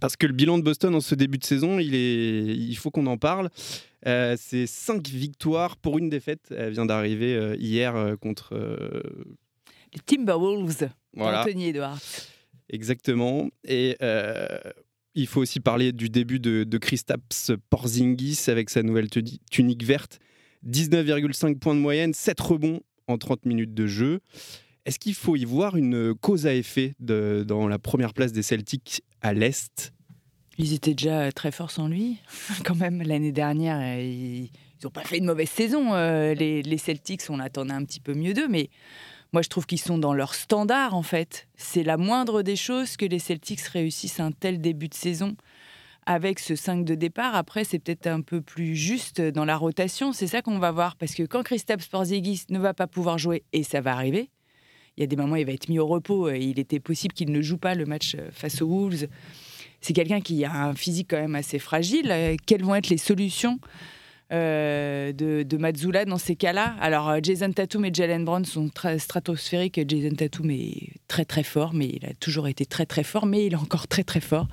Parce 0.00 0.16
que 0.16 0.26
le 0.26 0.32
bilan 0.32 0.58
de 0.58 0.62
Boston 0.62 0.94
en 0.94 1.00
ce 1.00 1.14
début 1.14 1.38
de 1.38 1.44
saison, 1.44 1.78
il, 1.78 1.94
est... 1.94 2.54
il 2.56 2.76
faut 2.76 2.90
qu'on 2.90 3.06
en 3.06 3.16
parle. 3.16 3.48
Euh, 4.06 4.36
c'est 4.38 4.66
5 4.66 5.08
victoires 5.08 5.76
pour 5.76 5.98
une 5.98 6.10
défaite. 6.10 6.52
Elle 6.54 6.72
vient 6.72 6.86
d'arriver 6.86 7.34
euh, 7.34 7.56
hier 7.56 8.16
contre. 8.20 8.54
Les 9.94 10.00
Timberwolves 10.00 10.88
voilà, 11.16 11.44
d'Anthony 11.44 11.68
Edwards. 11.68 12.00
exactement. 12.68 13.48
Et 13.64 13.96
euh, 14.02 14.46
il 15.14 15.26
faut 15.26 15.40
aussi 15.40 15.60
parler 15.60 15.92
du 15.92 16.08
début 16.08 16.40
de, 16.40 16.64
de 16.64 16.78
Kristaps 16.78 17.52
Porzingis 17.70 18.44
avec 18.48 18.70
sa 18.70 18.82
nouvelle 18.82 19.08
tuni- 19.08 19.40
tunique 19.50 19.84
verte. 19.84 20.18
19,5 20.66 21.58
points 21.58 21.74
de 21.74 21.80
moyenne, 21.80 22.14
7 22.14 22.40
rebonds 22.40 22.80
en 23.06 23.18
30 23.18 23.44
minutes 23.46 23.74
de 23.74 23.86
jeu. 23.86 24.20
Est-ce 24.86 24.98
qu'il 24.98 25.14
faut 25.14 25.36
y 25.36 25.44
voir 25.44 25.76
une 25.76 26.14
cause 26.14 26.46
à 26.46 26.54
effet 26.54 26.94
de- 27.00 27.44
dans 27.46 27.68
la 27.68 27.78
première 27.78 28.12
place 28.14 28.32
des 28.32 28.42
Celtics 28.42 29.02
à 29.20 29.32
l'Est? 29.34 29.92
Ils 30.56 30.72
étaient 30.72 30.94
déjà 30.94 31.32
très 31.32 31.50
forts 31.52 31.70
sans 31.70 31.88
lui, 31.88 32.18
quand 32.64 32.76
même, 32.76 33.02
l'année 33.02 33.32
dernière. 33.32 33.98
Ils 34.00 34.50
n'ont 34.82 34.90
pas 34.90 35.02
fait 35.04 35.18
une 35.18 35.24
mauvaise 35.26 35.48
saison, 35.50 35.94
euh, 35.94 36.32
les, 36.34 36.62
les 36.62 36.78
Celtics. 36.78 37.22
On 37.28 37.40
attendait 37.40 37.72
un 37.72 37.84
petit 37.84 38.00
peu 38.00 38.14
mieux 38.14 38.34
d'eux, 38.34 38.48
mais 38.48 38.68
moi, 39.34 39.42
je 39.42 39.48
trouve 39.48 39.66
qu'ils 39.66 39.80
sont 39.80 39.98
dans 39.98 40.14
leur 40.14 40.32
standard, 40.32 40.94
en 40.94 41.02
fait. 41.02 41.48
C'est 41.56 41.82
la 41.82 41.96
moindre 41.96 42.42
des 42.42 42.54
choses 42.54 42.96
que 42.96 43.04
les 43.04 43.18
Celtics 43.18 43.62
réussissent 43.62 44.20
un 44.20 44.30
tel 44.30 44.60
début 44.60 44.86
de 44.86 44.94
saison 44.94 45.34
avec 46.06 46.38
ce 46.38 46.54
5 46.54 46.84
de 46.84 46.94
départ. 46.94 47.34
Après, 47.34 47.64
c'est 47.64 47.80
peut-être 47.80 48.06
un 48.06 48.20
peu 48.20 48.40
plus 48.40 48.76
juste 48.76 49.20
dans 49.20 49.44
la 49.44 49.56
rotation. 49.56 50.12
C'est 50.12 50.28
ça 50.28 50.40
qu'on 50.40 50.60
va 50.60 50.70
voir. 50.70 50.94
Parce 50.94 51.16
que 51.16 51.24
quand 51.24 51.42
Kristaps 51.42 51.88
Porzingis 51.88 52.44
ne 52.50 52.60
va 52.60 52.74
pas 52.74 52.86
pouvoir 52.86 53.18
jouer, 53.18 53.42
et 53.52 53.64
ça 53.64 53.80
va 53.80 53.94
arriver, 53.94 54.30
il 54.96 55.00
y 55.00 55.02
a 55.02 55.08
des 55.08 55.16
moments 55.16 55.32
où 55.32 55.38
il 55.38 55.46
va 55.46 55.52
être 55.52 55.68
mis 55.68 55.80
au 55.80 55.86
repos. 55.88 56.30
Il 56.30 56.60
était 56.60 56.78
possible 56.78 57.12
qu'il 57.12 57.32
ne 57.32 57.42
joue 57.42 57.58
pas 57.58 57.74
le 57.74 57.86
match 57.86 58.14
euh, 58.14 58.30
face 58.30 58.62
aux 58.62 58.68
Wolves. 58.68 59.08
C'est 59.80 59.94
quelqu'un 59.94 60.20
qui 60.20 60.44
a 60.44 60.66
un 60.66 60.76
physique 60.76 61.08
quand 61.10 61.20
même 61.20 61.34
assez 61.34 61.58
fragile. 61.58 62.12
Euh, 62.12 62.36
Quelles 62.46 62.62
vont 62.62 62.76
être 62.76 62.88
les 62.88 62.98
solutions 62.98 63.58
euh, 64.32 65.12
de, 65.12 65.42
de 65.42 65.56
Mazzula 65.56 66.04
dans 66.06 66.18
ces 66.18 66.34
cas-là 66.34 66.74
Alors, 66.80 67.08
euh, 67.10 67.18
Jason 67.22 67.52
Tatum 67.52 67.84
et 67.84 67.92
Jalen 67.92 68.24
Brown 68.24 68.44
sont 68.44 68.68
très 68.68 68.98
stratosphériques. 68.98 69.80
Jason 69.88 70.14
Tatum 70.14 70.50
est 70.50 70.94
très 71.08 71.24
très 71.24 71.42
fort, 71.42 71.74
mais 71.74 71.88
il 71.88 72.06
a 72.06 72.14
toujours 72.14 72.48
été 72.48 72.64
très 72.66 72.86
très 72.86 73.04
fort, 73.04 73.26
mais 73.26 73.46
il 73.46 73.52
est 73.52 73.56
encore 73.56 73.86
très 73.86 74.02
très 74.04 74.20
fort. 74.20 74.48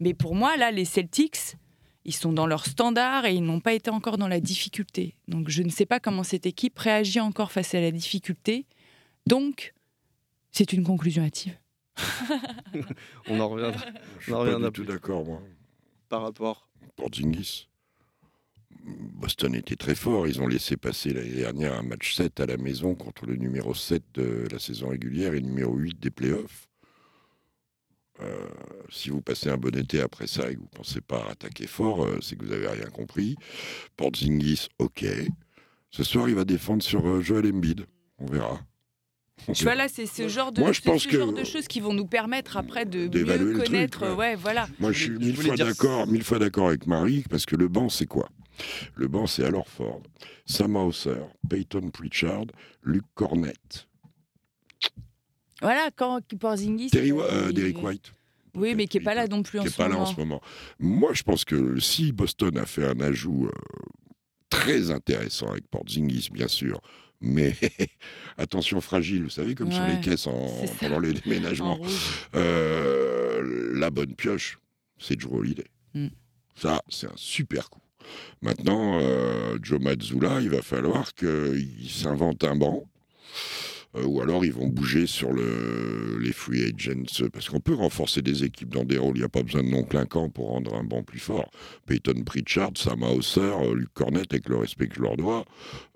Mais 0.00 0.12
pour 0.12 0.34
moi, 0.34 0.56
là, 0.56 0.70
les 0.70 0.84
Celtics, 0.84 1.56
ils 2.04 2.14
sont 2.14 2.32
dans 2.32 2.46
leur 2.46 2.66
standard 2.66 3.24
et 3.26 3.34
ils 3.34 3.44
n'ont 3.44 3.60
pas 3.60 3.74
été 3.74 3.90
encore 3.90 4.18
dans 4.18 4.28
la 4.28 4.40
difficulté. 4.40 5.14
Donc, 5.28 5.48
je 5.48 5.62
ne 5.62 5.70
sais 5.70 5.86
pas 5.86 6.00
comment 6.00 6.22
cette 6.22 6.46
équipe 6.46 6.78
réagit 6.78 7.20
encore 7.20 7.52
face 7.52 7.74
à 7.74 7.80
la 7.80 7.90
difficulté. 7.90 8.66
Donc, 9.26 9.72
c'est 10.50 10.72
une 10.72 10.84
conclusion 10.84 11.22
hâtive. 11.22 11.56
On 13.28 13.40
en 13.40 13.48
reviendra 13.48 13.84
Je 14.18 14.24
suis 14.24 14.32
en 14.32 14.44
pas 14.44 14.56
du 14.56 14.62
tout 14.64 14.70
plus. 14.70 14.84
d'accord, 14.86 15.24
moi. 15.24 15.42
par 16.08 16.22
rapport. 16.22 16.68
Porzingis. 16.96 17.68
Boston 18.86 19.54
était 19.54 19.76
très 19.76 19.94
fort. 19.94 20.26
Ils 20.28 20.40
ont 20.40 20.46
laissé 20.46 20.76
passer 20.76 21.12
l'année 21.12 21.30
dernière 21.34 21.78
un 21.78 21.82
match 21.82 22.14
7 22.14 22.40
à 22.40 22.46
la 22.46 22.56
maison 22.56 22.94
contre 22.94 23.26
le 23.26 23.36
numéro 23.36 23.74
7 23.74 24.02
de 24.14 24.46
la 24.50 24.58
saison 24.58 24.88
régulière 24.90 25.34
et 25.34 25.40
le 25.40 25.46
numéro 25.46 25.74
8 25.76 25.98
des 26.00 26.10
playoffs. 26.10 26.68
Euh, 28.22 28.46
si 28.88 29.10
vous 29.10 29.20
passez 29.20 29.50
un 29.50 29.58
bon 29.58 29.76
été 29.76 30.00
après 30.00 30.26
ça 30.26 30.50
et 30.50 30.54
que 30.54 30.58
vous 30.60 30.68
ne 30.72 30.76
pensez 30.78 31.00
pas 31.02 31.26
attaquer 31.30 31.66
fort, 31.66 32.04
euh, 32.04 32.18
c'est 32.22 32.36
que 32.36 32.44
vous 32.44 32.50
n'avez 32.50 32.68
rien 32.68 32.86
compris. 32.90 33.36
Porzingis, 33.96 34.68
ok. 34.78 35.04
Ce 35.90 36.02
soir, 36.02 36.28
il 36.28 36.34
va 36.34 36.44
défendre 36.44 36.82
sur 36.82 37.06
euh, 37.06 37.20
Joel 37.20 37.46
Embiid. 37.52 37.84
On 38.18 38.26
verra. 38.26 38.60
Tu 39.52 39.64
vois, 39.64 39.74
là, 39.74 39.86
c'est 39.88 40.06
ce 40.06 40.28
genre 40.28 40.50
de, 40.50 40.60
Moi, 40.62 40.72
je 40.72 40.80
c'est 40.80 40.88
pense 40.88 41.02
ce 41.02 41.08
que- 41.08 41.18
genre 41.18 41.32
de 41.34 41.44
choses 41.44 41.68
qui 41.68 41.80
vont 41.80 41.92
nous 41.92 42.06
permettre 42.06 42.56
après 42.56 42.86
de 42.86 43.06
D'évaluer 43.06 43.44
mieux 43.52 43.52
truc, 43.58 43.66
connaître. 43.66 44.02
ouais. 44.08 44.14
ouais. 44.14 44.34
voilà. 44.34 44.66
Moi, 44.80 44.92
je 44.92 44.98
suis 44.98 45.06
voulais- 45.12 45.20
je 45.20 45.26
mille 45.26 45.36
voulais 45.36 45.46
fois 45.48 45.56
dire- 45.56 45.66
d'accord, 45.66 46.06
mille 46.06 46.24
fois 46.24 46.38
d'accord 46.38 46.68
avec 46.68 46.86
Marie, 46.86 47.22
parce 47.28 47.44
que 47.44 47.54
le 47.54 47.68
banc, 47.68 47.90
c'est 47.90 48.06
quoi? 48.06 48.30
Le 48.94 49.08
banc, 49.08 49.26
c'est 49.26 49.44
alors 49.44 49.68
Ford, 49.68 50.02
Sam 50.46 50.76
Hauser, 50.76 51.22
Peyton 51.48 51.90
Pritchard, 51.90 52.46
Luc 52.82 53.04
Cornett, 53.14 53.86
Voilà, 55.62 55.90
quand 55.94 56.20
Porzingis. 56.38 56.90
Terry, 56.90 57.12
euh, 57.12 57.20
euh, 57.48 57.52
Derrick 57.52 57.82
White. 57.82 58.12
Oui, 58.54 58.74
mais 58.74 58.86
qui 58.86 58.98
n'est 58.98 59.04
pas 59.04 59.14
là 59.14 59.26
non 59.26 59.42
plus 59.42 59.58
en 59.58 59.64
Qui 59.64 59.68
ce 59.70 59.74
n'est 59.74 59.76
pas 59.84 59.88
là 59.88 59.94
moment. 59.96 60.08
en 60.08 60.12
ce 60.14 60.16
moment. 60.20 60.40
Moi, 60.78 61.12
je 61.12 61.22
pense 61.22 61.44
que 61.44 61.78
si 61.78 62.12
Boston 62.12 62.56
a 62.58 62.64
fait 62.66 62.84
un 62.86 63.00
ajout 63.00 63.46
euh, 63.46 63.50
très 64.50 64.90
intéressant 64.90 65.48
avec 65.50 65.66
Porzingis, 65.68 66.28
bien 66.32 66.48
sûr, 66.48 66.80
mais 67.20 67.54
attention 68.38 68.80
fragile, 68.80 69.24
vous 69.24 69.30
savez, 69.30 69.54
comme 69.54 69.72
sur 69.72 69.84
les 69.86 70.00
caisses 70.00 70.26
en- 70.26 70.50
pendant 70.80 70.98
les 71.00 71.10
En 71.10 71.20
déménagements. 71.24 71.78
Euh, 72.34 73.72
la 73.78 73.90
bonne 73.90 74.14
pioche, 74.14 74.58
c'est 74.98 75.18
Joe 75.20 75.32
Holiday. 75.32 75.66
Mm. 75.94 76.08
Ça, 76.54 76.82
c'est 76.88 77.06
un 77.06 77.16
super 77.16 77.68
coup. 77.70 77.80
Maintenant, 78.42 78.98
euh, 79.00 79.58
Joe 79.62 79.80
Mazzulla, 79.80 80.40
il 80.40 80.50
va 80.50 80.62
falloir 80.62 81.14
qu'il 81.14 81.88
s'invente 81.88 82.44
un 82.44 82.56
banc. 82.56 82.84
euh, 83.96 84.04
ou 84.04 84.20
alors 84.20 84.44
ils 84.44 84.52
vont 84.52 84.66
bouger 84.68 85.06
sur 85.06 85.32
le, 85.32 86.18
les 86.20 86.32
free 86.32 86.64
agents, 86.64 87.28
parce 87.32 87.48
qu'on 87.48 87.60
peut 87.60 87.72
renforcer 87.74 88.20
des 88.20 88.44
équipes 88.44 88.68
dans 88.74 88.84
des 88.84 88.98
rôles. 88.98 89.16
Il 89.16 89.20
n'y 89.20 89.24
a 89.24 89.28
pas 89.30 89.42
besoin 89.42 89.62
de 89.62 89.68
non 89.68 89.84
clinquants 89.84 90.28
pour 90.28 90.48
rendre 90.50 90.74
un 90.74 90.84
banc 90.84 91.02
plus 91.02 91.18
fort. 91.18 91.50
Peyton 91.86 92.22
Pritchard, 92.24 92.72
Sam 92.76 93.02
Hauser, 93.04 93.40
euh, 93.40 93.74
Luc 93.74 93.88
Cornett, 93.94 94.30
avec 94.32 94.48
le 94.50 94.56
respect 94.58 94.88
que 94.88 94.96
je 94.96 95.00
leur 95.02 95.16
dois, 95.16 95.44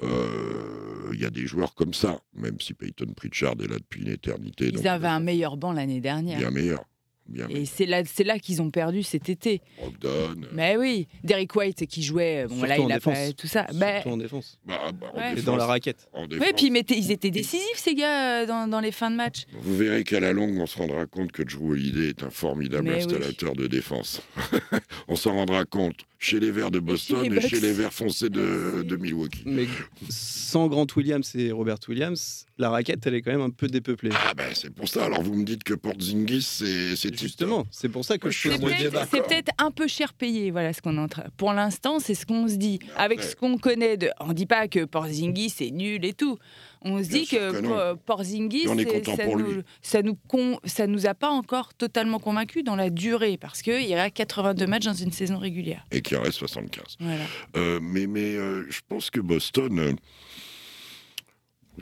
euh, 0.02 1.10
il 1.12 1.20
y 1.20 1.24
a 1.26 1.30
des 1.30 1.46
joueurs 1.46 1.74
comme 1.74 1.92
ça, 1.94 2.20
même 2.34 2.58
si 2.60 2.72
Peyton 2.74 3.12
Pritchard 3.14 3.54
est 3.62 3.68
là 3.68 3.76
depuis 3.78 4.02
une 4.02 4.08
éternité. 4.08 4.70
donc 4.70 4.82
Ils 4.82 4.88
avaient 4.88 5.06
il 5.06 5.10
est 5.10 5.14
un 5.14 5.20
meilleur 5.20 5.56
banc 5.58 5.72
l'année 5.72 6.00
dernière. 6.00 6.38
bien 6.38 6.50
meilleur. 6.50 6.84
Bien 7.30 7.46
Et 7.48 7.64
c'est 7.64 7.86
là, 7.86 8.02
c'est 8.04 8.24
là 8.24 8.38
qu'ils 8.40 8.60
ont 8.60 8.70
perdu 8.70 9.02
cet 9.04 9.28
été. 9.28 9.60
Brogdon. 9.78 10.34
Mais 10.52 10.76
oui, 10.76 11.06
Derrick 11.22 11.54
White 11.54 11.86
qui 11.86 12.02
jouait, 12.02 12.46
bon 12.48 12.62
là 12.64 12.80
en 12.80 12.86
il 12.88 12.92
a 12.92 12.96
défense. 12.96 13.14
pas 13.18 13.32
tout 13.32 13.46
ça. 13.46 13.66
Bah, 13.74 13.94
Surtout 14.02 14.08
en 14.10 14.16
défense. 14.16 14.58
Bah, 14.66 14.90
bah, 14.92 15.12
en 15.14 15.16
Ouais. 15.18 15.26
Et 15.26 15.34
défense, 15.36 15.44
dans 15.44 15.56
la 15.56 15.66
raquette. 15.66 16.08
en 16.12 16.24
oui, 16.24 16.38
puis 16.56 16.66
ils, 16.66 16.72
mettaient- 16.72 16.96
ils 16.98 17.12
étaient 17.12 17.30
décisifs 17.30 17.62
ces 17.76 17.94
gars 17.94 18.42
euh, 18.42 18.46
dans, 18.46 18.66
dans 18.66 18.80
les 18.80 18.90
fins 18.92 19.10
de 19.12 19.16
match. 19.16 19.44
Vous 19.62 19.76
verrez 19.76 20.02
qu'à 20.02 20.18
la 20.20 20.32
longue, 20.32 20.58
on 20.58 20.66
se 20.66 20.76
rendra 20.76 21.06
compte 21.06 21.30
que 21.30 21.42
Drew 21.44 21.70
Holiday 21.72 22.08
est 22.08 22.22
un 22.24 22.30
formidable 22.30 22.88
Mais 22.88 22.96
oui. 22.96 23.02
installateur 23.04 23.54
de 23.54 23.66
défense. 23.68 24.22
on 25.08 25.14
s'en 25.16 25.32
rendra 25.34 25.64
compte 25.64 26.00
chez 26.22 26.38
les 26.38 26.50
Verts 26.50 26.70
de 26.70 26.78
Boston 26.80 27.24
et 27.32 27.40
chez 27.40 27.60
les 27.60 27.72
Verts 27.72 27.94
foncés 27.94 28.28
de, 28.28 28.82
de 28.86 28.96
Milwaukee. 28.96 29.42
Mais 29.46 29.66
sans 30.10 30.68
Grant 30.68 30.86
Williams 30.94 31.34
et 31.34 31.50
Robert 31.50 31.78
Williams, 31.88 32.44
la 32.58 32.68
raquette, 32.68 33.06
elle 33.06 33.14
est 33.14 33.22
quand 33.22 33.30
même 33.32 33.40
un 33.40 33.48
peu 33.50 33.66
dépeuplée. 33.68 34.10
Ah 34.12 34.34
ben 34.34 34.50
c'est 34.52 34.68
pour 34.68 34.86
ça. 34.86 35.06
Alors 35.06 35.22
vous 35.22 35.34
me 35.34 35.44
dites 35.44 35.64
que 35.64 35.72
Porzingis, 35.72 36.42
c'est 36.42 36.94
c'est 36.94 37.18
Justement, 37.18 37.64
c'est 37.70 37.88
pour 37.88 38.04
ça 38.04 38.18
que 38.18 38.30
je 38.30 38.38
suis 38.38 38.48
C'est 38.50 38.54
à 38.54 38.58
le 38.58 38.62
moitié 38.62 38.78
peut-être 38.78 38.92
débat. 38.92 39.04
d'accord. 39.06 39.20
c'est 39.28 39.34
peut-être 39.34 39.52
un 39.58 39.70
peu 39.70 39.88
cher 39.88 40.12
payé, 40.12 40.50
voilà 40.50 40.72
ce 40.74 40.82
qu'on 40.82 40.96
est 40.96 41.00
en 41.00 41.08
train. 41.08 41.24
Pour 41.38 41.54
l'instant, 41.54 41.98
c'est 41.98 42.14
ce 42.14 42.26
qu'on 42.26 42.46
se 42.48 42.56
dit. 42.56 42.78
Avec 42.96 43.22
ce 43.22 43.34
qu'on 43.34 43.56
connaît 43.56 43.96
de, 43.96 44.10
on 44.20 44.34
dit 44.34 44.46
pas 44.46 44.68
que 44.68 44.84
Porzingis 44.84 45.50
c'est 45.50 45.70
nul 45.70 46.04
et 46.04 46.12
tout. 46.12 46.36
On 46.82 47.02
se 47.02 47.08
Bien 47.08 47.18
dit 47.20 47.26
que, 47.26 47.52
que. 47.60 47.94
Po- 47.94 48.00
Porzingis, 48.06 48.62
ça, 48.64 48.74
nous, 48.74 49.62
ça 49.82 50.02
nous 50.02 50.16
con- 50.28 50.58
ça 50.64 50.86
nous 50.86 51.06
a 51.06 51.12
pas 51.14 51.28
encore 51.28 51.74
totalement 51.74 52.18
convaincus 52.18 52.64
dans 52.64 52.76
la 52.76 52.88
durée 52.88 53.36
parce 53.36 53.60
que 53.60 53.82
il 53.82 53.86
y 53.88 53.94
a 53.94 54.08
82 54.10 54.66
matchs 54.66 54.86
dans 54.86 54.94
une 54.94 55.12
saison 55.12 55.38
régulière. 55.38 55.84
et 55.90 56.00
qui 56.00 56.16
en 56.16 56.22
reste 56.22 56.38
75. 56.38 56.96
Voilà. 57.00 57.22
Euh, 57.56 57.80
mais 57.82 58.06
mais 58.06 58.34
euh, 58.34 58.64
je 58.70 58.80
pense 58.88 59.10
que 59.10 59.20
Boston, 59.20 59.78
euh, 59.78 59.92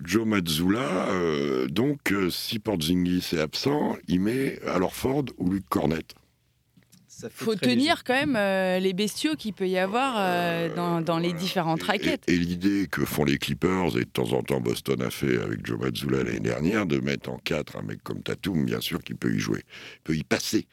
Joe 0.04 0.26
Mazzulla, 0.26 1.08
euh, 1.10 1.66
donc 1.66 2.12
euh, 2.12 2.30
si 2.30 2.58
Porzingis 2.58 3.24
est 3.32 3.40
absent, 3.40 3.96
il 4.06 4.20
met 4.20 4.58
alors 4.66 4.94
Ford 4.94 5.24
ou 5.38 5.50
Luc 5.50 5.64
Cornett. 5.68 6.14
Ça 7.20 7.28
fait 7.30 7.44
Faut 7.44 7.56
tenir 7.56 8.04
quand 8.04 8.14
même 8.14 8.36
euh, 8.36 8.78
les 8.78 8.92
bestiaux 8.92 9.34
qu'il 9.34 9.52
peut 9.52 9.68
y 9.68 9.76
avoir 9.76 10.14
euh, 10.18 10.72
dans, 10.74 11.00
dans 11.00 11.18
les 11.18 11.30
Voilà. 11.30 11.40
différentes 11.42 11.80
Et- 11.80 11.86
raquettes. 11.86 12.22
Et, 12.28 12.34
et 12.34 12.38
l'idée 12.38 12.86
que 12.88 13.04
font 13.04 13.24
les 13.24 13.38
Clippers, 13.38 13.96
et 13.96 14.04
de 14.04 14.10
temps 14.10 14.32
en 14.34 14.42
temps 14.44 14.60
Boston 14.60 15.02
a 15.02 15.10
fait 15.10 15.36
avec 15.40 15.66
Joe 15.66 15.80
Mazzulla 15.80 16.22
l'année 16.22 16.38
dernière, 16.38 16.86
de 16.86 17.00
mettre 17.00 17.28
en 17.30 17.38
4 17.38 17.76
un 17.76 17.82
mec 17.82 18.02
comme 18.04 18.22
Tatum, 18.22 18.64
bien 18.64 18.80
sûr 18.80 19.02
qu'il 19.02 19.16
peut 19.16 19.34
y 19.34 19.40
jouer, 19.40 19.64
il 19.96 20.00
peut 20.04 20.16
y 20.16 20.22
passer. 20.22 20.68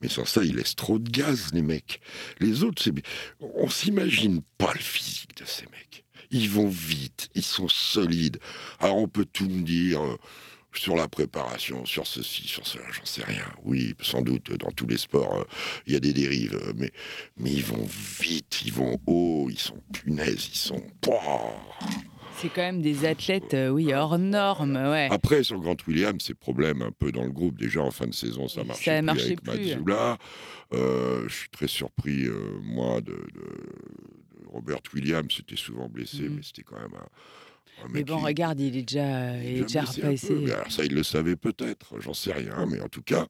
Mais 0.00 0.08
sans 0.08 0.24
ça, 0.24 0.44
il 0.44 0.54
laisse 0.54 0.76
trop 0.76 1.00
de 1.00 1.10
gaz, 1.10 1.50
les 1.52 1.62
mecs. 1.62 2.00
Les 2.38 2.62
autres, 2.62 2.80
c'est... 2.80 2.92
on 3.40 3.68
s'imagine 3.68 4.42
pas 4.56 4.72
le 4.74 4.80
physique 4.80 5.36
de 5.36 5.44
ces 5.44 5.64
mecs. 5.66 6.04
Ils 6.30 6.48
vont 6.50 6.68
vite, 6.68 7.30
ils 7.34 7.42
sont 7.42 7.68
solides. 7.68 8.38
Alors 8.78 8.98
on 8.98 9.08
peut 9.08 9.24
tout 9.24 9.48
me 9.48 9.62
dire 9.62 10.04
euh, 10.04 10.16
sur 10.78 10.96
la 10.96 11.08
préparation, 11.08 11.84
sur 11.84 12.06
ceci, 12.06 12.46
sur 12.46 12.66
cela, 12.66 12.84
j'en 12.92 13.04
sais 13.04 13.24
rien. 13.24 13.44
Oui, 13.64 13.94
sans 14.00 14.22
doute, 14.22 14.52
dans 14.52 14.70
tous 14.70 14.86
les 14.86 14.96
sports, 14.98 15.38
euh, 15.40 15.44
il 15.86 15.92
y 15.92 15.96
a 15.96 16.00
des 16.00 16.12
dérives, 16.12 16.54
euh, 16.54 16.72
mais, 16.76 16.90
mais 17.36 17.50
ils 17.52 17.64
vont 17.64 17.86
vite, 18.20 18.62
ils 18.64 18.72
vont 18.72 18.98
haut, 19.06 19.48
ils 19.50 19.58
sont 19.58 19.82
punaises, 19.92 20.48
ils 20.52 20.56
sont... 20.58 20.82
C'est 22.40 22.50
quand 22.50 22.62
même 22.62 22.82
des 22.82 23.04
athlètes, 23.04 23.54
euh, 23.54 23.68
oui, 23.70 23.92
hors 23.92 24.16
normes, 24.16 24.76
ouais. 24.76 25.08
Après, 25.10 25.42
sur 25.42 25.58
Grant 25.58 25.74
Williams, 25.88 26.22
c'est 26.24 26.34
problème 26.38 26.82
un 26.82 26.92
peu 26.92 27.10
dans 27.10 27.24
le 27.24 27.32
groupe. 27.32 27.58
Déjà, 27.58 27.80
en 27.82 27.90
fin 27.90 28.06
de 28.06 28.14
saison, 28.14 28.46
ça 28.46 28.60
Ça 28.60 28.64
marchait 28.64 28.96
plus 28.98 29.02
marchait 29.06 29.24
avec 29.24 29.40
plus. 29.84 29.92
Euh, 30.74 31.28
je 31.28 31.34
suis 31.34 31.48
très 31.48 31.66
surpris, 31.66 32.26
euh, 32.26 32.60
moi, 32.62 33.00
de, 33.00 33.10
de- 33.12 34.40
de 34.40 34.46
Robert 34.46 34.78
Williams. 34.94 35.32
C'était 35.36 35.56
souvent 35.56 35.88
blessé, 35.88 36.22
Mhm. 36.22 36.36
mais 36.36 36.42
c'était 36.44 36.62
quand 36.62 36.78
même 36.78 36.94
un 36.94 37.08
Mais 37.90 38.04
bon, 38.04 38.18
qui- 38.18 38.24
regarde, 38.24 38.60
il 38.60 38.76
est 38.76 38.82
déjà, 38.82 39.36
il 39.42 39.58
est 39.58 39.62
déjà 39.62 39.82
peu. 39.82 40.06
repassé. 40.06 40.52
Alors 40.52 40.70
ça, 40.72 40.84
il 40.84 40.94
le 40.94 41.02
savait 41.02 41.36
peut-être, 41.36 42.00
j'en 42.00 42.14
sais 42.14 42.32
rien. 42.32 42.66
Mais 42.70 42.80
en 42.80 42.88
tout 42.88 43.02
cas, 43.02 43.26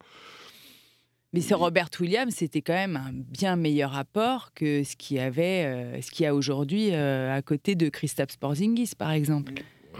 Mais 1.34 1.40
c'est 1.42 1.54
Robert 1.54 1.90
Williams, 2.00 2.32
c'était 2.34 2.62
quand 2.62 2.72
même 2.72 2.96
un 2.96 3.10
bien 3.12 3.56
meilleur 3.56 3.94
apport 3.96 4.52
que 4.54 4.82
ce 4.84 4.96
qu'il 4.96 5.18
y 5.18 5.20
avait, 5.20 5.64
euh, 5.66 6.00
ce 6.00 6.10
qu'il 6.10 6.24
y 6.24 6.26
a 6.26 6.34
aujourd'hui 6.34 6.90
euh, 6.94 7.34
à 7.36 7.42
côté 7.42 7.74
de 7.74 7.88
Christophe 7.90 8.38
Porzingis, 8.38 8.92
par 8.96 9.10
exemple. 9.10 9.52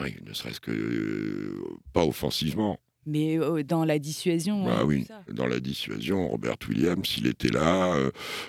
Oui, 0.03 0.15
ne 0.27 0.33
serait-ce 0.33 0.61
que 0.61 0.71
euh, 0.71 1.55
pas 1.93 2.07
offensivement. 2.07 2.81
Mais 3.05 3.39
euh, 3.39 3.63
dans 3.63 3.85
la 3.85 3.99
dissuasion. 3.99 4.65
Bah 4.65 4.85
ouais, 4.85 4.97
oui, 4.99 5.05
ça. 5.07 5.23
dans 5.33 5.47
la 5.47 5.61
dissuasion, 5.61 6.29
Robert 6.29 6.57
Williams, 6.69 7.15
il 7.19 7.27
était 7.27 7.49
là, 7.49 7.95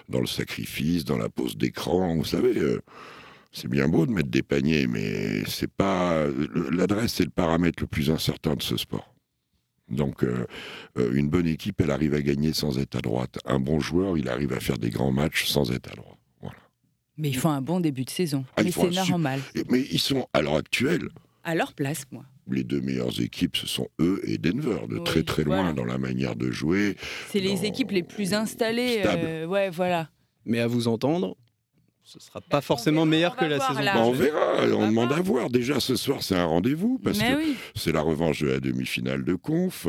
dans 0.09 0.19
le 0.21 0.27
sacrifice, 0.27 1.03
dans 1.05 1.17
la 1.17 1.29
pose 1.29 1.57
d'écran, 1.57 2.15
vous 2.15 2.25
savez. 2.25 2.53
C'est 3.51 3.67
bien 3.67 3.87
beau 3.87 4.05
de 4.05 4.11
mettre 4.11 4.29
des 4.29 4.43
paniers, 4.43 4.87
mais 4.87 5.43
c'est 5.47 5.71
pas 5.71 6.25
l'adresse, 6.71 7.13
c'est 7.13 7.23
le 7.25 7.29
paramètre 7.31 7.81
le 7.81 7.87
plus 7.87 8.09
incertain 8.09 8.55
de 8.55 8.61
ce 8.61 8.77
sport. 8.77 9.13
Donc, 9.89 10.23
euh, 10.23 10.45
euh, 10.99 11.11
une 11.15 11.29
bonne 11.29 11.47
équipe, 11.47 11.81
elle 11.81 11.89
arrive 11.89 12.13
à 12.13 12.21
gagner 12.21 12.53
sans 12.53 12.77
être 12.77 12.95
à 12.95 13.01
droite. 13.01 13.39
Un 13.45 13.59
bon 13.59 13.79
joueur, 13.79 14.17
il 14.19 14.29
arrive 14.29 14.53
à 14.53 14.59
faire 14.59 14.77
des 14.77 14.91
grands 14.91 15.11
matchs 15.11 15.45
sans 15.47 15.71
être 15.71 15.91
à 15.91 15.95
droite. 15.95 16.19
Voilà. 16.41 16.57
Mais 17.17 17.29
ils 17.29 17.37
font 17.37 17.49
un 17.49 17.61
bon 17.61 17.79
début 17.79 18.05
de 18.05 18.09
saison. 18.11 18.45
Ah, 18.55 18.61
Mais 18.63 18.69
c'est 18.71 18.91
su- 18.91 19.11
normal. 19.11 19.39
Mais 19.71 19.81
ils 19.91 19.99
sont, 19.99 20.27
à 20.33 20.43
l'heure 20.43 20.57
actuelle, 20.57 21.09
À 21.43 21.55
leur 21.55 21.73
place, 21.73 22.03
moi. 22.11 22.23
les 22.51 22.63
deux 22.63 22.81
meilleures 22.81 23.19
équipes, 23.19 23.57
ce 23.57 23.65
sont 23.65 23.87
eux 23.99 24.21
et 24.25 24.37
Denver, 24.37 24.81
de 24.87 24.97
Oui, 24.97 25.03
très 25.03 25.23
très 25.23 25.43
loin 25.43 25.57
voilà. 25.57 25.73
dans 25.73 25.85
la 25.85 25.97
manière 25.97 26.35
de 26.35 26.51
jouer. 26.51 26.95
C'est 27.31 27.39
les 27.39 27.65
équipes 27.65 27.89
les 27.89 28.03
plus 28.03 28.35
installées. 28.35 29.01
euh, 29.05 29.47
ouais, 29.47 29.71
voilà. 29.71 30.11
Mais 30.45 30.59
à 30.59 30.67
vous 30.67 30.87
entendre, 30.87 31.35
ce 32.09 32.19
sera 32.19 32.39
Bah, 32.39 32.45
pas 32.49 32.61
forcément 32.61 33.03
on 33.03 33.05
verra, 33.05 33.11
meilleur 33.11 33.35
que 33.35 33.45
la 33.45 33.57
voir, 33.57 33.69
saison. 33.77 33.83
Bah, 33.85 33.93
on 34.03 34.11
verra, 34.11 34.63
on 34.75 34.87
demande 34.87 35.07
voir. 35.09 35.19
à 35.19 35.21
voir. 35.21 35.49
Déjà 35.49 35.79
ce 35.79 35.95
soir, 35.95 36.23
c'est 36.23 36.35
un 36.35 36.45
rendez-vous 36.45 36.99
parce 37.03 37.19
Mais 37.19 37.33
que 37.33 37.37
oui. 37.37 37.55
c'est 37.75 37.91
la 37.91 38.01
revanche 38.01 38.41
de 38.41 38.47
la 38.47 38.59
demi-finale 38.59 39.23
de 39.23 39.35
conf. 39.35 39.87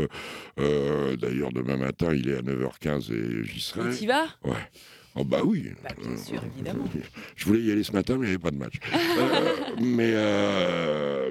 Euh, 0.58 1.16
D'ailleurs, 1.16 1.50
demain 1.52 1.76
matin, 1.78 2.12
il 2.14 2.28
est 2.28 2.36
à 2.36 2.42
9h15 2.42 3.12
et 3.12 3.44
j'y 3.44 3.56
Et 3.56 3.60
serai. 3.60 3.90
t'y 3.90 4.06
vas 4.06 4.26
Ouais. 4.44 4.52
Oh 5.16 5.24
bah 5.24 5.40
oui. 5.44 5.70
Bah, 5.82 5.90
bien 6.00 6.16
sûr, 6.16 6.40
évidemment. 6.54 6.84
Je 7.36 7.44
voulais 7.46 7.60
y 7.60 7.72
aller 7.72 7.82
ce 7.82 7.92
matin, 7.92 8.14
mais 8.16 8.26
il 8.26 8.28
n'y 8.28 8.34
avait 8.34 8.38
pas 8.38 8.50
de 8.52 8.58
match. 8.58 8.74
Euh, 9.18 9.56
mais 9.80 10.12
euh, 10.14 11.30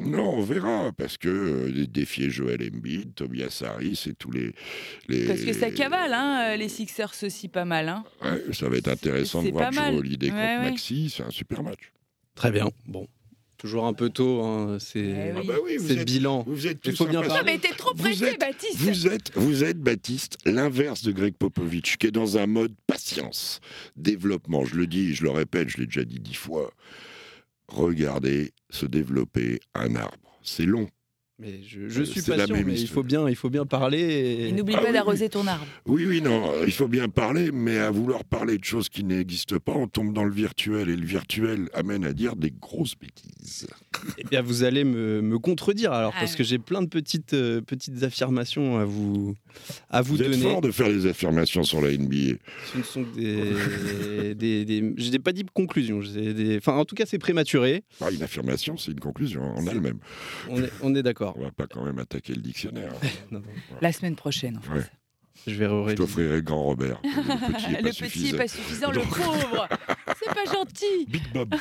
non, 0.00 0.34
on 0.38 0.42
verra, 0.42 0.90
parce 0.96 1.16
que 1.18 1.28
euh, 1.28 1.86
défier 1.86 2.30
Joel 2.30 2.62
Embiid, 2.74 3.14
Tobias 3.14 3.62
Harris 3.66 4.04
et 4.08 4.14
tous 4.14 4.30
les... 4.30 4.52
les 5.08 5.26
Parce 5.26 5.42
que 5.42 5.52
ça 5.52 5.70
cavale, 5.70 6.12
hein, 6.12 6.52
euh, 6.52 6.56
les 6.56 6.68
Sixers 6.68 7.12
aussi 7.22 7.48
pas 7.48 7.64
mal. 7.64 7.88
Hein. 7.88 8.04
Ouais, 8.22 8.42
ça 8.52 8.68
va 8.68 8.76
être 8.76 8.88
intéressant 8.88 9.40
C'est 9.42 9.48
de 9.48 9.52
voir 9.52 9.70
pas 9.70 9.76
mal. 9.80 9.92
Joe 9.92 10.00
Holiday 10.00 10.28
contre 10.28 10.40
Ouais, 10.40 10.56
ouais. 10.58 10.70
Maxi, 10.70 11.10
c'est 11.14 11.22
un 11.22 11.30
super 11.30 11.62
match. 11.62 11.92
Très 12.34 12.50
bien. 12.50 12.70
Bon, 12.86 13.06
toujours 13.58 13.86
un 13.86 13.92
peu 13.92 14.08
tôt. 14.08 14.42
hein, 14.42 14.78
C'est 14.80 14.98
Eh 15.00 15.30
Ah 15.36 15.40
bah 15.46 15.54
oui, 15.64 15.76
vous 15.76 15.88
c'est 15.88 15.94
le 15.94 16.00
êtes, 16.00 16.06
bilan. 16.08 16.44
vous 16.46 16.66
êtes 16.66 16.78
Il 16.86 16.96
faut 16.96 17.04
bien 17.06 17.20
impatients. 17.20 17.36
Non, 17.38 17.42
mais 17.44 17.58
t'es 17.58 17.74
trop 17.74 17.92
Vous 17.94 18.02
pressé, 18.02 18.24
êtes- 18.24 18.40
Baptiste. 18.40 18.76
Vous 18.76 19.06
êtes, 19.06 19.32
vous 19.36 19.64
êtes, 19.64 19.78
Baptiste, 19.78 20.38
l'inverse 20.46 21.02
de 21.04 21.12
Greg 21.12 21.34
Popovich, 21.34 21.96
qui 21.98 22.06
est 22.06 22.10
dans 22.10 22.38
un 22.38 22.46
mode 22.46 22.74
patience, 22.86 23.60
développement. 23.96 24.64
Je 24.64 24.74
le 24.76 24.86
dis, 24.86 25.14
je 25.14 25.22
le 25.22 25.30
répète, 25.30 25.68
je 25.68 25.76
l'ai 25.78 25.86
déjà 25.86 26.04
dit 26.04 26.18
dix 26.18 26.34
fois. 26.34 26.72
Regardez 27.72 28.52
se 28.68 28.84
développer 28.84 29.58
un 29.74 29.96
arbre. 29.96 30.38
C'est 30.42 30.66
long. 30.66 30.88
Mais 31.42 31.60
je, 31.66 31.88
je 31.88 32.00
Euh, 32.00 32.04
suis 32.04 32.20
c'est 32.20 32.36
patient, 32.36 32.54
mais 32.64 32.80
il 32.80 32.86
faut 32.88 33.02
bien, 33.02 33.28
il 33.28 33.34
faut 33.34 33.50
bien 33.50 33.66
parler. 33.66 33.98
Et 34.00 34.48
Et... 34.48 34.52
n'oublie 34.52 34.74
Ah 34.76 34.80
pas 34.80 34.86
oui, 34.86 34.92
d'arroser 34.92 35.28
ton 35.28 35.44
arbre. 35.48 35.66
Oui, 35.86 36.06
oui, 36.06 36.22
non, 36.22 36.52
il 36.64 36.72
faut 36.72 36.86
bien 36.86 37.08
parler, 37.08 37.50
mais 37.52 37.78
à 37.78 37.90
vouloir 37.90 38.22
parler 38.24 38.58
de 38.58 38.64
choses 38.64 38.88
qui 38.88 39.02
n'existent 39.02 39.58
pas, 39.58 39.72
on 39.72 39.88
tombe 39.88 40.12
dans 40.14 40.24
le 40.24 40.32
virtuel. 40.32 40.88
Et 40.88 40.96
le 40.96 41.04
virtuel 41.04 41.68
amène 41.74 42.04
à 42.04 42.12
dire 42.12 42.36
des 42.36 42.52
grosses 42.52 42.94
bêtises. 42.96 43.66
Eh 44.18 44.24
bien, 44.24 44.40
vous 44.40 44.62
allez 44.62 44.84
me, 44.84 45.20
me 45.20 45.38
contredire 45.40 45.92
alors, 45.92 46.12
Ah 46.14 46.20
parce 46.20 46.32
oui. 46.32 46.38
que 46.38 46.44
j'ai 46.44 46.58
plein 46.58 46.80
de 46.82 46.88
petites, 46.88 47.34
euh, 47.34 47.60
petites 47.60 48.02
affirmations 48.04 48.78
à 48.78 48.84
vous, 48.84 49.34
à 49.90 50.00
vous, 50.00 50.14
Vous, 50.16 50.22
êtes 50.22 50.30
donner. 50.30 50.42
fort 50.42 50.60
de 50.60 50.70
faire 50.70 50.88
des 50.88 51.06
affirmations 51.06 51.64
sur 51.64 51.80
la 51.80 51.90
NBA. 51.96 52.36
Ce 52.72 52.78
ne 52.78 52.82
sont 52.84 53.04
que 53.04 53.16
des, 53.16 54.34
des, 54.34 54.64
des- 54.64 54.94
je 54.96 55.10
n'ai 55.10 55.18
pas 55.18 55.32
dit 55.32 55.44
Des, 55.44 56.56
enfin, 56.58 56.74
en 56.76 56.84
tout 56.84 56.94
cas, 56.94 57.04
c'est 57.06 57.18
prématuré. 57.18 57.82
Ah, 58.00 58.10
une 58.10 58.22
affirmation, 58.22 58.76
c'est 58.76 58.92
une 58.92 59.00
conclusion 59.00 59.42
en 59.42 59.62
C'est- 59.64 59.70
elle-même. 59.72 59.98
On 60.48 60.62
est, 60.62 60.70
on 60.82 60.94
est 60.94 61.02
d'accord. 61.02 61.31
On 61.36 61.42
va 61.42 61.50
pas 61.50 61.66
quand 61.66 61.84
même 61.84 61.98
attaquer 61.98 62.34
le 62.34 62.42
dictionnaire. 62.42 62.92
Non, 63.30 63.40
non, 63.40 63.46
La 63.80 63.92
semaine 63.92 64.16
prochaine, 64.16 64.58
en 64.58 64.60
fait. 64.60 64.70
Ouais. 64.70 64.84
Je 65.46 65.54
vais 65.54 65.64
Je 65.90 65.94
t'offrirai 65.96 66.36
le 66.36 66.40
grand 66.42 66.62
Robert. 66.62 67.00
Le 67.02 67.10
petit 67.54 67.64
est 67.64 67.68
le 67.78 67.82
pas 67.82 67.88
petit 67.88 67.94
suffisant. 67.94 68.34
est 68.34 68.38
pas 68.38 68.48
suffisant, 68.48 68.90
le 68.92 69.00
pauvre. 69.08 69.68
C'est 70.18 70.34
pas 70.34 70.44
gentil. 70.52 71.06
Big 71.08 71.22
Bob. 71.32 71.54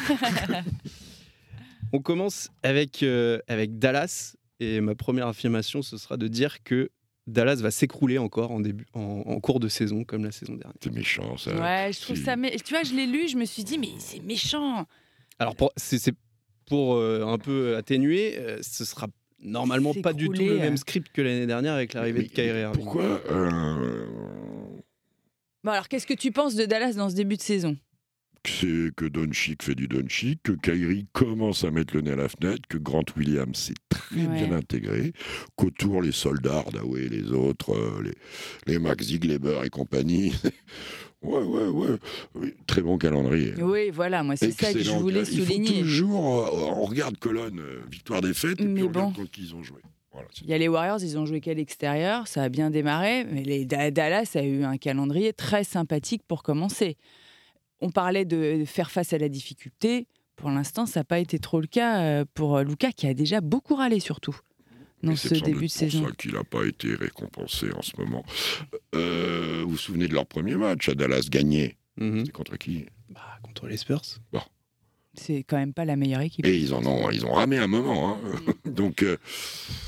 On 1.94 2.00
commence 2.00 2.50
avec, 2.64 3.04
euh, 3.04 3.40
avec 3.48 3.80
Dallas. 3.80 4.36
Et 4.60 4.80
ma 4.80 4.94
première 4.94 5.28
affirmation, 5.28 5.82
ce 5.82 5.98
sera 5.98 6.18
de 6.18 6.28
dire 6.28 6.62
que 6.64 6.92
Dallas 7.28 7.56
va 7.56 7.72
s'écrouler 7.72 8.18
encore 8.20 8.52
en, 8.52 8.60
début, 8.60 8.86
en, 8.94 9.24
en 9.26 9.40
cours 9.40 9.60
de 9.60 9.68
saison, 9.68 10.04
comme 10.04 10.24
la 10.24 10.32
saison 10.32 10.54
dernière. 10.54 10.78
C'est 10.84 10.94
méchant, 10.94 11.36
ça. 11.38 11.56
Ouais, 11.60 11.92
je 11.94 12.00
trouve 12.02 12.16
si. 12.18 12.24
ça. 12.24 12.36
mé- 12.36 12.62
Tu 12.64 12.74
vois, 12.74 12.84
je 12.84 12.94
l'ai 12.94 13.08
lu, 13.08 13.28
je 13.28 13.38
me 13.38 13.46
suis 13.46 13.64
dit, 13.64 13.78
mais 13.80 13.90
c'est 13.98 14.20
méchant. 14.22 14.86
Alors, 15.40 15.56
pour, 15.56 15.72
c'est, 15.78 15.98
c'est 15.98 16.14
pour 16.68 16.96
euh, 16.96 17.26
un 17.26 17.38
peu 17.40 17.76
atténuer, 17.76 18.38
euh, 18.38 18.60
ce 18.62 18.86
sera 18.86 19.08
normalement 19.42 19.94
pas 19.94 20.14
du 20.14 20.28
tout 20.30 20.42
le 20.42 20.58
même 20.58 20.78
script 20.78 21.12
que 21.14 21.22
l'année 21.22 21.48
dernière 21.48 21.74
avec 21.74 21.94
l'arrivée 21.94 22.24
de 22.24 22.28
Kyrie 22.30 22.62
Irving. 22.62 22.84
Pourquoi 22.84 23.22
euh, 23.32 24.06
Bon, 25.64 25.72
alors, 25.72 25.88
qu'est-ce 25.88 26.08
que 26.08 26.14
tu 26.16 26.32
penses 26.32 26.56
de 26.56 26.66
Dallas 26.66 26.94
dans 26.94 27.10
ce 27.10 27.16
début 27.16 27.38
de 27.38 27.42
saison? 27.42 27.78
C'est 28.48 28.90
que 28.96 29.06
Doncic 29.06 29.62
fait 29.62 29.76
du 29.76 29.88
Doncic, 29.88 30.42
que 30.42 30.54
Kyrie 30.54 31.06
commence 31.14 31.64
à 31.64 31.70
mettre 31.70 31.94
le 31.96 32.02
nez 32.02 32.12
à 32.12 32.16
la 32.16 32.28
fenêtre, 32.28 32.64
que 32.68 32.80
Grant 32.80 33.04
Williams 33.16 33.56
s'est 33.56 33.76
très 33.90 34.16
Ouais. 34.26 34.28
bien 34.46 34.52
intégré, 34.52 35.14
qu'autour 35.56 36.02
les 36.02 36.12
soldats, 36.12 36.58
Hardaway 36.66 37.04
et 37.04 37.10
les 37.10 37.32
autres, 37.32 37.76
euh, 37.76 38.02
les, 38.04 38.74
les 38.74 38.80
Max 38.80 39.06
Ziegler 39.06 39.38
et 39.64 39.70
compagnie. 39.70 40.34
ouais, 41.22 41.44
ouais, 41.44 41.68
ouais. 41.68 41.98
Oui, 42.36 42.54
très 42.68 42.82
bon 42.82 42.98
calendrier. 42.98 43.54
Oui, 43.62 43.90
voilà, 43.92 44.24
moi, 44.24 44.36
c'est 44.36 44.52
ça 44.52 44.74
que 44.74 44.80
je 44.80 44.92
voulais 44.92 45.24
cal- 45.24 45.34
Il 45.34 45.40
faut 45.42 45.46
souligner. 45.54 45.82
toujours, 45.82 46.40
euh, 46.48 46.74
on 46.76 46.86
regarde 46.86 47.18
colonne, 47.18 47.60
euh, 47.60 47.82
victoire-défaite, 47.90 48.54
et 48.60 48.66
puis 48.66 48.68
Mais 48.68 48.84
on 48.84 48.88
regarde 48.88 49.10
bon. 49.14 49.14
contre 49.22 49.32
qui 49.32 49.42
ils 49.44 49.56
ont 49.56 49.64
joué. 49.64 49.82
Voilà, 50.14 50.28
Il 50.42 50.50
y 50.50 50.54
a 50.54 50.58
les 50.58 50.68
Warriors, 50.68 51.02
ils 51.02 51.18
ont 51.18 51.26
joué 51.26 51.40
qu'à 51.40 51.54
l'extérieur, 51.54 52.28
ça 52.28 52.44
a 52.44 52.50
bien 52.50 52.70
démarré, 52.70 53.24
mais 53.32 53.44
les 53.44 53.64
Da- 53.66 53.92
Dallas 53.92 54.32
a 54.36 54.44
eu 54.44 54.64
un 54.64 54.78
calendrier 54.78 55.32
très 55.32 55.64
sympathique 55.64 56.22
pour 56.28 56.44
commencer. 56.44 56.98
On 57.80 57.90
parlait 57.92 58.26
de 58.26 58.64
faire 58.66 58.92
face 58.92 59.14
à 59.14 59.18
la 59.18 59.30
difficulté. 59.30 60.08
Pour 60.36 60.50
l'instant, 60.50 60.86
ça 60.86 61.00
n'a 61.00 61.04
pas 61.06 61.20
été 61.20 61.40
trop 61.40 61.62
le 61.62 61.68
cas 61.68 62.02
euh, 62.02 62.26
pour 62.34 62.60
Lucas, 62.60 62.92
qui 62.92 63.08
a 63.08 63.14
déjà 63.14 63.42
beaucoup 63.42 63.76
râlé 63.76 64.00
surtout 64.00 64.36
dans 65.04 65.16
ce 65.16 65.30
c'est 65.30 65.42
début 65.42 65.66
de 65.66 65.72
saison. 65.72 66.00
pour 66.00 66.10
ça 66.10 66.16
qu'il 66.16 66.34
n'a 66.34 66.44
pas 66.44 66.66
été 66.66 66.96
récompensé 66.96 67.68
en 67.74 67.82
ce 67.82 67.92
moment. 67.98 68.24
Euh, 68.96 69.62
vous 69.64 69.72
vous 69.72 69.78
souvenez 69.78 70.08
de 70.08 70.14
leur 70.14 70.26
premier 70.26 70.56
match 70.56 70.90
à 70.90 70.94
Dallas 70.96 71.28
gagné? 71.30 71.78
C'était 72.00 72.32
contre 72.32 72.58
qui? 72.58 72.86
Bah, 73.10 73.22
contre 73.44 73.68
les 73.68 73.78
Spurs. 73.78 74.02
C'est 75.14 75.44
quand 75.44 75.58
même 75.58 75.74
pas 75.74 75.84
la 75.84 75.98
meilleure 75.98 76.22
équipe. 76.22 76.46
Et 76.46 76.58
ils 76.58 76.74
en 76.74 76.86
ont, 76.86 77.10
ils 77.12 77.26
ont 77.26 77.34
ramé 77.34 77.58
un 77.58 77.68
moment. 77.68 78.16
hein. 78.16 78.54
Donc, 78.66 79.04
euh, 79.04 79.18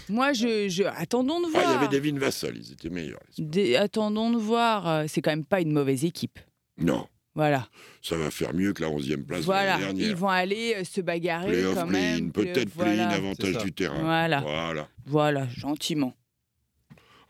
Moi, 0.09 0.33
je, 0.33 0.67
je- 0.67 0.83
attendons 0.83 1.39
de 1.39 1.45
ah, 1.47 1.49
voir. 1.51 1.63
il 1.65 1.71
y 1.71 1.77
avait 1.77 1.87
Devin 1.99 2.19
Vassell, 2.19 2.57
ils 2.57 2.73
étaient 2.73 2.89
meilleurs. 2.89 3.21
Des- 3.37 3.77
attendons 3.77 4.31
de 4.31 4.37
voir. 4.37 4.85
euh, 4.87 5.05
C'est 5.07 5.21
quand 5.21 5.31
même 5.31 5.45
pas 5.45 5.61
une 5.61 5.71
mauvaise 5.71 6.03
équipe. 6.03 6.39
Non, 6.77 7.07
Voilà. 7.35 7.69
ça 8.01 8.17
va 8.17 8.31
faire 8.31 8.53
mieux 8.53 8.73
que 8.73 8.81
la 8.81 8.89
11e 8.89 9.23
place 9.23 9.39
de 9.41 9.45
Voilà. 9.45 9.77
l'année 9.79 9.91
Ils 9.91 9.97
dernière. 9.99 10.17
vont 10.17 10.27
aller 10.27 10.83
se 10.83 10.99
bagarrer 10.99 11.51
Playoff 11.51 11.75
quand 11.75 11.87
play-in, 11.87 12.15
même. 12.15 12.31
peut-être 12.33 12.69
voilà. 12.75 12.91
play-in, 12.91 13.09
avantage 13.09 13.55
C'est 13.59 13.63
du 13.63 13.71
terrain. 13.71 14.01
Voilà. 14.01 14.41
Voilà. 14.41 14.89
Voilà, 15.05 15.47
gentiment. 15.49 16.13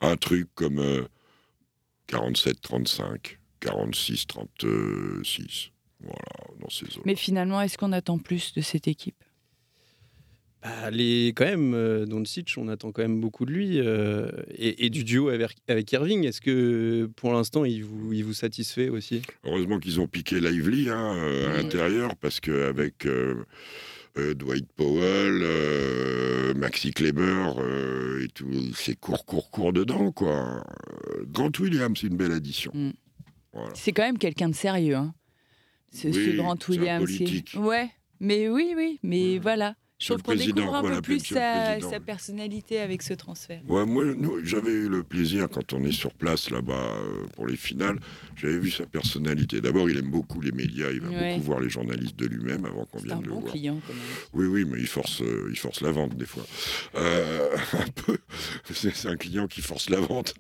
Un 0.01 0.17
truc 0.17 0.47
comme 0.55 0.79
euh, 0.79 1.03
47-35, 2.09 3.37
46-36. 3.61 5.69
Voilà, 6.01 6.17
dans 6.59 6.69
ces 6.69 6.85
zones. 6.87 7.03
Mais 7.05 7.15
finalement, 7.15 7.61
est-ce 7.61 7.77
qu'on 7.77 7.91
attend 7.93 8.17
plus 8.17 8.53
de 8.53 8.61
cette 8.61 8.87
équipe? 8.87 9.23
Bah, 10.61 10.89
les, 10.91 11.33
quand 11.35 11.43
même, 11.45 11.73
euh, 11.73 12.05
Doncic, 12.05 12.53
on 12.57 12.69
attend 12.69 12.91
quand 12.93 13.01
même 13.01 13.19
beaucoup 13.19 13.45
de 13.45 13.51
lui. 13.51 13.79
euh, 13.79 14.29
et, 14.49 14.85
et 14.85 14.89
du 14.89 15.03
duo 15.03 15.27
avec, 15.29 15.57
avec 15.67 15.91
Irving, 15.91 16.23
est-ce 16.25 16.39
que 16.39 17.09
pour 17.17 17.33
l'instant, 17.33 17.65
il 17.65 17.83
vous, 17.83 18.13
il 18.13 18.23
vous 18.23 18.33
satisfait 18.33 18.87
aussi? 18.89 19.21
Heureusement 19.43 19.79
qu'ils 19.79 19.99
ont 19.99 20.07
piqué 20.07 20.39
Lively 20.39 20.89
hein, 20.89 21.15
euh, 21.17 21.53
à 21.53 21.57
l'intérieur, 21.61 22.15
parce 22.15 22.39
qu'avec 22.39 23.05
euh, 23.05 23.43
Dwight 24.15 24.71
Powell, 24.75 25.39
euh, 25.41 26.53
Maxi 26.53 26.91
Kleber 26.91 27.53
euh, 27.57 28.23
et 28.23 28.27
tout, 28.29 28.51
c'est 28.75 28.95
court, 28.99 29.25
court, 29.25 29.49
court 29.49 29.73
dedans, 29.73 30.11
quoi. 30.11 30.63
Euh, 31.15 31.23
Grant 31.27 31.51
Williams, 31.59 31.97
c'est 31.99 32.07
une 32.07 32.17
belle 32.17 32.31
addition. 32.31 32.71
Mm. 32.75 32.91
Voilà. 33.53 33.71
C'est 33.75 33.91
quand 33.91 34.03
même 34.03 34.17
quelqu'un 34.17 34.49
de 34.49 34.55
sérieux. 34.55 34.95
Hein. 34.95 35.13
Ce, 35.91 36.11
ce 36.11 36.17
Oui, 36.17 36.35
Grant 36.37 36.53
un 36.53 36.57
Williams. 36.71 37.03
est- 37.03 37.17
politique. 37.17 37.55
Ouais, 37.57 37.89
mais 38.19 38.49
oui, 38.49 38.73
oui, 38.75 38.99
mais 39.03 39.33
Ouais. 39.33 39.39
voilà. 39.39 39.75
Je 40.03 40.09
trouve 40.13 40.21
qu'on 40.23 40.35
découvre 40.35 40.75
un 40.75 40.81
voilà, 40.81 40.97
peu 40.97 41.01
plus 41.01 41.19
sa, 41.23 41.77
personnalité 42.05 42.79
avec 42.79 43.01
ce 43.01 43.13
transfert. 43.13 43.61
Ouais, 43.69 43.85
moi, 43.85 44.03
j'avais 44.43 44.71
eu 44.71 44.89
le 44.89 45.03
plaisir, 45.03 45.47
quand 45.49 45.71
on 45.71 45.83
est 45.85 45.93
sur 45.93 46.13
place 46.13 46.49
là-bas 46.49 46.73
euh, 46.73 47.25
pour 47.35 47.47
les 47.47 47.55
finales, 47.55 47.99
j'avais 48.35 48.57
vu 48.57 48.69
sa 48.69 48.85
personnalité. 48.85 49.61
D'abord, 49.61 49.89
il 49.89 49.97
aime 49.97 50.09
beaucoup 50.09 50.41
les 50.41 50.51
médias, 50.51 50.91
il 50.91 50.99
va 50.99 51.09
Ouais. 51.09 51.35
beaucoup 51.35 51.45
voir 51.45 51.59
les 51.61 51.69
journalistes 51.69 52.17
de 52.17 52.25
lui-même 52.25 52.65
avant 52.65 52.83
qu'on 52.85 52.97
vienne 52.97 53.19
un 53.19 53.21
le 53.21 53.29
bon 53.29 53.39
voir. 53.39 53.53
client, 53.53 53.79
quand 53.87 53.93
même. 53.93 54.03
Oui, 54.33 54.45
oui, 54.47 54.65
mais 54.69 54.79
il 54.79 54.87
force, 54.87 55.21
euh, 55.21 55.47
il 55.49 55.57
force 55.57 55.79
la 55.81 55.91
vente 55.91 56.17
des 56.17 56.25
fois. 56.25 56.43
Euh, 56.95 57.55
un 57.73 57.89
peu. 58.05 58.17
c'est 58.73 59.07
un 59.07 59.15
client 59.15 59.47
qui 59.47 59.61
force 59.61 59.89
la 59.89 59.99
vente. 60.01 60.33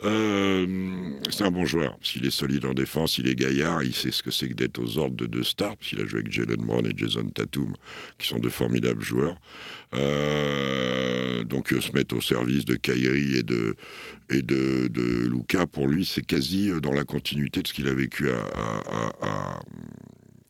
C'est 0.00 1.44
un 1.44 1.50
bon 1.50 1.66
joueur, 1.66 1.98
s'il 2.02 2.24
est 2.26 2.30
solide 2.30 2.64
en 2.64 2.72
défense, 2.74 3.18
il 3.18 3.28
est 3.28 3.34
gaillard, 3.34 3.82
il 3.82 3.94
sait 3.94 4.10
ce 4.10 4.22
que 4.22 4.30
c'est 4.30 4.48
que 4.48 4.54
d'être 4.54 4.78
aux 4.78 4.96
ordres 4.98 5.16
de 5.16 5.26
deux 5.26 5.44
stars, 5.44 5.76
parce 5.76 5.90
qu'il 5.90 6.00
a 6.00 6.06
joué 6.06 6.20
avec 6.20 6.32
Jalen 6.32 6.56
Brown 6.64 6.86
et 6.86 6.92
Jason 6.96 7.24
Tatum, 7.28 7.74
qui 8.18 8.26
sont 8.28 8.38
de 8.38 8.48
formidables 8.48 9.02
joueurs. 9.02 9.09
Euh, 9.94 11.44
donc 11.44 11.68
se 11.68 11.92
mettre 11.92 12.16
au 12.16 12.20
service 12.20 12.64
de 12.64 12.76
Kyrie 12.76 13.36
et 13.36 13.42
de, 13.42 13.74
et 14.30 14.42
de, 14.42 14.88
de 14.88 15.28
Luca, 15.28 15.66
pour 15.66 15.88
lui, 15.88 16.04
c'est 16.04 16.24
quasi 16.24 16.70
dans 16.80 16.92
la 16.92 17.04
continuité 17.04 17.62
de 17.62 17.68
ce 17.68 17.72
qu'il 17.72 17.88
a 17.88 17.94
vécu 17.94 18.30
à, 18.30 18.40
à, 19.22 19.60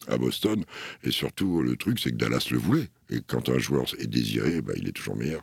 à 0.09 0.19
Boston. 0.19 0.65
Et 1.05 1.11
surtout, 1.11 1.63
le 1.63 1.77
truc, 1.77 1.99
c'est 1.99 2.11
que 2.11 2.17
Dallas 2.17 2.49
le 2.51 2.59
voulait. 2.59 2.89
Et 3.11 3.21
quand 3.27 3.49
un 3.49 3.59
joueur 3.59 3.85
est 3.99 4.07
désiré, 4.07 4.61
bah, 4.61 4.75
il 4.77 4.89
est 4.89 4.93
toujours 4.93 5.17
meilleur. 5.17 5.43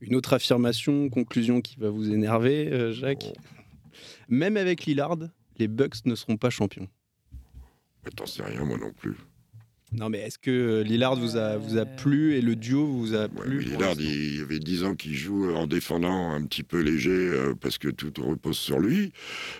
Une 0.00 0.14
autre 0.16 0.32
affirmation, 0.32 1.08
conclusion 1.10 1.60
qui 1.60 1.76
va 1.76 1.90
vous 1.90 2.10
énerver, 2.10 2.72
euh, 2.72 2.92
Jacques. 2.92 3.32
Oh. 3.36 3.40
Même 4.28 4.56
avec 4.56 4.86
Lillard, 4.86 5.18
les 5.58 5.68
Bucks 5.68 6.06
ne 6.06 6.14
seront 6.14 6.36
pas 6.36 6.50
champions. 6.50 6.88
T'en 8.16 8.26
sais 8.26 8.42
rien, 8.42 8.64
moi 8.64 8.78
non 8.78 8.92
plus. 8.92 9.14
Non, 9.92 10.08
mais 10.08 10.18
est-ce 10.18 10.38
que 10.38 10.50
euh, 10.50 10.82
Lillard 10.82 11.16
vous 11.16 11.36
a, 11.36 11.56
vous 11.56 11.76
a 11.76 11.84
plu 11.84 12.36
et 12.36 12.40
le 12.40 12.54
duo 12.54 12.86
vous 12.86 13.14
a 13.14 13.28
plu 13.28 13.60
Lillard, 13.60 13.94
il 13.98 14.38
y 14.38 14.40
avait 14.40 14.60
10 14.60 14.84
ans 14.84 14.94
qu'il 14.94 15.14
joue 15.14 15.52
en 15.52 15.66
défendant 15.66 16.30
un 16.30 16.44
petit 16.44 16.62
peu 16.62 16.80
léger 16.80 17.10
euh, 17.10 17.54
parce 17.60 17.76
que 17.76 17.88
tout 17.88 18.12
repose 18.22 18.56
sur 18.56 18.78
lui. 18.78 19.12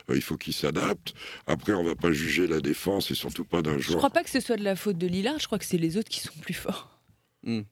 il 0.08 0.22
faut 0.22 0.36
qu'il 0.36 0.52
s'adapte. 0.52 1.14
Après, 1.46 1.72
on 1.72 1.82
va 1.82 1.96
pas 1.96 2.12
juger 2.12 2.46
la 2.46 2.60
défense 2.60 3.10
et 3.10 3.14
surtout 3.14 3.44
pas 3.44 3.60
d'un 3.62 3.78
joueur. 3.78 3.92
Je 3.92 3.96
crois 3.96 4.10
pas 4.10 4.22
que 4.22 4.30
ce 4.30 4.40
soit 4.40 4.56
de 4.56 4.62
la 4.62 4.76
faute 4.76 4.98
de 4.98 5.06
Lillard, 5.08 5.40
je 5.40 5.46
crois 5.46 5.58
que 5.58 5.64
c'est 5.64 5.78
les 5.78 5.96
autres 5.96 6.08
qui 6.08 6.20
sont 6.20 6.38
plus 6.40 6.54
forts. 6.54 7.00
Hmm. 7.42 7.62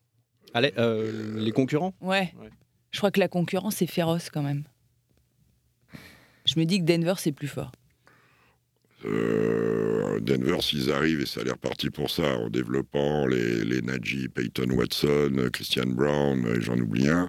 Allez, 0.54 0.72
euh, 0.78 1.38
les 1.38 1.52
concurrents? 1.52 1.94
Ouais. 2.00 2.34
Je 2.90 2.98
crois 2.98 3.10
que 3.10 3.20
la 3.20 3.28
concurrence 3.28 3.82
est 3.82 3.86
féroce 3.86 4.30
quand 4.30 4.42
même. 4.42 4.64
Je 6.44 6.58
me 6.58 6.64
dis 6.64 6.78
que 6.80 6.84
Denver, 6.84 7.14
c'est 7.18 7.32
plus 7.32 7.48
fort. 7.48 7.72
Euh, 9.04 10.18
Denver, 10.20 10.60
s'ils 10.60 10.90
arrivent, 10.90 11.20
et 11.20 11.26
ça 11.26 11.40
a 11.40 11.44
l'air 11.44 11.58
parti 11.58 11.90
pour 11.90 12.10
ça, 12.10 12.36
en 12.38 12.50
développant 12.50 13.26
les, 13.26 13.64
les 13.64 13.80
Peyton 14.28 14.70
Watson, 14.70 15.48
Christian 15.52 15.86
Brown, 15.86 16.60
j'en 16.60 16.76
oublie 16.76 17.08
un, 17.08 17.28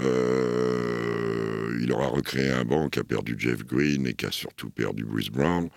euh, 0.00 1.78
il 1.80 1.90
aura 1.92 2.08
recréé 2.08 2.50
un 2.50 2.64
banc 2.64 2.88
qui 2.88 2.98
a 2.98 3.04
perdu 3.04 3.34
Jeff 3.38 3.64
Green 3.64 4.06
et 4.06 4.14
qui 4.14 4.26
a 4.26 4.30
surtout 4.30 4.70
perdu 4.70 5.04
Bruce 5.04 5.30
Brown. 5.30 5.68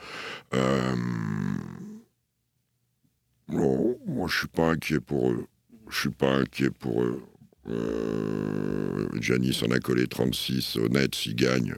non, 3.47 3.97
moi 4.05 4.27
je 4.29 4.37
suis 4.39 4.47
pas 4.47 4.71
inquiet 4.71 4.99
pour 4.99 5.31
eux. 5.31 5.45
Je 5.89 5.99
suis 5.99 6.09
pas 6.09 6.35
inquiet 6.35 6.69
pour 6.69 7.03
eux. 7.03 7.23
Euh, 7.67 9.07
Janice 9.19 9.63
en 9.63 9.71
a 9.71 9.79
collé 9.79 10.07
36 10.07 10.77
honnête 10.77 11.15
s'il 11.15 11.35
gagne. 11.35 11.75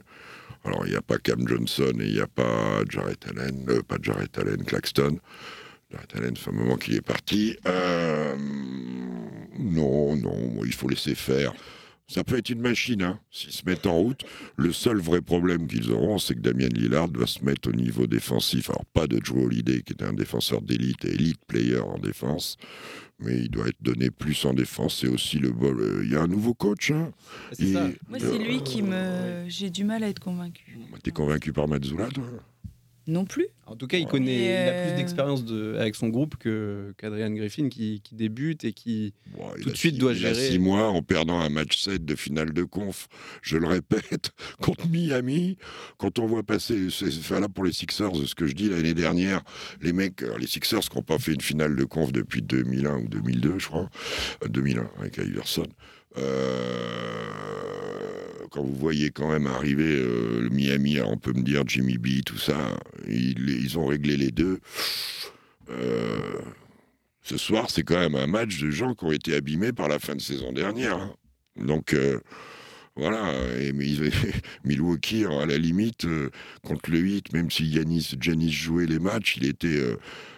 Alors, 0.64 0.86
il 0.86 0.90
n'y 0.90 0.96
a 0.96 1.02
pas 1.02 1.18
Cam 1.18 1.46
Johnson 1.46 1.92
et 2.00 2.04
il 2.04 2.14
n'y 2.14 2.20
a 2.20 2.26
pas 2.26 2.82
Jarrett 2.88 3.24
Allen, 3.28 3.66
euh, 3.68 3.82
pas 3.82 3.96
Jarrett 4.00 4.36
Allen, 4.38 4.64
Claxton. 4.64 5.18
Jarrett 5.90 6.16
Allen, 6.16 6.34
c'est 6.36 6.50
un 6.50 6.52
moment 6.52 6.76
qu'il 6.76 6.94
est 6.94 7.00
parti. 7.00 7.56
Euh, 7.66 8.36
non, 9.58 10.16
non, 10.16 10.64
il 10.64 10.72
faut 10.72 10.88
laisser 10.88 11.14
faire. 11.14 11.52
Ça 12.12 12.24
peut 12.24 12.36
être 12.36 12.50
une 12.50 12.60
machine, 12.60 13.02
hein, 13.02 13.18
s'ils 13.30 13.52
se 13.52 13.62
mettent 13.64 13.86
en 13.86 13.96
route. 13.96 14.22
Le 14.56 14.70
seul 14.70 14.98
vrai 14.98 15.22
problème 15.22 15.66
qu'ils 15.66 15.90
auront, 15.90 16.18
c'est 16.18 16.34
que 16.34 16.40
Damien 16.40 16.68
Lillard 16.68 17.08
doit 17.08 17.26
se 17.26 17.42
mettre 17.42 17.70
au 17.70 17.72
niveau 17.72 18.06
défensif. 18.06 18.68
Alors, 18.68 18.84
pas 18.92 19.06
de 19.06 19.18
Joe 19.24 19.44
Holiday, 19.44 19.80
qui 19.80 19.94
est 19.94 20.02
un 20.02 20.12
défenseur 20.12 20.60
d'élite 20.60 21.06
et 21.06 21.14
élite 21.14 21.40
player 21.46 21.78
en 21.78 21.98
défense, 21.98 22.58
mais 23.18 23.38
il 23.38 23.48
doit 23.48 23.68
être 23.68 23.80
donné 23.80 24.10
plus 24.10 24.44
en 24.44 24.52
défense. 24.52 24.98
C'est 25.00 25.08
aussi 25.08 25.38
le 25.38 25.52
bol. 25.52 25.80
Euh, 25.80 26.02
il 26.04 26.12
y 26.12 26.16
a 26.16 26.20
un 26.20 26.26
nouveau 26.26 26.52
coach. 26.52 26.90
Hein. 26.90 27.12
Moi, 27.58 28.18
c'est 28.18 28.38
lui 28.38 28.62
qui 28.62 28.82
me. 28.82 29.46
J'ai 29.48 29.70
du 29.70 29.84
mal 29.84 30.04
à 30.04 30.08
être 30.08 30.20
convaincu. 30.20 30.78
T'es 31.02 31.12
convaincu 31.12 31.54
par 31.54 31.66
Mazzula, 31.66 32.08
toi? 32.08 32.24
Non 33.06 33.24
plus. 33.24 33.48
En 33.66 33.76
tout 33.76 33.86
cas, 33.86 33.96
il 33.96 34.06
connaît, 34.06 34.44
il 34.44 34.68
a 34.68 34.86
plus 34.86 34.96
d'expérience 34.96 35.42
avec 35.78 35.94
son 35.94 36.08
groupe 36.08 36.36
que 36.36 36.94
qu'Adrian 36.98 37.30
Griffin 37.30 37.68
qui, 37.68 38.02
débute 38.12 38.64
et 38.64 38.72
qui 38.72 39.14
tout 39.62 39.70
de 39.70 39.76
suite 39.76 39.98
doit 39.98 40.12
gérer. 40.14 40.32
Il 40.32 40.38
a 40.38 40.50
six 40.50 40.58
mois 40.58 40.88
en 40.88 41.02
perdant 41.02 41.40
un 41.40 41.48
match 41.48 41.80
7 41.80 42.04
de 42.04 42.14
finale 42.14 42.52
de 42.52 42.64
conf. 42.64 43.08
Je 43.40 43.56
le 43.56 43.66
répète, 43.66 44.32
contre 44.60 44.88
Miami, 44.88 45.56
quand 45.98 46.18
on 46.18 46.26
voit 46.26 46.42
passer, 46.42 46.88
c'est 46.90 47.40
là 47.40 47.48
pour 47.48 47.64
les 47.64 47.72
Sixers, 47.72 48.14
ce 48.14 48.34
que 48.34 48.46
je 48.46 48.54
dis 48.54 48.68
l'année 48.68 48.94
dernière, 48.94 49.42
les 49.80 49.92
mecs, 49.92 50.22
les 50.38 50.46
Sixers 50.46 50.80
qui 50.80 50.96
n'ont 50.96 51.02
pas 51.02 51.18
fait 51.18 51.32
une 51.32 51.40
finale 51.40 51.76
de 51.76 51.84
conf 51.84 52.12
depuis 52.12 52.42
2001 52.42 52.98
ou 52.98 53.08
2002, 53.08 53.58
je 53.58 53.66
crois, 53.68 53.88
2001 54.48 54.80
euh, 54.80 54.84
avec 54.98 55.16
Iverson. 55.18 55.66
Euh, 56.18 57.24
quand 58.50 58.62
vous 58.62 58.74
voyez 58.74 59.10
quand 59.10 59.30
même 59.30 59.46
arriver 59.46 59.96
euh, 59.96 60.42
le 60.42 60.50
Miami, 60.50 61.00
on 61.00 61.16
peut 61.16 61.32
me 61.32 61.42
dire 61.42 61.62
Jimmy 61.66 61.98
B, 61.98 62.22
tout 62.24 62.38
ça, 62.38 62.78
ils, 63.08 63.78
ont 63.78 63.86
réglé 63.86 64.16
les 64.16 64.30
deux. 64.30 64.60
Euh, 65.70 66.40
ce 67.22 67.36
soir, 67.38 67.70
c'est 67.70 67.82
quand 67.82 67.98
même 67.98 68.14
un 68.14 68.26
match 68.26 68.60
de 68.60 68.70
gens 68.70 68.94
qui 68.94 69.04
ont 69.04 69.12
été 69.12 69.34
abîmés 69.34 69.72
par 69.72 69.88
la 69.88 69.98
fin 69.98 70.14
de 70.14 70.20
saison 70.20 70.52
dernière. 70.52 70.98
Hein. 70.98 71.14
Donc, 71.56 71.94
voilà. 72.96 73.32
Et, 73.60 73.72
Milwaukee, 74.64 75.24
à 75.24 75.46
la 75.46 75.58
limite, 75.58 76.06
contre 76.62 76.90
le 76.90 76.98
8, 76.98 77.32
même 77.32 77.50
si 77.50 77.64
Yanis, 77.64 78.16
Janis 78.20 78.52
jouait 78.52 78.86
les 78.86 78.98
matchs, 78.98 79.36
il 79.36 79.46
était 79.46 79.80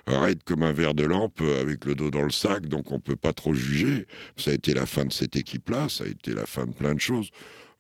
raide 0.06 0.42
comme 0.44 0.62
un 0.62 0.72
verre 0.72 0.94
de 0.94 1.04
lampe 1.04 1.40
avec 1.40 1.84
le 1.84 1.94
dos 1.94 2.10
dans 2.10 2.22
le 2.22 2.30
sac, 2.30 2.66
donc 2.66 2.92
on 2.92 3.00
peut 3.00 3.16
pas 3.16 3.32
trop 3.32 3.54
juger. 3.54 4.06
Ça 4.36 4.50
a 4.50 4.54
été 4.54 4.74
la 4.74 4.86
fin 4.86 5.04
de 5.04 5.12
cette 5.12 5.36
équipe-là, 5.36 5.88
ça 5.88 6.04
a 6.04 6.06
été 6.06 6.32
la 6.32 6.46
fin 6.46 6.66
de 6.66 6.72
plein 6.72 6.94
de 6.94 7.00
choses. 7.00 7.30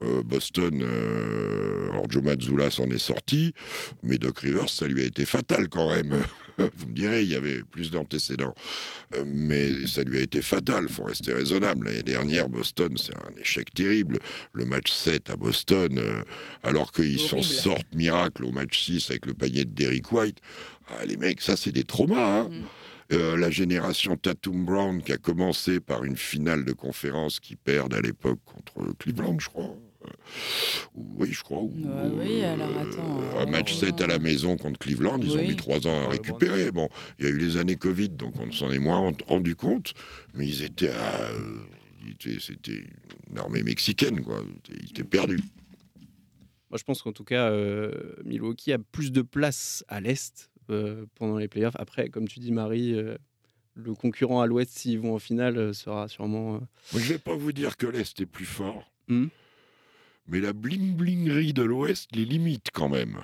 Euh, 0.02 0.22
Boston, 0.22 0.82
euh, 0.82 1.90
alors 1.90 2.10
Joe 2.10 2.22
Mazzulla 2.22 2.70
s'en 2.70 2.90
est 2.90 2.98
sorti, 2.98 3.54
mais 4.02 4.18
Doc 4.18 4.40
Rivers, 4.40 4.68
ça 4.68 4.86
lui 4.86 5.02
a 5.02 5.04
été 5.04 5.24
fatal 5.24 5.68
quand 5.68 5.90
même. 5.90 6.16
Vous 6.58 6.86
me 6.86 6.94
direz, 6.94 7.22
il 7.22 7.30
y 7.30 7.34
avait 7.34 7.62
plus 7.62 7.90
d'antécédents. 7.90 8.54
Euh, 9.14 9.24
mais 9.26 9.86
ça 9.86 10.02
lui 10.02 10.18
a 10.18 10.20
été 10.20 10.42
fatal, 10.42 10.86
il 10.88 10.92
faut 10.92 11.04
rester 11.04 11.32
raisonnable. 11.32 11.86
L'année 11.86 12.02
dernière, 12.02 12.48
Boston, 12.48 12.96
c'est 12.96 13.14
un 13.16 13.40
échec 13.40 13.72
terrible. 13.72 14.18
Le 14.52 14.64
match 14.64 14.92
7 14.92 15.30
à 15.30 15.36
Boston, 15.36 16.00
alors 16.62 16.92
qu'ils 16.92 17.20
s'en 17.20 17.42
sortent 17.42 17.92
miracle 17.94 18.44
au 18.44 18.52
match 18.52 18.84
6 18.84 19.10
avec 19.10 19.26
le 19.26 19.34
panier 19.34 19.64
de 19.64 19.70
Derrick 19.70 20.12
White. 20.12 20.38
Ah, 20.88 21.04
les 21.06 21.16
mecs, 21.16 21.40
ça, 21.40 21.56
c'est 21.56 21.72
des 21.72 21.84
traumas. 21.84 22.42
Hein. 22.42 22.50
Mm. 23.10 23.36
la 23.36 23.50
génération 23.50 24.16
Tatum 24.16 24.64
Brown 24.64 25.02
qui 25.02 25.12
a 25.12 25.18
commencé 25.18 25.80
par 25.80 26.04
une 26.04 26.16
finale 26.16 26.64
de 26.64 26.72
conférence 26.72 27.40
qui 27.40 27.56
perdent 27.56 27.94
à 27.94 28.00
l'époque 28.00 28.40
contre 28.44 28.94
Cleveland, 28.98 29.38
je 29.38 29.48
crois. 29.48 29.76
Oui, 30.94 31.32
je 31.32 31.42
crois. 31.42 31.62
oui, 31.62 32.44
alors 32.44 32.68
euh, 32.68 32.82
attends. 32.82 33.38
un 33.38 33.46
match 33.46 33.74
7 33.74 34.00
à 34.00 34.06
la 34.06 34.18
maison 34.18 34.56
contre 34.56 34.78
Cleveland, 34.78 35.18
ils 35.22 35.36
ont 35.36 35.42
mis 35.42 35.56
trois 35.56 35.86
ans 35.86 36.06
à 36.06 36.08
récupérer. 36.08 36.70
Bon, 36.70 36.88
il 37.18 37.24
y 37.24 37.28
a 37.28 37.30
eu 37.30 37.38
les 37.38 37.56
années 37.56 37.76
Covid, 37.76 38.10
donc 38.10 38.34
on 38.38 38.50
s'en 38.52 38.70
est 38.70 38.78
moins 38.78 39.12
rendu 39.26 39.56
compte, 39.56 39.94
mais 40.34 40.46
ils 40.46 40.62
étaient 40.62 40.90
à. 40.90 41.30
C'était 42.20 42.84
une 43.30 43.38
armée 43.38 43.62
mexicaine, 43.62 44.22
quoi. 44.22 44.42
Ils 44.68 44.90
étaient 44.90 45.04
perdus. 45.04 45.40
Moi, 46.70 46.78
je 46.78 46.84
pense 46.84 47.02
qu'en 47.02 47.12
tout 47.12 47.24
cas, 47.24 47.50
euh, 47.50 48.14
Milwaukee 48.24 48.72
a 48.72 48.78
plus 48.78 49.10
de 49.10 49.22
place 49.22 49.84
à 49.88 50.00
l'Est 50.00 50.50
euh, 50.70 51.06
pendant 51.14 51.38
les 51.38 51.48
playoffs. 51.48 51.76
Après, 51.78 52.10
comme 52.10 52.28
tu 52.28 52.40
dis, 52.40 52.52
Marie, 52.52 52.94
le 53.74 53.94
concurrent 53.94 54.42
à 54.42 54.46
l'Ouest, 54.46 54.76
s'ils 54.76 55.00
vont 55.00 55.14
en 55.14 55.18
finale, 55.18 55.74
sera 55.74 56.08
sûrement. 56.08 56.60
Je 56.92 56.98
ne 56.98 57.02
vais 57.04 57.18
pas 57.18 57.34
vous 57.34 57.52
dire 57.52 57.78
que 57.78 57.86
l'Est 57.86 58.20
est 58.20 58.26
plus 58.26 58.46
fort. 58.46 58.90
Hmm 59.08 59.28
mais 60.26 60.40
la 60.40 60.52
bling-blingerie 60.52 61.52
de 61.52 61.62
l'Ouest 61.62 62.08
les 62.14 62.24
limite 62.24 62.68
quand 62.72 62.88
même. 62.88 63.18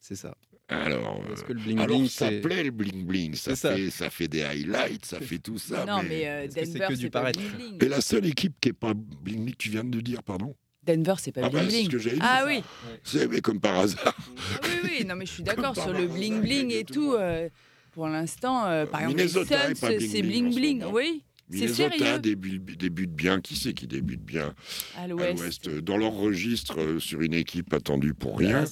C'est 0.00 0.16
ça. 0.16 0.36
Alors, 0.70 1.22
que 1.46 1.52
le 1.54 1.60
bling 1.60 1.78
-bling, 1.78 2.08
ça 2.08 2.30
plaît 2.30 2.64
le 2.64 2.70
bling 2.70 3.06
bling, 3.06 3.34
ça, 3.34 3.56
Fait, 3.56 3.88
ça 3.88 4.10
fait 4.10 4.28
des 4.28 4.42
highlights, 4.42 5.06
ça 5.06 5.18
fait 5.18 5.38
tout 5.38 5.58
ça. 5.58 5.86
Non, 5.86 6.02
mais, 6.06 6.28
euh, 6.28 6.46
Denver, 6.46 6.86
c'est 6.90 6.96
du 6.96 7.08
paraître. 7.10 7.40
Et 7.80 7.88
la 7.88 8.02
seule 8.02 8.26
équipe 8.26 8.54
qui 8.60 8.68
est 8.68 8.74
pas 8.74 8.92
bling 8.92 9.44
bling, 9.44 9.54
tu 9.56 9.70
viens 9.70 9.84
de 9.84 10.00
dire, 10.00 10.22
pardon 10.22 10.54
Denver, 10.82 11.14
c'est 11.18 11.32
pas 11.32 11.42
ah 11.44 11.48
bling 11.48 11.68
bling. 11.68 11.90
Bah, 11.90 11.98
ce 11.98 12.08
ah 12.20 12.44
oui. 12.46 12.62
C'est 13.02 13.40
comme 13.40 13.60
par 13.60 13.78
hasard. 13.78 14.16
Oui, 14.62 14.68
oui, 14.84 15.04
non, 15.06 15.16
mais 15.16 15.26
je 15.26 15.32
suis 15.32 15.42
d'accord 15.42 15.74
sur 15.74 15.92
le 15.92 16.06
bling 16.06 16.40
bling 16.42 16.70
et 16.70 16.84
tout. 16.84 17.14
Euh, 17.14 17.48
pour 17.92 18.06
l'instant, 18.08 18.66
euh, 18.66 18.86
par 18.86 19.02
exemple, 19.02 19.18
les 19.18 19.28
Suns, 19.28 19.74
c'est 19.74 20.22
bling 20.22 20.54
bling. 20.54 20.84
Oui. 20.92 21.24
Minnesota 21.50 22.18
débute, 22.18 22.78
débute 22.78 23.12
bien. 23.12 23.40
Qui 23.40 23.56
c'est 23.56 23.72
qui 23.72 23.86
débute 23.86 24.22
bien 24.22 24.54
à 24.96 25.06
l'ouest 25.06 25.68
Dans 25.68 25.96
leur 25.96 26.12
registre, 26.12 26.80
euh, 26.80 27.00
sur 27.00 27.22
une 27.22 27.34
équipe 27.34 27.72
attendue 27.72 28.14
pour 28.14 28.38
rien. 28.38 28.64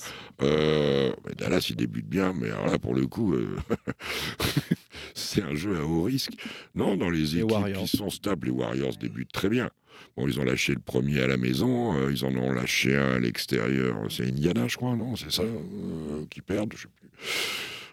Euh, 0.43 1.13
Dallas, 1.37 1.67
il 1.71 1.77
débute 1.77 2.07
bien, 2.07 2.33
mais 2.35 2.51
alors 2.51 2.67
là, 2.67 2.79
pour 2.79 2.95
le 2.95 3.07
coup, 3.07 3.35
euh, 3.35 3.57
c'est 5.15 5.43
un 5.43 5.55
jeu 5.55 5.77
à 5.77 5.85
haut 5.85 6.03
risque. 6.03 6.33
Non, 6.75 6.97
dans 6.97 7.11
les, 7.11 7.37
équipes 7.39 7.75
qui 7.77 7.97
sont 7.97 8.11
stables, 8.11 8.47
les 8.49 8.53
Warriors 8.53 8.97
débutent 8.97 9.33
très 9.33 9.49
bien. 9.49 9.71
Bon, 10.17 10.27
ils 10.27 10.41
ont 10.41 10.45
lâché 10.45 10.73
le 10.75 10.81
premier 10.81 11.21
à 11.21 11.27
la 11.27 11.37
maison, 11.37 11.97
euh, 11.97 12.13
ils 12.13 12.25
en 12.25 12.35
ont 12.37 12.53
lâché 12.53 12.97
un 12.97 13.15
à 13.15 13.19
l'extérieur. 13.19 13.97
C'est 14.11 14.27
Indiana, 14.27 14.69
je 14.69 14.77
crois, 14.77 14.97
non 14.97 15.17
C'est 15.17 15.33
ça 15.33 15.43
Qui 16.31 16.43
perdent, 16.43 16.73
je 16.75 16.83
sais 16.83 16.89
plus. 16.95 17.09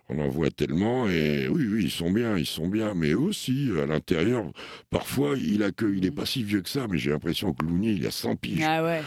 On 0.10 0.20
en 0.20 0.28
voit 0.28 0.52
tellement 0.52 1.10
et 1.10 1.48
oui, 1.48 1.66
oui, 1.66 1.86
ils 1.86 1.92
sont 1.92 2.12
bien, 2.12 2.38
ils 2.38 2.46
sont 2.46 2.68
bien. 2.68 2.94
Mais 2.94 3.14
aussi, 3.14 3.70
à 3.82 3.86
l'intérieur, 3.86 4.52
parfois, 4.90 5.36
il 5.38 5.64
a 5.64 5.72
que, 5.72 5.86
il 5.86 6.06
est 6.06 6.12
pas 6.12 6.26
si 6.26 6.44
vieux 6.44 6.62
que 6.62 6.70
ça, 6.70 6.88
mais 6.90 6.98
j'ai 6.98 7.12
l'impression 7.12 7.54
que 7.54 7.66
Looney, 7.66 7.94
il 7.94 8.06
a 8.06 8.12
100 8.12 8.36
piges. 8.36 8.62
Ah 8.64 8.84
ouais, 8.84 9.02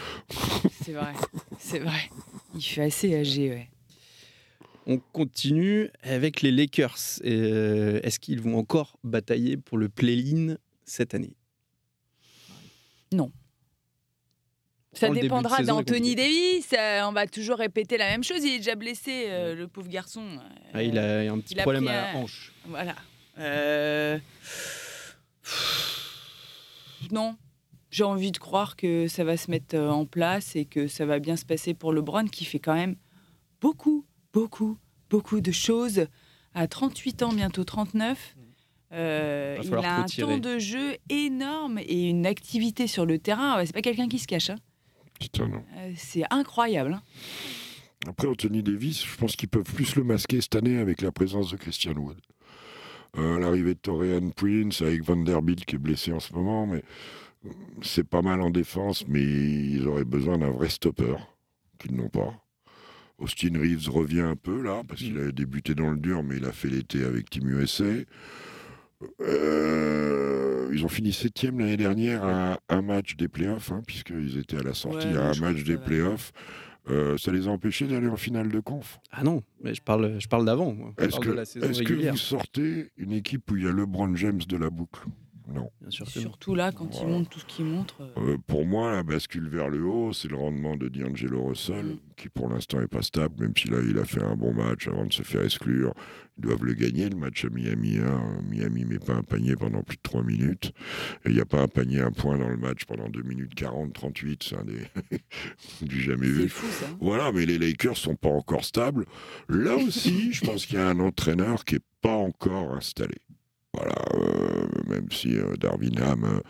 c'est 0.83 0.93
vrai, 0.93 1.13
c'est 1.59 1.79
vrai. 1.79 2.09
Il 2.55 2.61
fait 2.63 2.81
assez 2.83 3.15
âgé, 3.15 3.49
ouais. 3.49 3.69
On 4.87 4.99
continue 5.11 5.89
avec 6.01 6.41
les 6.41 6.51
Lakers. 6.51 6.97
Euh, 7.25 7.99
Est-ce 8.03 8.19
qu'ils 8.19 8.41
vont 8.41 8.57
encore 8.57 8.97
batailler 9.03 9.57
pour 9.57 9.77
le 9.77 9.89
play-in 9.89 10.55
cette 10.85 11.13
année? 11.13 11.35
Ça 14.97 15.09
dépendra 15.09 15.61
d'Anthony. 15.63 16.15
Davis. 16.15 16.67
euh, 16.73 17.01
on 17.05 17.11
va 17.11 17.27
toujours 17.27 17.57
répéter 17.57 17.97
la 17.97 18.09
même 18.09 18.23
chose. 18.23 18.43
Il 18.43 18.53
est 18.55 18.57
déjà 18.57 18.75
blessé, 18.75 19.25
euh, 19.27 19.55
le 19.55 19.67
pauvre 19.67 19.87
garçon. 19.89 20.23
Ah, 20.73 20.83
Il 20.83 20.97
Euh, 20.97 21.29
a 21.29 21.33
un 21.33 21.39
petit 21.39 21.57
a 21.59 21.61
problème 21.63 21.87
à 21.87 22.13
la 22.13 22.15
hanche. 22.17 22.51
Voilà. 22.65 22.95
Euh, 23.39 24.17
Non. 27.11 27.35
J'ai 27.89 28.03
envie 28.03 28.31
de 28.31 28.37
croire 28.37 28.75
que 28.75 29.07
ça 29.07 29.23
va 29.23 29.37
se 29.37 29.49
mettre 29.49 29.75
euh, 29.75 29.89
en 29.89 30.05
place 30.05 30.55
et 30.55 30.65
que 30.65 30.87
ça 30.87 31.05
va 31.05 31.19
bien 31.19 31.37
se 31.37 31.45
passer 31.45 31.73
pour 31.73 31.93
LeBron 31.93 32.25
qui 32.25 32.43
fait 32.43 32.59
quand 32.59 32.73
même 32.75 32.95
beaucoup, 33.61 34.05
beaucoup, 34.33 34.77
beaucoup 35.09 35.39
de 35.39 35.51
choses. 35.51 36.05
À 36.53 36.67
38 36.67 37.23
ans, 37.23 37.31
bientôt 37.33 37.63
39, 37.63 38.35
euh, 38.93 39.55
Va 39.59 39.63
il 39.79 39.85
a 39.85 39.95
un 39.99 40.05
temps 40.05 40.37
de 40.37 40.59
jeu 40.59 40.97
énorme 41.09 41.79
et 41.79 42.09
une 42.09 42.25
activité 42.25 42.87
sur 42.87 43.05
le 43.05 43.19
terrain. 43.19 43.63
C'est 43.65 43.73
pas 43.73 43.81
quelqu'un 43.81 44.09
qui 44.09 44.19
se 44.19 44.27
cache. 44.27 44.49
hein. 44.49 44.57
Euh, 45.77 45.91
C'est 45.95 46.23
incroyable. 46.29 46.93
hein. 46.93 47.01
Après, 48.07 48.27
Anthony 48.27 48.61
Davis, 48.63 49.05
je 49.05 49.17
pense 49.17 49.35
qu'ils 49.35 49.49
peuvent 49.49 49.63
plus 49.63 49.95
le 49.95 50.03
masquer 50.03 50.39
cette 50.41 50.55
année 50.55 50.77
avec 50.77 51.01
la 51.01 51.11
présence 51.11 51.51
de 51.51 51.57
Christian 51.57 51.93
Wood. 51.93 52.17
Euh, 53.17 53.39
L'arrivée 53.39 53.73
de 53.73 53.79
Torian 53.79 54.29
Prince 54.29 54.81
avec 54.81 55.03
Vanderbilt 55.03 55.65
qui 55.65 55.75
est 55.75 55.79
blessé 55.79 56.11
en 56.13 56.19
ce 56.19 56.33
moment, 56.33 56.67
mais 56.67 56.83
euh, 57.45 57.49
c'est 57.81 58.07
pas 58.07 58.21
mal 58.21 58.41
en 58.41 58.49
défense, 58.51 59.07
mais 59.07 59.23
ils 59.23 59.87
auraient 59.87 60.05
besoin 60.05 60.37
d'un 60.37 60.51
vrai 60.51 60.69
stopper 60.69 61.15
qu'ils 61.79 61.95
n'ont 61.95 62.09
pas. 62.09 62.33
Austin 63.17 63.59
Reeves 63.59 63.89
revient 63.89 64.21
un 64.21 64.35
peu 64.35 64.61
là, 64.61 64.83
parce 64.87 65.01
qu'il 65.01 65.17
avait 65.17 65.31
débuté 65.31 65.73
dans 65.73 65.89
le 65.89 65.97
dur, 65.97 66.21
mais 66.21 66.37
il 66.37 66.45
a 66.45 66.51
fait 66.51 66.69
l'été 66.69 67.03
avec 67.03 67.29
Team 67.31 67.49
USA. 67.49 67.85
Euh, 69.21 70.69
ils 70.73 70.85
ont 70.85 70.89
fini 70.89 71.13
septième 71.13 71.59
l'année 71.59 71.77
dernière 71.77 72.23
à 72.23 72.59
un 72.69 72.81
match 72.81 73.15
des 73.15 73.27
playoffs, 73.27 73.71
hein, 73.71 73.81
puisqu'ils 73.85 74.37
étaient 74.37 74.57
à 74.57 74.63
la 74.63 74.73
sortie 74.73 75.07
Ouais, 75.07 75.17
à 75.17 75.31
un 75.31 75.39
match 75.39 75.63
des 75.63 75.77
playoffs. 75.77 76.31
Euh, 76.89 77.17
ça 77.17 77.31
les 77.31 77.47
a 77.47 77.51
empêchés 77.51 77.85
d'aller 77.85 78.07
en 78.07 78.15
finale 78.15 78.49
de 78.49 78.59
conf. 78.59 78.99
Ah 79.11 79.23
non, 79.23 79.43
mais 79.61 79.73
je 79.73 79.81
parle, 79.81 80.19
je 80.19 80.27
parle 80.27 80.45
d'avant. 80.45 80.75
Est-ce 80.97 81.19
que, 81.19 82.09
vous 82.09 82.17
sortez 82.17 82.91
une 82.95 83.11
équipe 83.11 83.51
où 83.51 83.57
il 83.57 83.65
y 83.65 83.67
a 83.67 83.71
LeBron 83.71 84.15
James 84.15 84.41
de 84.47 84.57
la 84.57 84.69
boucle? 84.69 85.01
Non. 85.49 85.69
Bien 85.81 85.89
sûr 85.89 86.05
que 86.05 86.19
non. 86.19 86.21
Surtout 86.23 86.55
là, 86.55 86.71
quand 86.73 86.89
il 87.01 87.07
montre 87.07 87.29
tout 87.29 87.39
ce 87.39 87.45
qu'il 87.45 87.65
montre. 87.65 88.01
euh, 88.01 88.33
Euh, 88.33 88.37
pour 88.47 88.65
moi, 88.65 88.91
la 88.91 89.03
bascule 89.03 89.47
vers 89.47 89.69
le 89.69 89.83
haut, 89.85 90.11
c'est 90.11 90.27
le 90.27 90.35
rendement 90.35 90.75
de 90.75 90.89
D'Angelo 90.89 91.45
Russell, 91.45 91.85
Mm. 91.85 91.99
qui 92.17 92.27
pour 92.29 92.49
l'instant 92.49 92.81
est 92.81 92.87
pas 92.87 93.01
stable, 93.01 93.35
même 93.39 93.53
s'il 93.55 93.73
a, 93.73 93.79
il 93.79 93.97
a 93.97 94.03
fait 94.05 94.21
un 94.23 94.35
bon 94.35 94.53
match 94.53 94.87
avant 94.87 95.05
de 95.05 95.13
se 95.13 95.23
faire 95.23 95.43
exclure. 95.43 95.93
Ils 96.37 96.41
doivent 96.41 96.65
le 96.65 96.73
gagner, 96.73 97.09
le 97.09 97.15
match 97.15 97.45
à 97.45 97.49
Miami 97.49 97.97
1. 97.97 98.41
Miami 98.49 98.85
met 98.85 98.99
pas 98.99 99.13
un 99.13 99.23
panier 99.23 99.55
pendant 99.55 99.81
plus 99.81 99.95
de 99.97 100.01
3 100.03 100.21
minutes. 100.21 100.71
Et 101.25 101.29
il 101.29 101.33
n'y 101.35 101.41
a 101.41 101.45
pas 101.45 101.61
un 101.61 101.67
panier, 101.67 102.01
un 102.01 102.11
point 102.11 102.37
dans 102.37 102.49
le 102.49 102.57
match 102.57 102.85
pendant 102.85 103.07
2 103.09 103.23
minutes 103.23 103.55
40, 103.55 103.93
38. 103.93 104.43
C'est 104.43 104.55
un 104.57 104.63
des... 104.65 104.81
du 105.81 106.01
jamais 106.01 106.27
C'est 106.27 106.31
vu. 106.33 106.49
fou 106.49 106.67
ça. 106.71 106.85
Voilà, 106.99 107.31
mais 107.31 107.45
les 107.45 107.57
Lakers 107.57 107.97
sont 107.97 108.15
pas 108.15 108.29
encore 108.29 108.65
stables. 108.65 109.05
Là 109.49 109.75
aussi, 109.77 110.31
je 110.33 110.45
pense 110.45 110.65
qu'il 110.65 110.75
y 110.75 110.81
a 110.81 110.87
un 110.89 110.99
entraîneur 110.99 111.63
qui 111.65 111.75
est 111.75 111.85
pas 112.01 112.15
encore 112.15 112.75
installé. 112.75 113.15
Voilà, 113.77 113.95
euh, 114.15 114.67
même 114.87 115.11
si 115.11 115.37
euh, 115.37 115.55
Darwin 115.57 115.99
Ham 116.01 116.41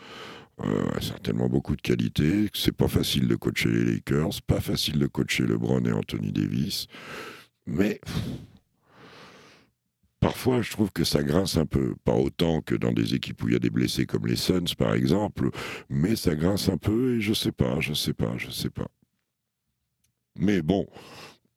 euh, 0.64 0.90
a 0.96 1.02
certainement 1.02 1.50
beaucoup 1.50 1.76
de 1.76 1.82
qualités, 1.82 2.50
c'est 2.54 2.76
pas 2.76 2.88
facile 2.88 3.28
de 3.28 3.36
coacher 3.36 3.70
les 3.70 3.84
Lakers, 3.84 4.42
pas 4.46 4.62
facile 4.62 4.98
de 4.98 5.08
coacher 5.08 5.44
LeBron 5.44 5.84
et 5.84 5.92
Anthony 5.92 6.32
Davis, 6.32 6.88
mais 7.66 8.00
parfois 10.22 10.62
je 10.62 10.72
trouve 10.72 10.92
que 10.92 11.04
ça 11.04 11.22
grince 11.22 11.58
un 11.58 11.66
peu, 11.66 11.96
pas 12.06 12.16
autant 12.16 12.62
que 12.62 12.76
dans 12.76 12.94
des 12.94 13.14
équipes 13.14 13.44
où 13.44 13.50
il 13.50 13.54
y 13.54 13.58
a 13.58 13.60
des 13.60 13.70
blessés 13.70 14.06
comme 14.06 14.26
les 14.26 14.38
Suns 14.38 14.76
par 14.78 14.94
exemple, 14.94 15.50
mais 15.90 16.16
ça 16.16 16.34
grince 16.34 16.70
un 16.70 16.78
peu 16.78 17.18
et 17.18 17.22
je 17.22 17.34
sais 17.34 17.52
pas, 17.52 17.82
je 17.82 17.94
sais 17.94 18.14
pas, 18.14 18.38
je 18.38 18.52
sais 18.52 18.70
pas. 18.70 18.88
Mais 20.40 20.62
bon, 20.62 20.88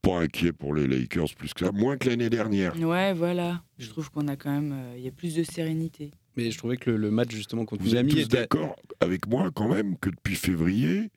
pas 0.02 0.20
inquiet 0.20 0.52
pour 0.52 0.74
les 0.74 0.86
Lakers 0.86 1.34
plus 1.36 1.52
que 1.54 1.64
ça, 1.66 1.72
moins 1.72 1.96
que 1.96 2.08
l'année 2.08 2.30
dernière. 2.30 2.74
Ouais, 2.80 3.12
voilà. 3.12 3.62
Je 3.78 3.88
trouve 3.88 4.10
qu'on 4.10 4.28
a 4.28 4.36
quand 4.36 4.50
même. 4.50 4.72
euh, 4.72 4.94
Il 4.96 5.04
y 5.04 5.08
a 5.08 5.12
plus 5.12 5.34
de 5.34 5.42
sérénité. 5.42 6.10
Mais 6.36 6.50
je 6.50 6.58
trouvais 6.58 6.76
que 6.76 6.90
le, 6.90 6.96
le 6.96 7.10
match 7.10 7.30
justement 7.34 7.64
contre 7.64 7.82
Vous 7.82 7.96
êtes 7.96 8.06
était. 8.12 8.24
d'accord 8.24 8.76
avec 9.00 9.26
moi 9.26 9.50
quand 9.54 9.68
même 9.68 9.96
que 9.98 10.10
depuis 10.10 10.36
février, 10.36 11.10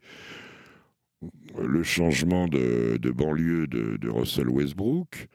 le 1.62 1.84
changement 1.84 2.48
de, 2.48 2.98
de 3.00 3.12
banlieue 3.12 3.67
de, 3.67 3.98
de 3.98 4.10
Russell 4.10 4.50
Westbrook, 4.50 5.28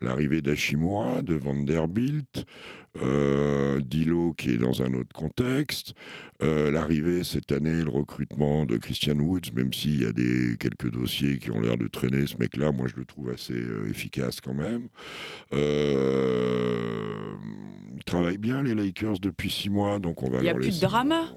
l'arrivée 0.00 0.42
d'Hashimura, 0.42 1.22
de 1.22 1.34
Vanderbilt, 1.34 2.44
euh, 3.02 3.80
Dilo 3.80 4.32
qui 4.32 4.50
est 4.52 4.56
dans 4.56 4.80
un 4.82 4.94
autre 4.94 5.12
contexte, 5.14 5.94
euh, 6.42 6.70
l'arrivée 6.70 7.24
cette 7.24 7.52
année, 7.52 7.82
le 7.82 7.90
recrutement 7.90 8.64
de 8.64 8.76
Christian 8.78 9.18
Woods, 9.18 9.52
même 9.54 9.72
s'il 9.72 10.02
y 10.02 10.06
a 10.06 10.12
des, 10.12 10.56
quelques 10.58 10.90
dossiers 10.90 11.38
qui 11.38 11.50
ont 11.50 11.60
l'air 11.60 11.76
de 11.76 11.88
traîner, 11.88 12.26
ce 12.26 12.36
mec-là, 12.38 12.72
moi 12.72 12.86
je 12.88 12.96
le 12.96 13.04
trouve 13.04 13.30
assez 13.30 13.52
euh, 13.54 13.88
efficace 13.90 14.40
quand 14.40 14.54
même. 14.54 14.88
Euh, 15.52 17.34
ils 17.96 18.04
travaillent 18.04 18.38
bien 18.38 18.62
les 18.62 18.74
Lakers 18.74 19.18
depuis 19.20 19.50
six 19.50 19.68
mois, 19.70 19.98
donc 19.98 20.22
on 20.22 20.30
va 20.30 20.38
Il 20.38 20.44
y 20.44 20.48
a 20.48 20.52
leur 20.52 20.56
plus 20.60 20.66
de 20.68 20.72
laisser- 20.72 20.86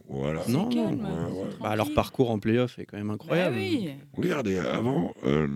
Voilà. 0.10 0.42
Non, 0.48 0.70
calme. 0.70 1.00
ouais, 1.02 1.08
c'est 1.30 1.34
ouais. 1.40 1.48
Bah, 1.62 1.76
leur 1.76 1.94
parcours 1.94 2.32
en 2.32 2.40
playoff 2.40 2.78
est 2.80 2.86
quand 2.86 2.98
même 2.98 3.10
incroyable. 3.10 3.56
Bah 3.56 3.62
oui. 3.62 3.90
Regardez, 4.14 4.58
avant, 4.58 5.14
euh, 5.26 5.48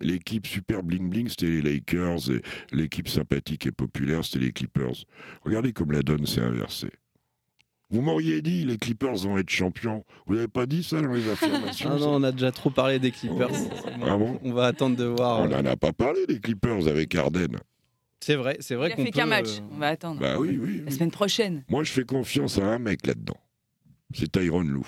l'équipe 0.00 0.46
super 0.46 0.82
bling-bling, 0.82 1.28
c'était 1.28 1.46
les 1.46 1.62
Lakers, 1.62 2.30
et 2.30 2.42
l'équipe 2.72 3.08
sympathique 3.08 3.66
et 3.66 3.72
populaire, 3.72 4.24
c'était 4.24 4.44
les 4.46 4.52
Clippers. 4.52 5.04
Regardez 5.44 5.72
comme 5.72 5.92
la 5.92 6.02
donne 6.02 6.26
s'est 6.26 6.40
inversée. 6.40 6.90
Vous 7.90 8.02
m'auriez 8.02 8.42
dit, 8.42 8.66
les 8.66 8.76
Clippers 8.76 9.16
vont 9.16 9.38
être 9.38 9.48
champions. 9.48 10.04
Vous 10.26 10.34
n'avez 10.34 10.48
pas 10.48 10.66
dit 10.66 10.82
ça 10.82 11.00
dans 11.00 11.12
les 11.12 11.26
affirmations 11.30 11.90
Ah 11.92 11.98
non, 11.98 12.16
on 12.16 12.22
a 12.22 12.32
déjà 12.32 12.52
trop 12.52 12.68
parlé 12.70 12.98
des 12.98 13.10
Clippers. 13.10 13.48
Oh. 13.50 13.88
Ah 14.06 14.16
bon 14.18 14.38
On 14.44 14.52
va 14.52 14.66
attendre 14.66 14.94
de 14.96 15.04
voir. 15.04 15.40
On 15.40 15.48
n'en 15.48 15.64
a 15.64 15.76
pas 15.76 15.92
parlé 15.94 16.26
des 16.26 16.38
Clippers 16.38 16.86
avec 16.86 17.14
Arden. 17.14 17.56
C'est 18.20 18.34
vrai, 18.34 18.58
c'est 18.60 18.74
vrai 18.74 18.88
Il 18.88 18.92
a 18.92 18.96
qu'on 18.96 19.04
fait 19.04 19.10
peut. 19.12 19.16
qu'un 19.20 19.26
match. 19.26 19.58
euh, 19.58 19.62
On 19.72 19.78
va 19.78 19.86
attendre. 19.88 20.20
Bah 20.20 20.38
oui, 20.38 20.58
oui. 20.60 20.82
La 20.84 20.90
semaine 20.90 21.10
prochaine. 21.10 21.64
Moi, 21.70 21.82
je 21.84 21.92
fais 21.92 22.04
confiance 22.04 22.58
à 22.58 22.66
un 22.66 22.78
mec 22.78 23.06
là-dedans. 23.06 23.36
C'est 24.12 24.32
Tyron 24.32 24.60
Lou. 24.62 24.86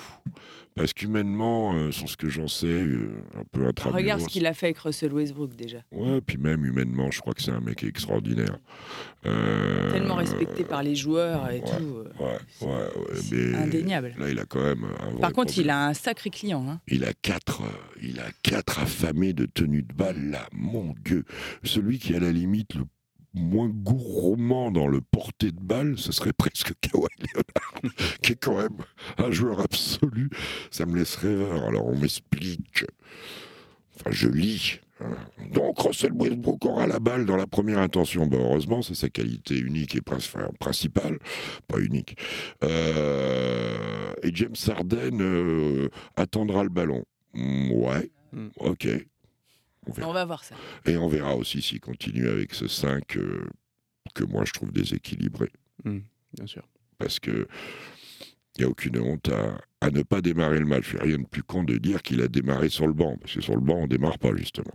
Parce 0.76 0.92
qu'humainement, 0.92 1.74
euh, 1.74 1.90
sur 1.90 2.08
ce 2.08 2.16
que 2.16 2.28
j'en 2.28 2.46
sais, 2.48 2.66
euh, 2.66 3.10
un 3.38 3.42
peu 3.52 3.66
intramuros. 3.66 4.00
Regarde 4.00 4.20
ce 4.20 4.28
qu'il 4.28 4.46
a 4.46 4.54
fait 4.54 4.66
avec 4.66 4.78
Russell 4.78 5.12
Westbrook 5.12 5.54
déjà. 5.56 5.78
Ouais, 5.92 6.20
puis 6.20 6.38
même 6.38 6.64
humainement, 6.64 7.10
je 7.10 7.20
crois 7.20 7.34
que 7.34 7.42
c'est 7.42 7.50
un 7.50 7.60
mec 7.60 7.82
extraordinaire. 7.82 8.56
Euh, 9.26 9.90
Tellement 9.92 10.14
respecté 10.14 10.64
par 10.64 10.82
les 10.82 10.94
joueurs 10.94 11.50
et 11.50 11.60
ouais, 11.60 11.76
tout. 11.78 11.96
euh, 11.98 12.04
Ouais, 12.20 12.66
ouais, 12.66 13.20
mais 13.30 13.54
Indéniable. 13.54 14.14
Là, 14.18 14.30
il 14.30 14.38
a 14.38 14.44
quand 14.46 14.62
même 14.62 14.84
un 15.00 15.10
vrai 15.10 15.20
Par 15.20 15.32
contre, 15.32 15.58
il 15.58 15.68
a 15.70 15.86
un 15.88 15.94
sacré 15.94 16.30
client. 16.30 16.64
hein. 16.68 16.80
Il 16.88 17.04
a 17.04 17.12
quatre, 17.12 17.62
il 18.02 18.18
a 18.20 18.28
quatre 18.42 18.78
affamés 18.80 19.32
de 19.32 19.46
tenue 19.46 19.82
de 19.82 19.92
balle 19.92 20.30
là, 20.30 20.48
mon 20.52 20.94
Dieu. 21.04 21.24
Celui 21.64 21.98
qui 21.98 22.14
à 22.14 22.20
la 22.20 22.32
limite 22.32 22.74
le 22.74 22.84
moins 23.34 23.68
gourmand 23.68 24.70
dans 24.70 24.88
le 24.88 25.00
porté 25.00 25.52
de 25.52 25.60
balle, 25.60 25.96
ce 25.98 26.12
serait 26.12 26.32
presque 26.32 26.72
Kawhi 26.80 27.06
Leonard, 27.18 27.92
qui 28.22 28.32
est 28.32 28.36
quand 28.42 28.56
même 28.56 28.76
un 29.18 29.30
joueur 29.30 29.60
absolu. 29.60 30.30
Ça 30.70 30.86
me 30.86 30.96
laisse 30.98 31.16
rêveur. 31.16 31.64
Alors 31.64 31.86
on 31.86 31.96
m'explique. 31.96 32.84
Enfin, 33.96 34.10
je 34.10 34.28
lis. 34.28 34.80
hein. 35.00 35.16
Donc 35.52 35.78
Russell 35.80 36.12
Westbrook 36.14 36.64
aura 36.64 36.86
la 36.86 36.98
balle 36.98 37.26
dans 37.26 37.36
la 37.36 37.46
première 37.46 37.78
intention. 37.78 38.28
Heureusement, 38.32 38.82
c'est 38.82 38.94
sa 38.94 39.08
qualité 39.10 39.58
unique 39.58 39.94
et 39.96 40.00
enfin, 40.10 40.48
principale, 40.58 41.18
pas 41.68 41.78
unique. 41.78 42.16
Euh, 42.64 44.12
et 44.22 44.30
James 44.34 44.54
Harden 44.68 45.20
euh, 45.20 45.88
attendra 46.16 46.62
le 46.62 46.70
ballon. 46.70 47.04
Mm, 47.34 47.72
ouais, 47.72 48.10
Mm. 48.32 48.46
ok. 48.60 48.86
On 49.90 49.92
verra. 49.92 50.08
On 50.08 50.12
va 50.12 50.24
voir 50.24 50.44
ça. 50.44 50.54
Et 50.86 50.96
on 50.96 51.08
verra 51.08 51.34
aussi 51.36 51.60
s'il 51.62 51.80
continue 51.80 52.28
avec 52.28 52.54
ce 52.54 52.68
5 52.68 53.16
euh, 53.16 53.48
que 54.14 54.24
moi 54.24 54.44
je 54.44 54.52
trouve 54.52 54.72
déséquilibré. 54.72 55.50
Bien 55.84 56.46
sûr. 56.46 56.66
Parce 56.98 57.18
que 57.18 57.48
il 58.56 58.60
n'y 58.60 58.64
a 58.64 58.68
aucune 58.68 58.98
honte 58.98 59.28
à, 59.28 59.60
à 59.82 59.90
ne 59.90 60.02
pas 60.02 60.20
démarrer 60.20 60.58
le 60.58 60.66
match. 60.66 60.94
Rien 61.00 61.16
de 61.18 61.24
plus 61.26 61.42
con 61.42 61.64
de 61.64 61.78
dire 61.78 62.02
qu'il 62.02 62.20
a 62.20 62.28
démarré 62.28 62.68
sur 62.68 62.86
le 62.86 62.92
banc. 62.92 63.16
Parce 63.20 63.34
que 63.34 63.40
sur 63.40 63.54
le 63.54 63.60
banc, 63.62 63.76
on 63.82 63.86
démarre 63.86 64.18
pas, 64.18 64.30
justement. 64.36 64.72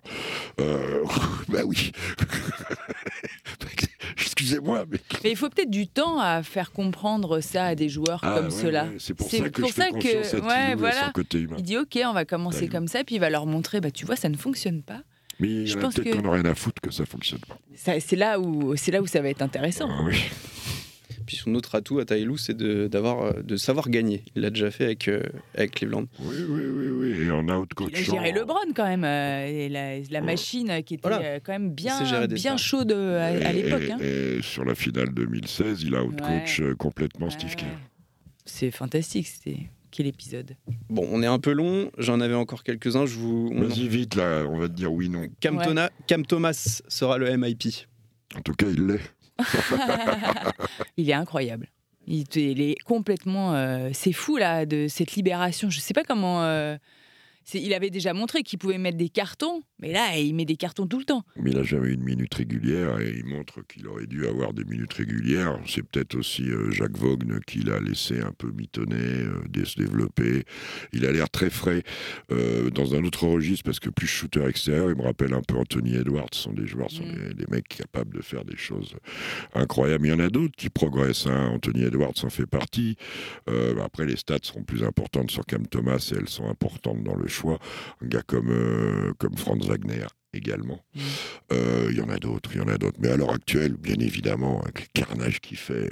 Euh, 0.60 1.04
bah 1.50 1.60
oui. 1.66 1.92
Excusez-moi, 4.18 4.86
mais. 4.90 4.98
Mais 5.24 5.32
il 5.32 5.36
faut 5.38 5.50
peut-être 5.50 5.70
du 5.70 5.88
temps 5.88 6.20
à 6.20 6.42
faire 6.44 6.72
comprendre 6.72 7.40
ça 7.40 7.66
à 7.68 7.76
des 7.76 7.90
joueurs 7.90 8.20
Ah, 8.24 8.36
comme 8.38 8.46
ouais, 8.46 8.52
ceux-là. 8.52 8.86
ouais, 8.86 8.96
C'est 9.00 9.14
pour 9.14 9.30
ça 9.30 9.50
que 9.50 9.62
pour 9.62 9.70
je 9.70 9.74
fais 9.74 9.82
ça 9.82 9.90
que- 9.92 10.38
à 10.42 10.46
ouais, 10.70 10.76
voilà. 10.76 11.06
son 11.06 11.12
côté 11.12 11.40
humain. 11.40 11.56
Il 11.60 11.64
dit 11.64 11.78
ok, 11.78 12.00
on 12.06 12.14
va 12.14 12.26
commencer 12.26 12.68
comme 12.68 12.88
ça, 12.88 13.04
puis 13.04 13.16
il 13.16 13.20
va 13.20 13.30
leur 13.30 13.46
montrer, 13.46 13.82
bah 13.82 13.92
tu 13.92 14.06
vois, 14.06 14.16
ça 14.16 14.30
ne 14.30 14.38
fonctionne 14.38 14.82
pas. 14.82 15.02
Mais 15.40 15.48
il 15.50 15.62
y 15.64 15.68
Je 15.68 15.76
en 15.76 15.80
a 15.80 15.82
pense 15.84 15.96
peut-être 15.96 16.16
qu'on 16.16 16.22
n'a 16.24 16.32
rien 16.32 16.46
à 16.46 16.56
foutre 16.56 16.82
que 16.82 16.92
ça 16.92 17.06
fonctionne 17.06 17.40
pas. 17.48 17.58
C'est 18.00 18.16
là 18.16 18.40
où 18.40 18.74
là 18.74 19.02
où 19.02 19.08
ça 19.08 19.22
va 19.22 19.30
être 19.30 19.42
intéressant. 19.42 19.88
Ah 19.92 20.02
oui. 20.06 20.18
Puis 21.26 21.38
son 21.38 21.56
autre 21.56 21.76
atout 21.76 22.00
à 22.00 22.06
Taïlou, 22.06 22.38
c'est 22.38 22.56
de, 22.56 22.88
d'avoir, 22.88 23.24
euh, 23.24 23.42
de 23.44 23.56
savoir 23.58 23.90
gagner. 23.90 24.24
Il 24.36 24.42
l'a 24.44 24.50
déjà 24.50 24.70
fait 24.72 24.86
avec, 24.86 25.08
euh, 25.08 25.24
avec 25.56 25.72
Cleveland. 25.72 26.06
oui, 26.20 26.36
oui, 26.48 26.62
oui, 26.68 26.88
oui. 26.90 27.26
Et 27.28 27.32
en 27.32 27.48
out 27.50 27.74
coach. 27.74 27.92
Il 27.94 27.98
a 27.98 28.02
géré 28.04 28.32
LeBron 28.32 28.56
quand 28.76 28.86
même, 28.88 29.04
euh, 29.04 29.48
et 29.48 29.70
la, 29.70 30.00
la 30.00 30.22
machine 30.22 30.84
qui 30.86 30.96
était 30.96 31.08
Voilà. 31.08 31.24
euh, 31.26 31.40
quand 31.44 31.54
même 31.54 31.72
bien, 31.72 32.26
bien 32.28 32.58
chaude 32.58 32.92
euh, 32.92 33.20
à, 33.20 33.48
à 33.50 33.54
l'époque. 33.54 33.90
hein. 33.92 33.98
Et, 34.02 34.42
sur 34.42 34.64
la 34.66 34.76
finale 34.76 35.10
2016, 35.14 35.84
il 35.84 35.96
a 35.96 36.04
out 36.04 36.20
coach 36.22 36.60
euh, 36.62 36.76
complètement 36.76 37.30
Steve 37.30 37.50
Ouais. 37.50 37.56
Kerr. 37.56 37.68
C'est 38.46 38.70
fantastique, 38.72 39.28
c'était 39.28 39.58
quel 39.92 40.06
épisode. 40.08 40.56
Bon, 40.90 41.08
on 41.12 41.24
est 41.24 41.28
un 41.28 41.40
peu 41.40 41.52
long. 41.54 41.90
J'en 41.98 42.20
avais 42.20 42.36
encore 42.36 42.64
quelques-uns. 42.64 43.06
Je 43.08 43.16
vous. 43.16 43.50
on- 43.54 43.62
Vas-y 43.64 43.88
vite 43.88 44.16
là, 44.16 44.44
on 44.48 44.58
va 44.60 44.68
te 44.68 44.74
dire 44.74 44.92
oui 44.94 45.10
non. 45.10 45.26
Cam, 45.40 45.58
Ouais. 45.58 45.66
Tona- 45.66 45.90
Cam 46.06 46.26
Thomas 46.26 46.82
sera 46.88 47.18
le 47.18 47.36
MIP. 47.38 47.64
En 48.36 48.42
tout 48.42 48.54
cas, 48.54 48.68
il 48.68 48.86
l'est. 48.88 49.00
il 50.98 51.10
est 51.10 51.14
incroyable. 51.14 51.68
Il, 52.08 52.62
est 52.62 52.76
complètement. 52.86 53.54
euh, 53.56 53.90
c'est 53.94 54.14
fou 54.14 54.38
là 54.38 54.66
de 54.66 54.88
cette 54.88 55.14
libération. 55.14 55.70
Je 55.70 55.80
sais 55.80 55.94
pas 55.94 56.04
comment. 56.04 56.44
euh, 56.44 56.78
il 57.54 57.74
avait 57.74 57.90
déjà 57.90 58.14
montré 58.14 58.44
qu'il 58.44 58.60
pouvait 58.60 58.78
mettre 58.78 58.98
des 58.98 59.10
cartons, 59.10 59.62
mais 59.80 59.92
là 59.92 60.18
il 60.18 60.34
met 60.36 60.46
des 60.46 60.56
cartons 60.58 60.88
tout 60.88 61.00
le 61.00 61.06
temps. 61.06 61.24
Mais 61.38 61.52
il 61.52 61.58
n'a 61.58 61.64
jamais 61.64 61.90
eu 61.90 61.94
une 61.94 62.04
minute 62.04 62.34
régulière 62.34 63.00
et 63.00 63.14
il 63.18 63.26
montre 63.26 63.62
qu'il 63.68 63.88
aurait 63.88 64.08
dû 64.08 64.26
avoir 64.28 64.54
des 64.54 64.64
minutes 64.64 64.94
régulières. 64.94 65.60
C'est 65.68 65.84
peut-être 65.84 66.16
aussi 66.16 66.44
euh, 66.50 66.72
Jacques 66.72 66.98
Vaughan 66.98 67.40
qui 67.46 67.60
l'a 67.60 67.80
laissé 67.80 68.20
un 68.20 68.32
peu 68.32 68.52
mitonner, 68.52 68.96
euh, 68.96 69.66
se 69.66 69.80
développer. 69.80 70.44
Il 70.94 71.06
a 71.06 71.12
l'air 71.12 71.30
très 71.30 71.50
frais 71.50 71.84
euh, 72.32 72.70
dans 72.70 72.94
un 72.96 73.04
autre 73.04 73.26
registre 73.28 73.64
parce 73.64 73.80
que 73.80 73.90
plus 73.90 74.08
shooter 74.08 74.46
extérieur, 74.46 74.90
il 74.92 74.96
me 74.98 75.04
rappelle 75.04 75.34
un 75.34 75.42
peu 75.42 75.56
Anthony 75.56 75.96
Edwards. 75.96 76.30
Ce 76.34 76.44
sont 76.44 76.54
des 76.54 76.68
joueurs, 76.68 76.90
ce 76.92 76.98
sont 76.98 77.04
Mm. 77.06 77.28
des, 77.30 77.34
des 77.36 77.46
mecs 77.52 77.68
capables 77.68 78.16
de 78.16 78.22
faire 78.22 78.44
des 78.46 78.58
choses 78.58 78.96
incroyables. 79.54 80.06
Il 80.08 80.10
y 80.10 80.14
en 80.14 80.20
a 80.20 80.30
d'autres 80.30 80.56
qui 80.56 80.70
progressent. 80.70 81.28
hein. 81.28 81.52
Anthony 81.54 81.84
Edwards 81.84 82.14
en 82.24 82.30
fait 82.30 82.46
partie. 82.46 82.96
Euh, 83.50 83.76
après, 83.84 84.06
les 84.06 84.16
stats 84.16 84.38
seront 84.42 84.64
plus 84.64 84.84
importantes 84.84 85.32
sur 85.32 85.46
Cam 85.46 85.66
Thomas 85.68 86.12
et 86.14 86.18
elles 86.18 86.30
sont 86.30 86.48
importantes 86.50 87.04
dans 87.04 87.16
le 87.16 87.28
choix. 87.36 87.60
Un 88.04 88.08
gars 88.08 88.24
comme, 88.26 88.50
euh, 88.50 89.14
comme 89.18 89.36
Franz 89.38 89.68
Wagner 89.68 90.06
également. 90.34 90.80
Mm. 90.96 91.00
Euh, 91.54 91.88
Il 91.92 91.98
y 91.98 92.02
en 92.02 92.10
a 92.10 92.18
d'autres, 92.18 92.50
il 92.54 92.58
y 92.58 92.62
en 92.62 92.68
a 92.68 92.78
d'autres. 92.78 92.98
Mais 93.00 93.10
à 93.10 93.18
l'heure 93.18 93.34
actuelle, 93.34 93.74
bien 93.74 93.96
évidemment, 94.00 94.62
avec 94.62 94.82
le 94.82 94.88
carnage 95.02 95.40
qu'il 95.40 95.58
fait, 95.58 95.90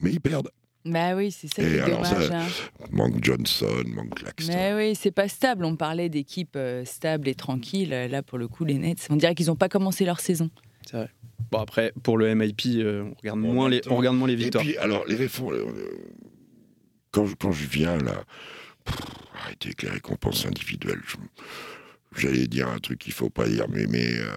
mais 0.00 0.10
ils 0.10 0.20
perdent. 0.20 0.50
Bah 0.84 1.16
oui, 1.16 1.32
c'est 1.32 1.48
ça 1.52 1.62
Et 1.62 1.66
qui 1.66 1.74
est 1.74 1.86
dommage. 1.90 2.28
ça, 2.28 2.38
hein. 2.42 2.46
Manque 2.92 3.22
Johnson, 3.24 3.82
manque 3.88 4.14
Claxton. 4.14 4.52
Mais 4.54 4.72
oui, 4.74 4.94
c'est 4.94 5.10
pas 5.10 5.26
stable. 5.28 5.64
On 5.64 5.74
parlait 5.74 6.08
d'équipes 6.08 6.54
euh, 6.56 6.84
stables 6.84 7.26
et 7.28 7.34
tranquilles. 7.34 7.90
Là, 7.90 8.22
pour 8.22 8.38
le 8.38 8.46
coup, 8.46 8.64
les 8.64 8.78
Nets, 8.78 9.06
on 9.10 9.16
dirait 9.16 9.34
qu'ils 9.34 9.46
n'ont 9.46 9.56
pas 9.56 9.68
commencé 9.68 10.04
leur 10.04 10.20
saison. 10.20 10.48
Bon, 11.50 11.58
après, 11.58 11.92
pour 12.04 12.18
le 12.18 12.32
MIP, 12.34 12.62
euh, 12.76 13.02
on, 13.04 13.14
regarde 13.20 13.40
moins 13.40 13.68
les, 13.68 13.80
on 13.88 13.96
regarde 13.96 14.16
moins 14.16 14.28
les 14.28 14.34
Et 14.34 14.36
victoires. 14.36 14.64
puis, 14.64 14.76
alors, 14.78 15.04
les 15.08 15.16
réformes. 15.16 15.54
euh, 15.54 15.64
quand, 17.10 17.26
quand 17.38 17.52
je 17.52 17.66
viens 17.66 17.96
là, 17.98 18.22
pff, 18.86 18.96
arrêtez 19.42 19.68
avec 19.68 19.82
les 19.82 19.90
récompenses 19.90 20.46
individuelles. 20.46 21.00
je- 21.06 21.16
J'allais 22.18 22.46
dire 22.46 22.68
un 22.68 22.78
truc 22.78 22.98
qu'il 23.00 23.12
faut 23.12 23.28
pas 23.28 23.46
dire, 23.46 23.66
mais. 23.68 23.84
mais 23.86 24.06
euh, 24.16 24.30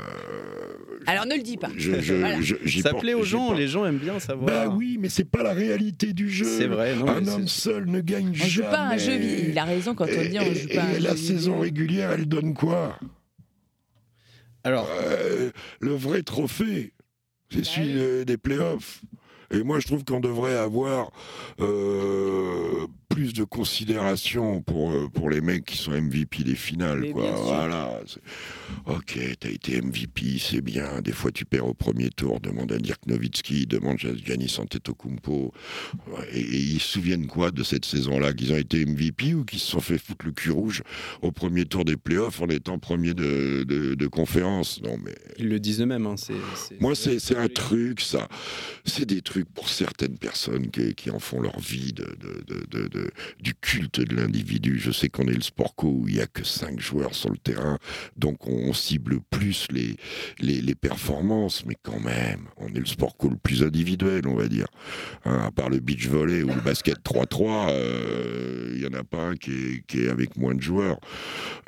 Alors 1.08 1.26
ne 1.26 1.36
le 1.36 1.42
dis 1.44 1.56
pas. 1.56 1.70
je, 1.78 2.02
je, 2.02 2.14
Voilà. 2.20 2.42
je- 2.42 2.56
j'y 2.66 2.82
Ça 2.82 2.90
porte- 2.90 3.04
plaît 3.04 3.14
aux 3.14 3.24
gens, 3.24 3.54
les 3.54 3.70
gens 3.70 3.86
aiment 3.86 4.00
bien 4.00 4.20
savoir. 4.20 4.48
Bah 4.68 4.68
oui, 4.76 4.98
mais 5.00 5.08
c'est 5.08 5.24
pas 5.24 5.44
la 5.44 5.54
réalité 5.54 6.12
du 6.12 6.30
jeu. 6.30 6.44
C'est 6.44 6.68
vrai, 6.68 6.94
non, 6.96 7.08
un 7.08 7.26
homme 7.28 7.48
seul 7.48 7.86
ne 7.86 8.02
gagne 8.02 8.32
On 8.32 8.34
jamais. 8.34 8.50
joue 8.50 8.62
pas 8.64 8.80
à 8.82 8.90
un 8.94 8.98
jeu. 8.98 9.14
Il 9.14 9.58
a 9.58 9.64
raison 9.64 9.96
quand 9.96 10.04
on 10.06 10.08
Et- 10.08 10.28
dit 10.28 10.40
on 10.40 10.54
joue 10.54 10.68
et- 10.70 10.76
pas 10.76 10.82
à 10.82 10.86
un 10.88 10.90
et 10.92 10.96
jeu 10.96 11.04
la 11.04 11.14
vidéo. 11.14 11.28
saison 11.38 11.60
régulière, 11.60 12.12
elle 12.12 12.26
donne 12.26 12.54
quoi? 12.54 13.00
Alors, 14.66 14.90
Euh, 15.02 15.52
Le 15.80 15.94
vrai 15.96 16.22
trophée, 16.24 16.92
c'est 17.50 17.60
Bah 17.60 17.64
celui 17.64 17.98
oui. 18.20 18.26
des 18.26 18.38
playoffs. 18.38 19.00
Et 19.52 19.64
moi, 19.64 19.80
je 19.80 19.88
trouve 19.88 20.04
qu'on 20.04 20.20
devrait 20.20 20.56
avoir 20.56 21.12
euh, 21.60 22.88
plus 23.10 23.34
de 23.34 23.44
considération 23.44 24.62
pour, 24.62 24.92
euh, 24.92 25.08
pour 25.08 25.30
les 25.30 25.42
mecs 25.42 25.66
qui 25.66 25.78
sont 25.78 25.92
MVP 25.92 26.44
des 26.44 26.56
finales. 26.56 27.12
Quoi. 27.12 27.32
Voilà. 27.32 28.00
Ok, 28.86 29.18
t'as 29.40 29.50
été 29.50 29.82
MVP, 29.82 30.38
c'est 30.40 30.62
bien. 30.62 31.02
Des 31.02 31.12
fois, 31.12 31.32
tu 31.32 31.46
perds 31.46 31.66
au 31.68 31.74
premier 31.74 32.10
tour. 32.10 32.40
Demande 32.40 32.72
à 32.72 32.78
Dirk 32.78 33.06
Nowitzki, 33.08 33.66
demande 33.66 33.98
à 34.04 34.16
Giannis 34.16 34.56
Antetokounmpo. 34.60 35.52
Et, 36.34 36.40
et 36.40 36.58
ils 36.60 36.80
se 36.80 36.92
souviennent 36.94 37.28
quoi 37.28 37.52
de 37.52 37.64
cette 37.64 37.86
saison-là? 37.86 38.34
Qu'ils 38.34 38.54
ont 38.54 38.58
été 38.58 38.86
MVP 38.86 39.34
ou 39.34 39.44
qu'ils 39.46 39.60
se 39.60 39.72
sont 39.72 39.82
fait 39.82 39.98
foutre 39.98 40.26
le 40.26 40.32
cul 40.32 40.52
rouge 40.52 40.84
au 41.22 41.32
premier 41.32 41.66
tour 41.66 41.86
des 41.86 41.98
playoffs 41.98 42.42
en 42.42 42.48
étant 42.48 42.78
premier 42.80 43.14
de, 43.14 43.64
de, 43.64 43.96
de 43.96 44.08
conférence? 44.08 44.82
Non, 44.84 44.98
mais 45.04 45.16
ils 45.38 45.50
le 45.50 45.60
disent 45.60 45.82
eux-mêmes. 45.82 46.06
hein, 46.06 46.16
moi, 46.80 46.94
c'est 46.96 47.36
un 47.38 47.48
truc, 47.48 48.02
ça. 48.02 48.28
C'est 48.86 49.06
des 49.06 49.22
trucs 49.22 49.39
pour 49.44 49.70
certaines 49.70 50.18
personnes 50.18 50.70
qui, 50.70 51.10
en 51.10 51.20
font 51.20 51.42
leur 51.42 51.60
vie 51.60 51.94
du 53.40 53.54
culte 53.56 54.00
de 54.00 54.16
l'individu. 54.16 54.80
Je 54.80 54.92
sais 54.92 55.10
qu'on 55.10 55.28
est 55.28 55.34
le 55.34 55.42
sport 55.42 55.76
co 55.76 55.88
où 55.88 56.08
il 56.08 56.16
n'y 56.16 56.22
a 56.22 56.28
que 56.28 56.44
cinq 56.44 56.80
joueurs 56.80 57.16
sur 57.16 57.30
le 57.30 57.38
terrain, 57.38 57.78
donc 58.18 58.48
on, 58.48 58.74
cible 58.74 59.20
plus 59.30 59.68
les, 59.72 60.76
performances, 60.76 61.66
mais 61.66 61.76
quand 61.82 62.00
même, 62.00 62.48
on 62.58 62.68
est 62.70 62.80
le 62.80 62.86
sport 62.86 63.18
co 63.18 63.30
le 63.30 63.36
plus 63.36 63.64
individuel, 63.64 64.28
on 64.28 64.36
va 64.36 64.48
dire. 64.48 64.68
Hein, 65.26 65.44
à 65.46 65.52
part 65.52 65.70
le 65.70 65.80
beach 65.80 66.08
volley 66.08 66.44
ou 66.44 66.48
le 66.48 66.62
basket 66.62 66.98
3-3, 67.04 67.70
euh, 67.70 68.72
il 68.74 68.80
n'y 68.80 68.88
en 68.88 68.98
a 68.98 69.04
pas 69.04 69.30
un 69.30 69.36
qui 69.36 69.84
est, 69.94 70.10
avec 70.10 70.38
moins 70.38 70.56
de 70.56 70.62
joueurs. 70.62 71.00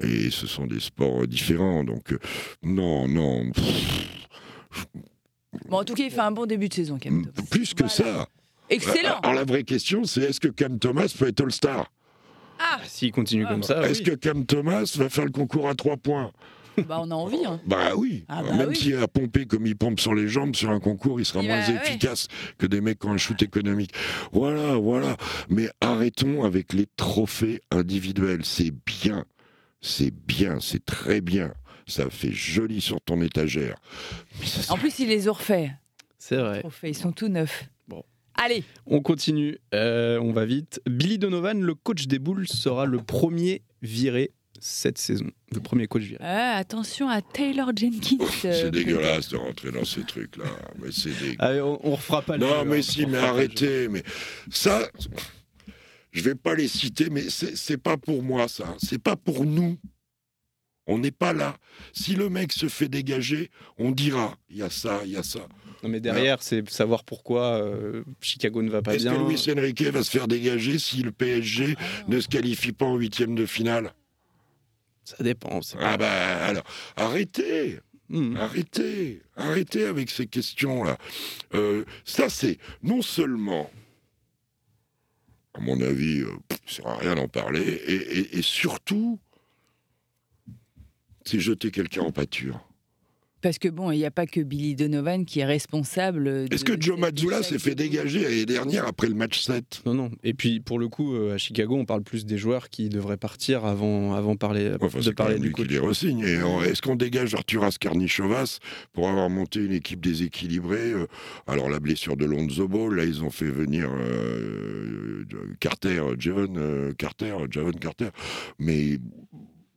Et 0.01 0.29
ce 0.29 0.47
sont 0.47 0.67
des 0.67 0.79
sports 0.79 1.27
différents. 1.27 1.83
Donc, 1.83 2.13
euh, 2.13 2.19
non, 2.63 3.07
non. 3.07 3.51
Bon, 5.69 5.77
en 5.79 5.83
tout 5.83 5.93
cas, 5.93 6.03
il 6.03 6.11
fait 6.11 6.19
un 6.19 6.31
bon 6.31 6.45
début 6.45 6.69
de 6.69 6.73
saison, 6.73 6.97
Cam 6.97 7.21
Thomas. 7.25 7.47
plus 7.49 7.73
que 7.73 7.83
Voilà. 7.83 7.89
ça. 8.19 8.27
Excellent. 8.69 9.19
Alors 9.21 9.33
la 9.35 9.43
vraie 9.43 9.63
question, 9.63 10.03
c'est 10.05 10.21
est-ce 10.21 10.39
que 10.39 10.47
Cam 10.47 10.79
Thomas 10.79 11.13
peut 11.17 11.27
être 11.27 11.41
All-Star? 11.41 11.91
Ah, 12.57 12.77
Ah, 12.77 12.79
S'ils 12.85 13.11
continuent 13.11 13.45
Ah, 13.47 13.51
comme 13.51 13.61
bah, 13.61 13.67
ça, 13.67 13.81
Est-ce 13.89 13.99
oui. 13.99 14.05
que 14.05 14.15
Cam 14.15 14.45
Thomas 14.45 14.93
va 14.97 15.09
faire 15.09 15.25
le 15.25 15.31
concours 15.31 15.67
à 15.67 15.75
trois 15.75 15.97
points? 15.97 16.31
Bah 16.87 16.99
on 17.01 17.11
a 17.11 17.15
envie. 17.15 17.43
Hein. 17.45 17.59
Bah 17.65 17.95
oui. 17.97 18.23
Ah 18.29 18.43
bah 18.43 18.53
Même 18.53 18.69
oui. 18.69 18.75
s'il 18.77 18.95
a 18.95 19.07
pompé 19.07 19.45
comme 19.45 19.67
il 19.67 19.75
pompe 19.75 19.99
sur 19.99 20.13
les 20.15 20.29
jambes 20.29 20.55
sur 20.55 20.69
un 20.69 20.79
concours, 20.79 21.19
il 21.19 21.25
sera 21.25 21.41
Il 21.43 21.49
moins 21.49 21.59
va- 21.59 21.67
ouais. 21.67 21.75
efficace 21.75 22.27
que 22.57 22.65
des 22.65 22.79
mecs 22.79 22.99
qui 22.99 23.07
ont 23.07 23.11
un 23.11 23.17
shoot 23.17 23.41
économique. 23.43 23.91
Voilà, 24.31 24.75
voilà. 24.77 25.17
Mais 25.49 25.69
arrêtons 25.81 26.45
avec 26.45 26.71
les 26.71 26.85
trophées 26.95 27.59
individuels. 27.71 28.45
C'est 28.45 28.71
bien. 28.85 29.25
C'est 29.81 30.13
bien, 30.13 30.59
c'est 30.61 30.85
très 30.85 31.19
bien. 31.19 31.51
Ça 31.87 32.09
fait 32.09 32.31
joli 32.31 32.81
sur 32.81 33.01
ton 33.01 33.21
étagère. 33.21 33.75
Mais 34.39 34.45
ça 34.45 34.73
En 34.73 34.77
plus, 34.77 34.99
il 34.99 35.07
les 35.09 35.27
a 35.27 35.31
refaits. 35.31 35.69
C'est 36.17 36.37
vrai. 36.37 36.63
Ils 36.83 36.95
sont 36.95 37.11
tout 37.11 37.27
neufs. 37.27 37.65
Bon. 37.87 38.03
Allez, 38.35 38.63
On 38.85 39.01
continue, 39.01 39.57
euh, 39.73 40.19
on 40.19 40.31
va 40.31 40.45
vite. 40.45 40.81
Billy 40.89 41.17
Donovan, 41.17 41.61
le 41.61 41.75
coach 41.75 42.07
des 42.07 42.19
Bulls, 42.19 42.47
sera 42.47 42.85
le 42.85 42.99
premier 42.99 43.61
viré 43.81 44.31
cette 44.59 44.99
saison. 44.99 45.25
Le 45.51 45.59
premier 45.59 45.87
coach 45.87 46.03
viré. 46.03 46.23
Ah, 46.23 46.55
attention 46.57 47.09
à 47.09 47.21
Taylor 47.21 47.71
Jenkins. 47.75 48.17
euh, 48.45 48.61
C'est 48.63 48.71
dégueulasse 48.71 49.29
de 49.29 49.37
rentrer 49.37 49.71
dans 49.71 49.83
ces 49.85 50.03
trucs-là. 50.03 50.45
Mais 50.79 50.91
c'est 50.91 51.09
dégueulasse. 51.09 51.35
Allez, 51.39 51.61
on, 51.61 51.79
on 51.87 51.95
refera 51.95 52.21
pas 52.21 52.37
le 52.37 52.45
Non, 52.45 52.59
jeu, 52.61 52.65
mais 52.69 52.77
hein. 52.77 52.81
si, 52.83 53.05
mais 53.07 53.17
arrêtez. 53.17 53.87
Mais 53.89 54.03
ça, 54.51 54.87
je 56.11 56.21
vais 56.21 56.35
pas 56.35 56.53
les 56.55 56.67
citer, 56.67 57.09
mais 57.09 57.23
c'est 57.29 57.77
pas 57.77 57.97
pour 57.97 58.21
moi, 58.21 58.47
ça. 58.47 58.75
C'est 58.77 59.01
pas 59.01 59.15
pour 59.15 59.45
nous. 59.45 59.77
On 60.87 60.97
n'est 60.97 61.11
pas 61.11 61.31
là. 61.33 61.57
Si 61.93 62.15
le 62.15 62.29
mec 62.29 62.51
se 62.51 62.67
fait 62.67 62.87
dégager, 62.89 63.49
on 63.77 63.91
dira 63.91 64.35
il 64.49 64.57
y 64.57 64.61
a 64.63 64.69
ça, 64.69 65.01
il 65.05 65.11
y 65.11 65.15
a 65.17 65.23
ça. 65.23 65.47
Non, 65.83 65.89
mais 65.89 65.99
derrière, 65.99 66.41
c'est 66.43 66.67
savoir 66.69 67.03
pourquoi 67.03 67.61
euh, 67.61 68.03
Chicago 68.19 68.61
ne 68.61 68.69
va 68.69 68.81
pas 68.81 68.95
Est-ce 68.95 69.03
bien. 69.03 69.13
que 69.15 69.29
Luis 69.29 69.45
Enrique 69.55 69.81
va 69.83 70.03
se 70.03 70.11
faire 70.11 70.27
dégager 70.27 70.77
si 70.79 71.01
le 71.03 71.11
PSG 71.11 71.75
Ah 71.79 71.83
ne 72.07 72.19
se 72.19 72.27
qualifie 72.27 72.71
pas 72.71 72.85
en 72.85 72.95
huitième 72.97 73.35
de 73.35 73.45
finale? 73.45 73.93
Ça 75.03 75.23
dépend. 75.23 75.59
Ah 75.79 75.97
bah 75.97 76.45
alors, 76.45 76.63
arrêtez 76.95 77.79
Hmm. 78.09 78.35
Arrêtez, 78.35 79.21
arrêtez 79.37 79.85
avec 79.85 80.09
ces 80.09 80.27
questions-là. 80.27 80.97
Euh, 81.53 81.85
ça, 82.03 82.27
c'est 82.27 82.57
non 82.83 83.01
seulement, 83.01 83.71
à 85.53 85.61
mon 85.61 85.79
avis, 85.79 86.19
euh, 86.21 86.31
pff, 86.49 86.59
ça 86.67 86.75
sert 86.75 86.87
à 86.87 86.97
rien 86.97 87.15
d'en 87.15 87.29
parler, 87.29 87.61
et, 87.61 87.93
et- 88.19 88.37
et 88.37 88.41
surtout, 88.41 89.17
c'est 91.25 91.39
jeter 91.39 91.71
quelqu'un 91.71 92.01
en 92.01 92.11
pâture. 92.11 92.59
Parce 93.43 93.57
que 93.57 93.67
bon, 93.69 93.89
il 93.89 93.97
n'y 93.97 94.05
a 94.05 94.11
pas 94.11 94.27
que 94.27 94.39
Billy 94.39 94.75
Donovan 94.75 95.25
qui 95.25 95.39
est 95.39 95.45
responsable. 95.45 96.45
Est-ce 96.51 96.63
que 96.63 96.79
Joe 96.79 96.99
Mazzulla 96.99 97.41
s'est 97.41 97.57
fait 97.57 97.73
dégager 97.73 98.21
l'année 98.21 98.45
dernière 98.45 98.85
après 98.85 99.07
le 99.07 99.15
match 99.15 99.39
7 99.41 99.81
Non, 99.87 99.95
non. 99.95 100.11
Et 100.23 100.35
puis, 100.35 100.59
pour 100.59 100.77
le 100.77 100.87
coup, 100.89 101.15
euh, 101.15 101.33
à 101.33 101.39
Chicago, 101.39 101.75
on 101.75 101.85
parle 101.85 102.03
plus 102.03 102.23
des 102.27 102.37
joueurs 102.37 102.69
qui 102.69 102.87
devraient 102.89 103.17
partir 103.17 103.65
avant, 103.65 104.13
avant 104.13 104.35
parler, 104.35 104.71
Enfin, 104.79 104.99
de 104.99 105.09
parler 105.09 105.33
même 105.33 105.41
du 105.41 105.47
lui 105.47 105.55
qui 105.55 105.61
coach. 105.63 105.71
les 105.71 105.79
resigne. 105.79 106.19
Et 106.19 106.43
on- 106.43 106.61
Est-ce 106.61 106.83
qu'on 106.83 106.95
dégage 106.95 107.33
Arthur 107.33 107.63
Ascarnichovas 107.63 108.59
pour 108.93 109.09
avoir 109.09 109.27
monté 109.31 109.59
une 109.65 109.73
équipe 109.73 110.01
déséquilibrée 110.01 110.91
euh, 110.91 111.07
Alors 111.47 111.67
la 111.67 111.79
blessure 111.79 112.17
de 112.17 112.25
Lonzo 112.25 112.67
Ball, 112.67 112.93
là 112.95 113.05
ils 113.05 113.23
ont 113.23 113.31
fait 113.31 113.49
venir 113.49 113.89
euh, 113.91 115.23
Carter, 115.59 116.03
Javon 116.19 116.53
euh, 116.57 116.93
Carter, 116.93 117.33
Javon 117.49 117.71
Carter. 117.71 118.09
Mais 118.59 118.99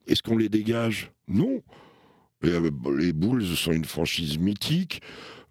est-ce 0.06 0.22
qu'on 0.22 0.36
les 0.36 0.48
dégage? 0.48 1.10
Non. 1.28 1.62
Et, 2.42 2.48
euh, 2.48 2.70
les 2.98 3.12
Bulls 3.12 3.46
sont 3.56 3.72
une 3.72 3.84
franchise 3.84 4.38
mythique. 4.38 5.00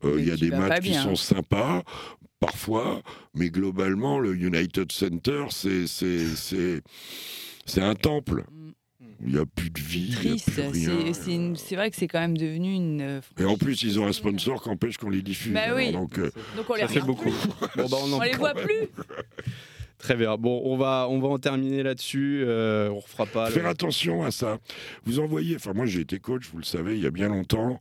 Euh, 0.04 0.18
Il 0.20 0.28
y 0.28 0.32
a 0.32 0.36
des 0.36 0.49
matchs 0.51 0.82
qui 0.82 0.89
bien. 0.91 1.04
sont 1.04 1.16
sympas, 1.16 1.84
parfois, 2.39 3.01
mais 3.34 3.49
globalement, 3.49 4.20
le 4.20 4.36
United 4.36 4.91
Center, 4.91 5.45
c'est 5.49 5.88
c'est 5.88 6.26
c'est 6.36 6.82
c'est 7.66 7.82
un 7.82 7.95
temple. 7.95 8.43
Mm. 8.51 8.70
Il 9.26 9.34
n'y 9.36 9.39
a 9.39 9.45
plus 9.45 9.70
de 9.70 9.80
vie, 9.80 10.08
il 10.10 10.10
n'y 10.10 10.16
a 10.16 10.20
Triste. 10.32 10.51
plus 10.51 10.62
rien. 10.89 11.14
C'est- 11.56 11.76
vrai 11.78 11.89
que 11.89 11.95
c'est 11.95 12.10
quand 12.10 12.20
même 12.20 12.38
devenu 12.38 12.74
une. 12.74 12.99
euh, 13.01 13.22
Et 13.39 13.45
en 13.45 13.56
plus, 13.58 13.82
ils 13.84 13.97
ont 13.97 14.06
un 14.06 14.12
sponsor 14.12 14.62
qui 14.62 14.68
empêche 14.68 14.97
qu'on 14.97 15.10
les 15.10 15.22
diffuse. 15.22 15.54
Bah 15.54 15.62
Alors, 15.62 15.91
donc, 15.93 16.20
euh, 16.20 16.30
Donc 16.58 16.70
on 16.70 16.74
les 16.76 16.82
Ça 16.82 16.88
fait 16.89 16.99
beaucoup. 16.99 17.30
plus. 17.32 17.32
Bon, 17.78 17.88
bah, 17.89 17.97
on 18.04 18.12
On 18.14 18.20
les 18.22 18.34
voit 18.34 18.54
plus. 18.54 18.89
Très 20.04 20.16
bien. 20.16 20.36
Bon, 20.36 20.62
on 20.66 20.76
va, 20.76 21.08
on 21.10 21.20
va 21.20 21.30
en 21.30 21.38
terminer 21.39 21.82
là-dessus. 21.82 22.43
Euh, 22.45 22.89
on 22.89 22.99
refera 22.99 23.26
pas. 23.26 23.45
le- 23.47 23.54
Faire 23.54 23.68
attention 23.68 24.22
à 24.24 24.32
ça. 24.32 24.58
Vous 25.06 25.20
envoyez, 25.20 25.56
enfin 25.56 25.72
moi 25.74 25.86
j'ai 25.86 26.01
été 26.01 26.20
coach, 26.20 26.43
vous 26.51 26.58
le 26.60 26.66
savez, 26.66 26.95
il 26.97 27.01
y 27.01 27.08
a 27.08 27.10
bien 27.12 27.30
longtemps, 27.30 27.80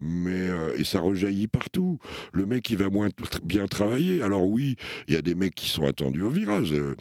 mais 0.00 0.48
euh, 0.48 0.76
et 0.76 0.84
ça 0.84 1.00
rejaillit 1.00 1.48
partout. 1.48 1.98
Le 2.32 2.46
mec 2.46 2.68
il 2.70 2.76
va 2.78 2.90
moins 2.90 3.08
bien 3.42 3.66
travailler. 3.66 4.22
Alors 4.22 4.46
oui, 4.46 4.76
il 5.08 5.14
y 5.14 5.16
a 5.16 5.22
des 5.22 5.34
mecs 5.34 5.54
qui 5.54 5.68
sont 5.68 5.84
attendus 5.84 6.22
au 6.22 6.30
virage. 6.30 6.72
Euh, 6.72 6.94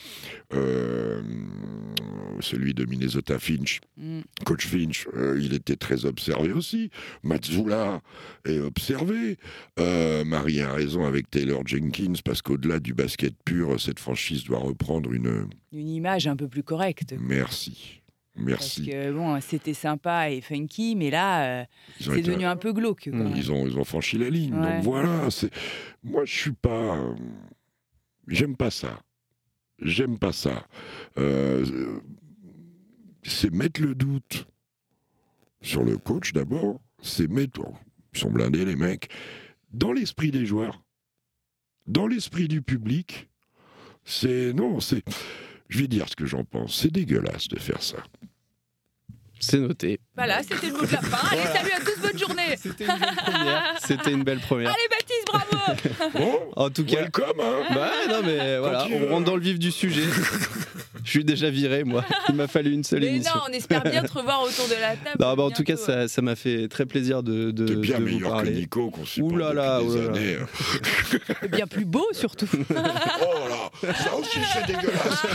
euh, 0.54 1.22
celui 2.40 2.74
de 2.74 2.86
Minnesota 2.86 3.40
Finch, 3.40 3.80
Mm. 3.98 4.22
coach 4.46 4.68
Finch, 4.68 5.08
il 5.38 5.54
était 5.54 5.78
très 5.78 6.06
observé 6.06 6.52
aussi. 6.52 6.90
Matsula 7.24 8.02
est 8.46 8.60
observé. 8.60 9.38
Marie 9.78 10.62
a 10.62 10.74
raison 10.74 11.06
avec 11.06 11.30
Taylor 11.30 11.66
Jenkins 11.66 12.14
parce 12.24 12.42
qu'au-delà 12.42 12.80
du 12.80 12.94
basket 12.94 13.34
pur, 13.46 13.80
cette 13.80 14.00
franchise 14.00 14.44
doit 14.44 14.60
reprendre 14.60 15.14
une. 15.14 15.48
Une 15.72 15.90
image 15.90 16.28
un 16.28 16.36
peu 16.36 16.48
plus 16.48 16.64
correcte. 16.64 17.16
Merci. 17.20 18.02
Parce 18.36 18.46
Merci. 18.46 18.86
que 18.88 19.12
bon, 19.14 19.40
c'était 19.40 19.74
sympa 19.74 20.30
et 20.30 20.42
funky, 20.42 20.96
mais 20.96 21.10
là, 21.10 21.62
euh, 21.62 21.66
c'est 22.02 22.22
devenu 22.22 22.46
un 22.46 22.58
peu 22.58 22.74
glauque. 22.74 23.06
Ils 23.08 23.52
ont, 23.52 23.66
ils 23.66 23.78
ont 23.78 23.86
franchi 23.86 24.18
la 24.18 24.30
ligne. 24.30 24.54
Ouais. 24.54 24.76
Donc 24.76 24.84
voilà, 24.84 25.32
c'est... 25.32 25.50
moi 26.04 26.26
je 26.26 26.34
suis 26.38 26.52
pas. 26.52 26.98
euh, 26.98 27.16
J'aime 28.28 28.58
pas 28.58 28.72
ça. 28.72 29.00
J'aime 29.82 30.18
pas 30.20 30.34
ça. 30.34 30.68
Euh, 31.18 31.66
euh, 31.66 32.00
C'est 33.24 33.54
mettre 33.54 33.82
le 33.82 33.96
doute 33.96 34.48
sur 35.62 35.84
le 35.84 35.98
coach 35.98 36.34
d'abord. 36.34 36.82
C'est 37.02 37.28
mettre. 37.30 37.62
oh, 37.66 37.74
Ils 38.14 38.20
sont 38.20 38.32
blindés 38.32 38.66
les 38.66 38.76
mecs. 38.76 39.10
Dans 39.72 39.94
l'esprit 39.94 40.32
des 40.32 40.46
joueurs, 40.46 40.82
dans 41.88 42.08
l'esprit 42.08 42.48
du 42.48 42.62
public, 42.62 43.30
c'est. 44.04 44.54
Non, 44.54 44.80
c'est. 44.80 45.04
Je 45.70 45.80
vais 45.80 45.88
dire 45.88 46.08
ce 46.10 46.16
que 46.16 46.26
j'en 46.26 46.44
pense. 46.44 46.80
C'est 46.82 46.92
dégueulasse 46.92 47.48
de 47.48 47.60
faire 47.60 47.82
ça. 47.82 47.98
C'est 49.40 49.60
noté. 49.60 50.00
Voilà, 50.16 50.42
c'était 50.44 50.68
le 50.68 50.74
mot 50.74 50.86
de 50.86 50.92
la 50.92 51.02
fin. 51.02 51.28
Allez, 51.28 51.42
Voilà. 51.42 51.60
salut 51.60 51.72
à 51.72 51.80
tous, 51.82 52.02
bonne 52.02 52.18
journée. 52.18 52.56
C'était 52.58 52.86
une 52.86 52.98
belle 53.00 53.16
première. 53.16 53.76
C'était 53.82 54.12
une 54.12 54.24
belle 54.24 54.40
première. 54.40 54.70
Allez, 54.70 54.88
Baptiste, 54.90 55.15
bravo. 55.38 56.10
Bon, 56.14 56.40
En 56.56 56.70
tout 56.70 56.86
cas, 56.86 57.02
welcome, 57.02 57.40
hein 57.42 57.74
bah 57.74 57.90
non 58.10 58.22
mais 58.26 58.58
voilà, 58.60 58.86
on 58.92 59.00
veux. 59.00 59.10
rentre 59.10 59.26
dans 59.26 59.36
le 59.36 59.42
vif 59.42 59.60
du 59.60 59.72
sujet. 59.72 60.04
Je 61.04 61.12
suis 61.12 61.24
déjà 61.24 61.52
viré 61.52 61.84
moi. 61.84 62.04
Il 62.30 62.36
m'a 62.36 62.48
fallu 62.48 62.72
une 62.74 62.84
seule 62.84 63.02
Mais 63.02 63.08
émission. 63.08 63.32
non, 63.36 63.42
on 63.48 63.54
espère 63.54 63.84
bien 63.84 64.02
te 64.02 64.12
revoir 64.12 64.42
autour 64.42 64.66
de 64.68 64.74
la 64.82 64.96
table. 64.96 65.18
Non, 65.20 65.36
bah, 65.36 65.44
en 65.44 65.52
tout 65.52 65.64
cas, 65.64 65.78
ça 65.78 66.08
ça 66.08 66.22
m'a 66.24 66.36
fait 66.36 66.68
très 66.68 66.88
plaisir 66.88 67.22
de, 67.22 67.52
de, 67.52 67.66
T'es 67.68 67.76
bien 67.76 68.00
de 68.00 68.04
vous 68.06 68.10
meilleur 68.10 68.30
que 68.32 68.36
parler. 68.36 68.52
Nico 68.52 68.90
qu'on 68.90 69.06
supporte 69.06 69.34
Ouh 69.34 69.38
là 69.38 69.54
là, 69.54 69.80
depuis 69.82 69.92
des 69.94 69.98
ouh 69.98 70.02
là 70.02 70.08
là. 70.08 70.18
années. 70.18 70.38
Et 71.44 71.48
bien 71.48 71.68
plus 71.68 71.86
beau 71.86 72.08
surtout. 72.12 72.48
Oh 72.52 72.74
là, 72.74 73.94
ça 73.94 74.16
aussi 74.16 74.40
c'est 74.52 74.66
dégueulasse. 74.66 75.26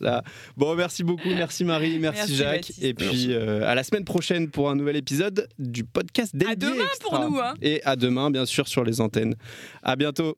Là. 0.00 0.22
Bon, 0.56 0.74
merci 0.74 1.04
beaucoup, 1.04 1.28
merci 1.28 1.64
Marie, 1.64 1.98
merci, 1.98 2.18
Merci, 2.20 2.34
Jacques. 2.36 2.54
Baptiste. 2.56 2.82
Et 2.82 2.94
puis 2.94 3.26
euh, 3.30 3.66
à 3.66 3.74
la 3.74 3.82
semaine 3.82 4.04
prochaine 4.04 4.50
pour 4.50 4.70
un 4.70 4.74
nouvel 4.76 4.96
épisode 4.96 5.48
du 5.58 5.84
podcast 5.84 6.34
dédié 6.34 6.52
À 6.52 6.56
demain 6.56 6.84
Extra. 6.84 7.18
pour 7.20 7.30
nous, 7.30 7.38
hein. 7.38 7.54
Et 7.62 7.82
à 7.84 7.96
demain, 7.96 8.30
bien 8.30 8.46
sûr, 8.46 8.66
sur 8.68 8.84
les 8.84 9.00
antennes. 9.00 9.34
À 9.82 9.96
bientôt. 9.96 10.36